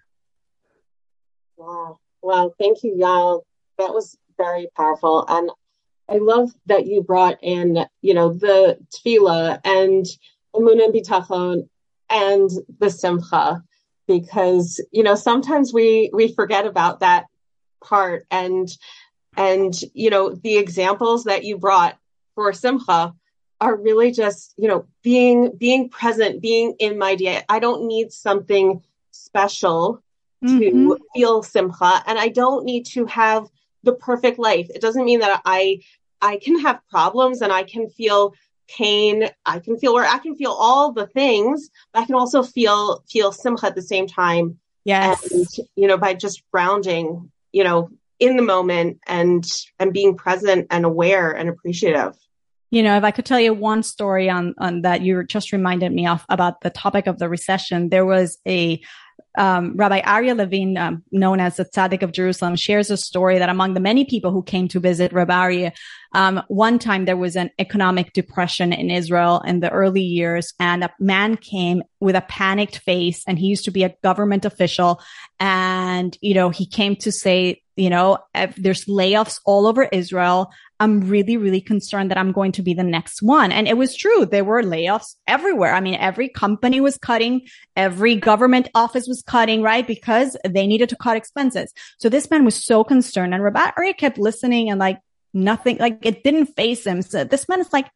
Wow. 1.57 1.99
Wow. 2.21 2.53
Thank 2.59 2.83
you, 2.83 2.95
Yael. 2.99 3.41
That 3.77 3.93
was 3.93 4.17
very 4.37 4.67
powerful. 4.75 5.25
And 5.27 5.49
I 6.09 6.17
love 6.17 6.51
that 6.67 6.85
you 6.85 7.01
brought 7.01 7.37
in, 7.41 7.85
you 8.01 8.13
know, 8.13 8.33
the 8.33 8.77
tefillah 8.93 9.59
and 9.63 10.05
emunah 10.55 10.85
and 10.85 10.93
bitachon 10.93 11.67
and 12.09 12.49
the 12.79 12.89
simcha, 12.89 13.63
because, 14.07 14.79
you 14.91 15.01
know, 15.01 15.15
sometimes 15.15 15.73
we, 15.73 16.11
we 16.13 16.33
forget 16.33 16.67
about 16.67 16.99
that 16.99 17.25
part 17.83 18.25
and 18.29 18.69
and, 19.37 19.73
you 19.93 20.09
know, 20.09 20.29
the 20.31 20.57
examples 20.57 21.25
that 21.25 21.43
you 21.43 21.57
brought 21.57 21.97
for 22.35 22.53
Simcha 22.53 23.13
are 23.61 23.75
really 23.75 24.11
just, 24.11 24.53
you 24.57 24.67
know, 24.67 24.85
being, 25.01 25.55
being 25.57 25.89
present, 25.89 26.41
being 26.41 26.75
in 26.79 26.97
my 26.97 27.15
day. 27.15 27.43
I 27.47 27.59
don't 27.59 27.87
need 27.87 28.11
something 28.11 28.81
special 29.11 30.03
mm-hmm. 30.43 30.59
to 30.59 30.99
feel 31.13 31.43
Simcha 31.43 32.03
and 32.05 32.19
I 32.19 32.27
don't 32.27 32.65
need 32.65 32.85
to 32.87 33.05
have 33.05 33.47
the 33.83 33.93
perfect 33.93 34.39
life. 34.39 34.69
It 34.73 34.81
doesn't 34.81 35.05
mean 35.05 35.19
that 35.19 35.41
I, 35.45 35.79
I 36.21 36.37
can 36.37 36.59
have 36.59 36.81
problems 36.89 37.41
and 37.41 37.51
I 37.51 37.63
can 37.63 37.89
feel 37.89 38.33
pain. 38.67 39.29
I 39.45 39.59
can 39.59 39.77
feel 39.77 39.93
where 39.93 40.05
I 40.05 40.17
can 40.17 40.35
feel 40.35 40.51
all 40.51 40.91
the 40.91 41.07
things, 41.07 41.69
but 41.93 42.01
I 42.01 42.05
can 42.05 42.15
also 42.15 42.43
feel, 42.43 43.03
feel 43.09 43.31
Simcha 43.31 43.67
at 43.67 43.75
the 43.75 43.81
same 43.81 44.07
time. 44.07 44.59
Yes. 44.83 45.31
And, 45.31 45.47
you 45.75 45.87
know, 45.87 45.97
by 45.97 46.13
just 46.13 46.43
grounding, 46.51 47.31
you 47.51 47.63
know, 47.63 47.89
in 48.19 48.37
the 48.37 48.43
moment 48.43 48.99
and 49.07 49.45
and 49.79 49.93
being 49.93 50.15
present 50.15 50.67
and 50.69 50.85
aware 50.85 51.31
and 51.31 51.49
appreciative. 51.49 52.15
You 52.71 52.83
know 52.83 52.97
if 52.97 53.03
i 53.03 53.11
could 53.11 53.25
tell 53.25 53.39
you 53.39 53.53
one 53.53 53.83
story 53.83 54.29
on 54.29 54.53
on 54.57 54.81
that 54.81 55.01
you 55.01 55.23
just 55.23 55.51
reminded 55.51 55.91
me 55.91 56.07
of 56.07 56.25
about 56.29 56.61
the 56.61 56.69
topic 56.69 57.07
of 57.07 57.19
the 57.19 57.29
recession 57.29 57.89
there 57.89 58.05
was 58.05 58.37
a 58.47 58.81
um, 59.37 59.75
Rabbi 59.75 60.01
Aryeh 60.01 60.35
Levine, 60.35 60.77
um, 60.77 61.03
known 61.11 61.39
as 61.39 61.57
the 61.57 61.65
Tzaddik 61.65 62.03
of 62.03 62.11
Jerusalem, 62.11 62.55
shares 62.55 62.89
a 62.89 62.97
story 62.97 63.39
that 63.39 63.49
among 63.49 63.73
the 63.73 63.79
many 63.79 64.05
people 64.05 64.31
who 64.31 64.43
came 64.43 64.67
to 64.69 64.79
visit 64.79 65.11
Rabbi 65.11 65.33
Aryeh, 65.33 65.71
um, 66.13 66.41
one 66.47 66.79
time 66.79 67.05
there 67.05 67.17
was 67.17 67.35
an 67.35 67.49
economic 67.59 68.13
depression 68.13 68.71
in 68.71 68.89
Israel 68.89 69.41
in 69.45 69.59
the 69.59 69.69
early 69.69 70.01
years, 70.01 70.53
and 70.59 70.83
a 70.83 70.93
man 70.99 71.37
came 71.37 71.83
with 71.99 72.15
a 72.15 72.21
panicked 72.21 72.77
face, 72.77 73.23
and 73.27 73.37
he 73.37 73.47
used 73.47 73.65
to 73.65 73.71
be 73.71 73.83
a 73.83 73.95
government 74.03 74.45
official, 74.45 75.01
and 75.39 76.17
you 76.21 76.33
know 76.33 76.49
he 76.49 76.65
came 76.65 76.95
to 76.97 77.11
say 77.11 77.61
you 77.75 77.89
know, 77.89 78.19
there's 78.57 78.85
layoffs 78.85 79.39
all 79.45 79.67
over 79.67 79.83
Israel. 79.83 80.51
I'm 80.79 81.01
really, 81.01 81.37
really 81.37 81.61
concerned 81.61 82.11
that 82.11 82.17
I'm 82.17 82.31
going 82.31 82.53
to 82.53 82.61
be 82.61 82.73
the 82.73 82.83
next 82.83 83.21
one. 83.21 83.51
And 83.51 83.67
it 83.67 83.77
was 83.77 83.95
true. 83.95 84.25
There 84.25 84.43
were 84.43 84.63
layoffs 84.63 85.15
everywhere. 85.27 85.73
I 85.73 85.81
mean, 85.81 85.95
every 85.95 86.29
company 86.29 86.81
was 86.81 86.97
cutting, 86.97 87.47
every 87.75 88.15
government 88.15 88.69
office 88.75 89.07
was 89.07 89.21
cutting, 89.21 89.61
right? 89.61 89.85
Because 89.85 90.37
they 90.47 90.67
needed 90.67 90.89
to 90.89 90.95
cut 90.95 91.17
expenses. 91.17 91.73
So 91.97 92.09
this 92.09 92.29
man 92.29 92.45
was 92.45 92.55
so 92.55 92.83
concerned 92.83 93.33
and 93.33 93.43
Rabbi 93.43 93.71
Aryeh 93.77 93.97
kept 93.97 94.17
listening 94.17 94.69
and 94.69 94.79
like, 94.79 94.99
nothing, 95.33 95.77
like 95.77 95.99
it 96.01 96.23
didn't 96.23 96.47
face 96.47 96.85
him. 96.85 97.01
So 97.01 97.25
this 97.25 97.49
man 97.49 97.59
is 97.59 97.73
like, 97.73 97.89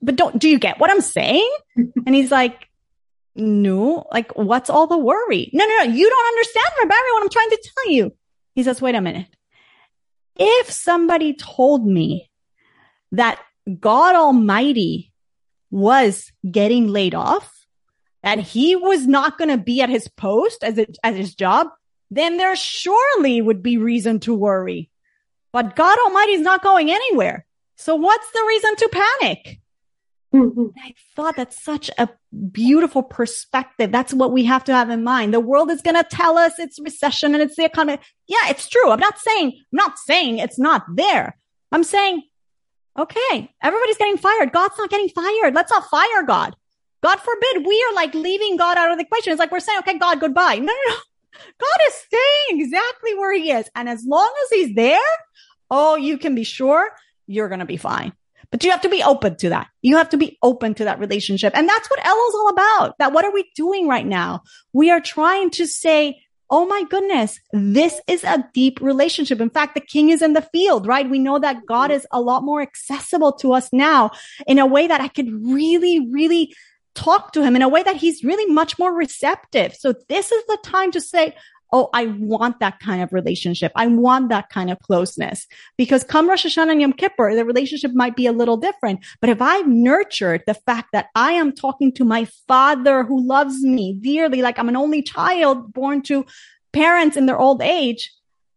but 0.00 0.14
don't, 0.14 0.38
do 0.38 0.48
you 0.48 0.60
get 0.60 0.78
what 0.78 0.90
I'm 0.90 1.00
saying? 1.00 1.50
and 1.76 2.14
he's 2.14 2.30
like, 2.30 2.68
no, 3.34 4.06
like 4.12 4.30
what's 4.36 4.70
all 4.70 4.86
the 4.86 4.96
worry? 4.96 5.50
No, 5.52 5.64
no, 5.66 5.76
no, 5.78 5.92
you 5.92 6.08
don't 6.08 6.26
understand, 6.28 6.66
Rabbi, 6.78 6.94
what 6.94 7.22
I'm 7.22 7.28
trying 7.30 7.50
to 7.50 7.70
tell 7.74 7.92
you. 7.92 8.12
He 8.54 8.62
says, 8.62 8.80
wait 8.80 8.94
a 8.94 9.00
minute. 9.00 9.28
If 10.36 10.70
somebody 10.70 11.34
told 11.34 11.86
me 11.86 12.30
that 13.12 13.40
God 13.80 14.14
Almighty 14.14 15.12
was 15.70 16.32
getting 16.48 16.88
laid 16.88 17.14
off, 17.14 17.66
that 18.22 18.38
he 18.38 18.74
was 18.74 19.06
not 19.06 19.38
going 19.38 19.50
to 19.50 19.58
be 19.58 19.80
at 19.80 19.90
his 19.90 20.08
post 20.08 20.64
as 20.64 20.78
it, 20.78 20.96
at 21.04 21.14
his 21.14 21.34
job, 21.34 21.68
then 22.10 22.36
there 22.36 22.56
surely 22.56 23.40
would 23.40 23.62
be 23.62 23.76
reason 23.76 24.20
to 24.20 24.34
worry. 24.34 24.90
But 25.52 25.76
God 25.76 25.98
Almighty 26.04 26.32
is 26.32 26.40
not 26.40 26.62
going 26.62 26.90
anywhere. 26.90 27.44
So 27.76 27.96
what's 27.96 28.30
the 28.30 28.44
reason 28.48 28.76
to 28.76 29.04
panic? 29.20 29.60
Mm-hmm. 30.34 30.66
I 30.84 30.94
thought 31.14 31.36
that's 31.36 31.62
such 31.62 31.90
a 31.96 32.08
beautiful 32.50 33.04
perspective. 33.04 33.92
That's 33.92 34.12
what 34.12 34.32
we 34.32 34.44
have 34.44 34.64
to 34.64 34.72
have 34.72 34.90
in 34.90 35.04
mind. 35.04 35.32
The 35.32 35.38
world 35.38 35.70
is 35.70 35.80
going 35.80 35.94
to 35.94 36.02
tell 36.02 36.36
us 36.36 36.58
it's 36.58 36.80
recession 36.80 37.34
and 37.34 37.42
it's 37.42 37.54
the 37.54 37.64
economy. 37.64 38.00
Yeah, 38.26 38.48
it's 38.48 38.68
true. 38.68 38.90
I'm 38.90 38.98
not 38.98 39.18
saying, 39.18 39.52
I'm 39.54 39.76
not 39.76 39.98
saying 39.98 40.38
it's 40.38 40.58
not 40.58 40.84
there. 40.92 41.36
I'm 41.70 41.84
saying, 41.84 42.22
okay, 42.98 43.54
everybody's 43.62 43.96
getting 43.96 44.16
fired. 44.16 44.52
God's 44.52 44.76
not 44.76 44.90
getting 44.90 45.08
fired. 45.08 45.54
Let's 45.54 45.70
not 45.70 45.88
fire 45.88 46.24
God. 46.26 46.56
God 47.00 47.20
forbid 47.20 47.66
we 47.66 47.86
are 47.90 47.94
like 47.94 48.14
leaving 48.14 48.56
God 48.56 48.76
out 48.76 48.90
of 48.90 48.98
the 48.98 49.04
equation. 49.04 49.32
It's 49.32 49.38
like 49.38 49.52
we're 49.52 49.60
saying, 49.60 49.80
okay, 49.80 49.98
God, 49.98 50.18
goodbye. 50.18 50.56
No, 50.56 50.64
no, 50.64 50.72
no. 50.88 50.96
God 51.58 51.78
is 51.88 51.94
staying 51.94 52.60
exactly 52.60 53.14
where 53.14 53.32
he 53.32 53.52
is. 53.52 53.68
And 53.76 53.88
as 53.88 54.04
long 54.04 54.32
as 54.44 54.50
he's 54.50 54.74
there, 54.74 54.98
oh, 55.70 55.94
you 55.94 56.18
can 56.18 56.34
be 56.34 56.44
sure 56.44 56.90
you're 57.26 57.48
going 57.48 57.60
to 57.60 57.66
be 57.66 57.76
fine. 57.76 58.12
But 58.54 58.62
you 58.62 58.70
have 58.70 58.82
to 58.82 58.88
be 58.88 59.02
open 59.02 59.34
to 59.38 59.48
that. 59.48 59.66
You 59.82 59.96
have 59.96 60.10
to 60.10 60.16
be 60.16 60.38
open 60.40 60.74
to 60.74 60.84
that 60.84 61.00
relationship. 61.00 61.56
And 61.56 61.68
that's 61.68 61.90
what 61.90 61.98
Elul's 62.06 62.34
all 62.36 62.48
about. 62.50 62.96
That 62.98 63.12
what 63.12 63.24
are 63.24 63.32
we 63.32 63.50
doing 63.56 63.88
right 63.88 64.06
now? 64.06 64.44
We 64.72 64.92
are 64.92 65.00
trying 65.00 65.50
to 65.50 65.66
say, 65.66 66.22
Oh 66.48 66.64
my 66.64 66.84
goodness, 66.84 67.40
this 67.52 68.00
is 68.06 68.22
a 68.22 68.48
deep 68.54 68.80
relationship. 68.80 69.40
In 69.40 69.50
fact, 69.50 69.74
the 69.74 69.80
king 69.80 70.10
is 70.10 70.22
in 70.22 70.34
the 70.34 70.48
field, 70.52 70.86
right? 70.86 71.10
We 71.10 71.18
know 71.18 71.40
that 71.40 71.66
God 71.66 71.90
is 71.90 72.06
a 72.12 72.20
lot 72.20 72.44
more 72.44 72.62
accessible 72.62 73.32
to 73.38 73.54
us 73.54 73.72
now 73.72 74.12
in 74.46 74.60
a 74.60 74.66
way 74.66 74.86
that 74.86 75.00
I 75.00 75.08
could 75.08 75.32
really, 75.32 76.08
really 76.12 76.54
talk 76.94 77.32
to 77.32 77.42
him 77.42 77.56
in 77.56 77.62
a 77.62 77.68
way 77.68 77.82
that 77.82 77.96
he's 77.96 78.22
really 78.22 78.46
much 78.52 78.78
more 78.78 78.94
receptive. 78.94 79.74
So 79.74 79.94
this 80.08 80.30
is 80.30 80.44
the 80.46 80.58
time 80.62 80.92
to 80.92 81.00
say, 81.00 81.34
Oh, 81.72 81.90
I 81.92 82.06
want 82.06 82.60
that 82.60 82.78
kind 82.78 83.02
of 83.02 83.12
relationship. 83.12 83.72
I 83.74 83.86
want 83.86 84.28
that 84.28 84.48
kind 84.48 84.70
of 84.70 84.78
closeness 84.80 85.46
because 85.76 86.04
come 86.04 86.28
Rosh 86.28 86.46
Hashanah 86.46 86.72
and 86.72 86.80
Yom 86.80 86.92
Kippur, 86.92 87.34
the 87.34 87.44
relationship 87.44 87.92
might 87.94 88.16
be 88.16 88.26
a 88.26 88.32
little 88.32 88.56
different. 88.56 89.04
But 89.20 89.30
if 89.30 89.42
I've 89.42 89.66
nurtured 89.66 90.42
the 90.46 90.54
fact 90.54 90.90
that 90.92 91.06
I 91.14 91.32
am 91.32 91.52
talking 91.52 91.92
to 91.94 92.04
my 92.04 92.26
father 92.46 93.02
who 93.02 93.26
loves 93.26 93.62
me 93.62 93.94
dearly, 93.94 94.40
like 94.42 94.58
I'm 94.58 94.68
an 94.68 94.76
only 94.76 95.02
child 95.02 95.72
born 95.72 96.02
to 96.02 96.24
parents 96.72 97.16
in 97.16 97.26
their 97.26 97.38
old 97.38 97.62
age, 97.62 98.12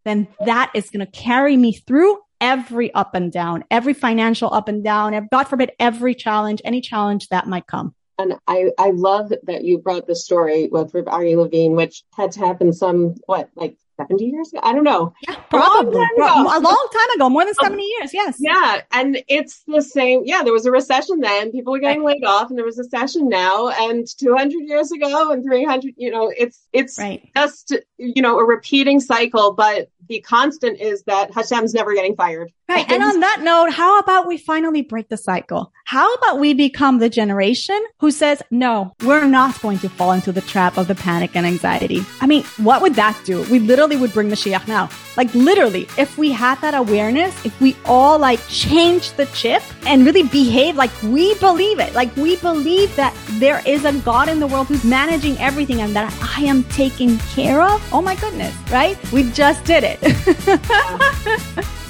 then 0.06 0.28
that 0.46 0.72
is 0.74 0.90
going 0.90 1.06
to 1.06 1.12
carry 1.12 1.58
me 1.58 1.74
through 1.74 2.18
every 2.40 2.94
up 2.94 3.16
and 3.16 3.32
down, 3.32 3.64
every 3.72 3.94
financial 3.94 4.54
up 4.54 4.68
and 4.68 4.84
down, 4.84 5.28
God 5.32 5.46
forbid, 5.46 5.72
every 5.80 6.14
challenge, 6.14 6.62
any 6.64 6.82
challenge 6.82 7.30
that 7.30 7.48
might 7.48 7.68
come. 7.68 7.96
And 8.18 8.36
I, 8.48 8.72
I 8.78 8.92
love 8.92 9.32
that 9.44 9.64
you 9.64 9.78
brought 9.78 10.08
the 10.08 10.16
story 10.16 10.70
with 10.72 10.96
Ari 11.08 11.36
Levine, 11.36 11.74
which 11.74 12.04
had 12.16 12.32
to 12.34 12.40
happen 12.40 12.74
some, 12.74 13.16
what, 13.26 13.50
like 13.56 13.78
70 13.98 14.26
years 14.26 14.54
ago? 14.54 14.60
I 14.64 14.74
don't 14.74 14.84
know. 14.84 15.14
Yeah, 15.28 15.36
probably. 15.50 16.02
A 16.02 16.20
long, 16.20 16.46
a 16.46 16.60
long 16.60 16.88
time 16.94 17.16
ago, 17.16 17.30
more 17.30 17.44
than 17.44 17.54
um, 17.60 17.66
70 17.66 17.84
years. 17.84 18.14
Yes. 18.14 18.38
Yeah. 18.40 18.82
And 18.92 19.22
it's 19.28 19.64
the 19.68 19.82
same. 19.82 20.22
Yeah. 20.26 20.44
There 20.44 20.54
was 20.54 20.66
a 20.66 20.72
recession 20.72 21.20
then. 21.20 21.52
People 21.52 21.74
were 21.74 21.80
getting 21.80 22.04
right. 22.04 22.16
laid 22.16 22.26
off 22.26 22.50
and 22.50 22.58
there 22.58 22.66
was 22.66 22.80
a 22.80 22.84
recession 22.84 23.30
now. 23.30 23.70
And 23.70 24.08
200 24.08 24.60
years 24.62 24.92
ago 24.92 25.32
and 25.32 25.44
300, 25.44 25.94
you 25.98 26.12
know, 26.12 26.32
it's, 26.36 26.68
it's 26.74 26.98
right. 26.98 27.30
just, 27.36 27.76
you 27.98 28.22
know, 28.22 28.40
a 28.40 28.46
repeating 28.46 29.00
cycle. 29.00 29.54
But 29.54 29.90
the 30.08 30.22
constant 30.22 30.80
is 30.80 31.04
that 31.04 31.34
Hashem's 31.34 31.74
never 31.74 31.94
getting 31.94 32.16
fired. 32.16 32.52
Right. 32.70 32.90
And 32.92 33.02
on 33.02 33.22
that 33.22 33.40
note, 33.42 33.72
how 33.72 33.98
about 34.00 34.28
we 34.28 34.38
finally 34.38 34.82
break 34.82 35.08
the 35.08 35.16
cycle? 35.16 35.72
How 35.86 36.14
about 36.16 36.38
we 36.38 36.54
become 36.54 37.00
the 37.00 37.08
generation 37.08 37.82
who 38.00 38.12
says, 38.12 38.44
no, 38.52 38.94
we're 39.06 39.26
not 39.26 39.62
going 39.62 39.80
to 39.80 39.90
fall 39.90 40.12
into 40.12 40.34
the 40.34 40.42
trap 40.42 40.78
of 40.78 40.90
the 40.90 40.96
panic 40.96 41.34
and 41.34 41.46
anxiety? 41.46 42.02
I 42.20 42.28
mean, 42.28 42.44
what 42.58 42.82
would 42.82 42.96
that 42.96 43.18
do? 43.24 43.44
We 43.44 43.60
literally 43.60 43.96
would 43.96 44.12
bring 44.12 44.30
Mashiach 44.30 44.68
now. 44.68 44.90
Like 45.16 45.34
literally, 45.34 45.88
if 45.98 46.18
we 46.18 46.30
had 46.30 46.60
that 46.60 46.74
awareness, 46.74 47.34
if 47.46 47.58
we 47.62 47.74
all 47.86 48.20
like 48.20 48.46
change 48.50 49.14
the 49.14 49.28
chip 49.28 49.64
and 49.86 50.06
really 50.06 50.24
behave 50.24 50.76
like 50.76 50.92
we 51.04 51.36
believe 51.36 51.80
it, 51.80 51.94
like 51.94 52.14
we 52.18 52.36
believe 52.36 52.94
that 52.98 53.16
there 53.40 53.62
is 53.66 53.86
a 53.86 53.94
God 54.00 54.28
in 54.28 54.42
the 54.42 54.48
world 54.48 54.68
who's 54.68 54.84
managing 54.84 55.38
everything 55.38 55.80
and 55.80 55.96
that 55.96 56.14
I 56.38 56.44
am 56.44 56.66
taken 56.66 57.18
care 57.20 57.62
of. 57.62 57.82
Oh 57.94 58.02
my 58.02 58.16
goodness, 58.16 58.54
right? 58.70 58.98
We 59.14 59.32
just 59.32 59.64
did 59.64 59.86
it. 59.86 61.66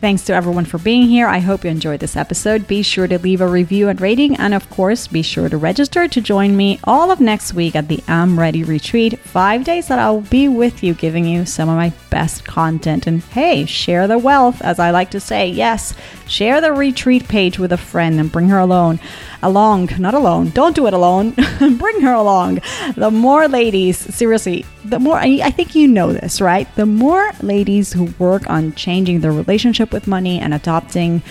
Thanks 0.00 0.24
to 0.24 0.32
everyone 0.32 0.64
for 0.64 0.78
being 0.78 1.08
here. 1.08 1.26
I 1.26 1.40
hope 1.40 1.62
you 1.62 1.70
enjoyed 1.70 2.00
this 2.00 2.16
episode. 2.16 2.66
Be 2.66 2.82
sure 2.82 3.06
to 3.06 3.18
leave 3.18 3.42
a 3.42 3.46
review 3.46 3.88
and 3.90 4.00
rating. 4.00 4.34
And 4.36 4.54
of 4.54 4.70
course, 4.70 5.06
be 5.06 5.20
sure 5.20 5.50
to 5.50 5.58
register 5.58 6.08
to 6.08 6.20
join 6.22 6.56
me 6.56 6.80
all 6.84 7.10
of 7.10 7.20
next 7.20 7.52
week 7.52 7.76
at 7.76 7.88
the 7.88 8.02
I'm 8.08 8.38
Ready 8.38 8.64
retreat. 8.64 9.18
Five 9.18 9.64
days 9.64 9.88
that 9.88 9.98
I'll 9.98 10.22
be 10.22 10.48
with 10.48 10.82
you, 10.82 10.94
giving 10.94 11.26
you 11.26 11.44
some 11.44 11.68
of 11.68 11.76
my 11.76 11.92
best 12.08 12.46
content. 12.46 13.06
And 13.06 13.22
hey, 13.22 13.66
share 13.66 14.08
the 14.08 14.16
wealth, 14.16 14.62
as 14.62 14.78
I 14.78 14.90
like 14.90 15.10
to 15.10 15.20
say. 15.20 15.50
Yes, 15.50 15.92
share 16.30 16.60
the 16.60 16.72
retreat 16.72 17.28
page 17.28 17.58
with 17.58 17.72
a 17.72 17.76
friend 17.76 18.20
and 18.20 18.30
bring 18.30 18.48
her 18.48 18.58
alone 18.58 19.00
along, 19.42 19.90
not 19.98 20.14
alone. 20.14 20.50
Don't 20.50 20.76
do 20.76 20.86
it 20.86 20.94
alone. 20.94 21.30
Bring 21.58 22.00
her 22.02 22.12
along. 22.12 22.60
The 22.94 23.10
more 23.10 23.48
ladies, 23.48 23.98
seriously, 23.98 24.66
the 24.84 24.98
more, 24.98 25.16
I 25.18 25.50
think 25.50 25.74
you 25.74 25.88
know 25.88 26.12
this, 26.12 26.40
right? 26.40 26.72
The 26.76 26.86
more 26.86 27.32
ladies 27.42 27.92
who 27.92 28.12
work 28.18 28.48
on 28.48 28.74
changing 28.74 29.20
their 29.20 29.32
relationship 29.32 29.92
with 29.92 30.06
money 30.06 30.38
and 30.38 30.52
adopting 30.54 31.22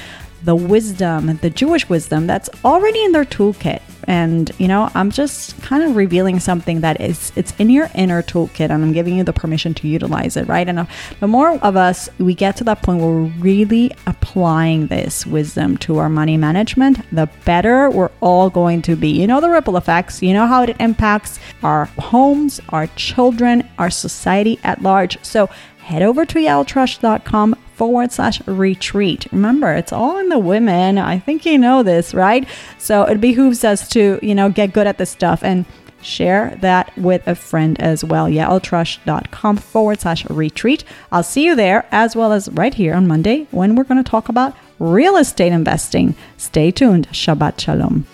the 0.43 0.55
wisdom, 0.55 1.37
the 1.37 1.49
Jewish 1.49 1.89
wisdom 1.89 2.27
that's 2.27 2.49
already 2.63 3.03
in 3.03 3.11
their 3.11 3.25
toolkit. 3.25 3.81
And, 4.05 4.51
you 4.57 4.67
know, 4.67 4.89
I'm 4.95 5.11
just 5.11 5.61
kind 5.61 5.83
of 5.83 5.95
revealing 5.95 6.39
something 6.39 6.81
that 6.81 6.99
is, 6.99 7.31
it's 7.35 7.53
in 7.59 7.69
your 7.69 7.89
inner 7.93 8.23
toolkit 8.23 8.71
and 8.71 8.83
I'm 8.83 8.91
giving 8.91 9.15
you 9.15 9.23
the 9.23 9.33
permission 9.33 9.75
to 9.75 9.87
utilize 9.87 10.35
it, 10.35 10.47
right? 10.47 10.67
And 10.67 10.79
uh, 10.79 10.85
the 11.19 11.27
more 11.27 11.59
of 11.59 11.75
us 11.75 12.09
we 12.17 12.33
get 12.33 12.55
to 12.57 12.63
that 12.63 12.81
point 12.81 13.01
where 13.01 13.09
we're 13.09 13.33
really 13.39 13.91
applying 14.07 14.87
this 14.87 15.27
wisdom 15.27 15.77
to 15.77 15.99
our 15.99 16.09
money 16.09 16.37
management, 16.37 17.05
the 17.13 17.29
better 17.45 17.89
we're 17.91 18.09
all 18.21 18.49
going 18.49 18.81
to 18.83 18.95
be. 18.95 19.09
You 19.09 19.27
know, 19.27 19.41
the 19.41 19.49
ripple 19.49 19.77
effects, 19.77 20.23
you 20.23 20.33
know 20.33 20.47
how 20.47 20.63
it 20.63 20.75
impacts 20.79 21.39
our 21.61 21.85
homes, 21.99 22.59
our 22.69 22.87
children, 22.95 23.69
our 23.77 23.91
society 23.91 24.59
at 24.63 24.81
large. 24.81 25.23
So 25.23 25.49
head 25.89 26.03
over 26.03 26.23
to 26.23 26.37
yaeltrusch.com 26.37 27.55
forward 27.73 28.11
slash 28.11 28.45
retreat. 28.47 29.25
Remember, 29.31 29.73
it's 29.73 29.91
all 29.91 30.19
in 30.19 30.29
the 30.29 30.37
women. 30.37 30.99
I 30.99 31.17
think 31.17 31.45
you 31.45 31.57
know 31.57 31.81
this, 31.81 32.13
right? 32.13 32.47
So 32.77 33.03
it 33.03 33.19
behooves 33.19 33.63
us 33.63 33.89
to, 33.89 34.19
you 34.21 34.35
know, 34.35 34.49
get 34.49 34.71
good 34.71 34.85
at 34.85 34.99
this 34.99 35.09
stuff 35.09 35.43
and 35.43 35.65
share 36.01 36.55
that 36.61 36.95
with 36.95 37.27
a 37.27 37.33
friend 37.33 37.79
as 37.81 38.03
well. 38.03 38.27
yaeltrusch.com 38.27 39.57
forward 39.57 39.99
slash 39.99 40.29
retreat. 40.29 40.83
I'll 41.11 41.23
see 41.23 41.45
you 41.45 41.55
there 41.55 41.87
as 41.91 42.15
well 42.15 42.33
as 42.33 42.49
right 42.49 42.73
here 42.73 42.93
on 42.93 43.07
Monday 43.07 43.47
when 43.49 43.75
we're 43.75 43.83
going 43.83 44.03
to 44.03 44.09
talk 44.09 44.29
about 44.29 44.55
real 44.77 45.17
estate 45.17 45.51
investing. 45.51 46.15
Stay 46.37 46.69
tuned. 46.69 47.09
Shabbat 47.09 47.59
Shalom. 47.59 48.05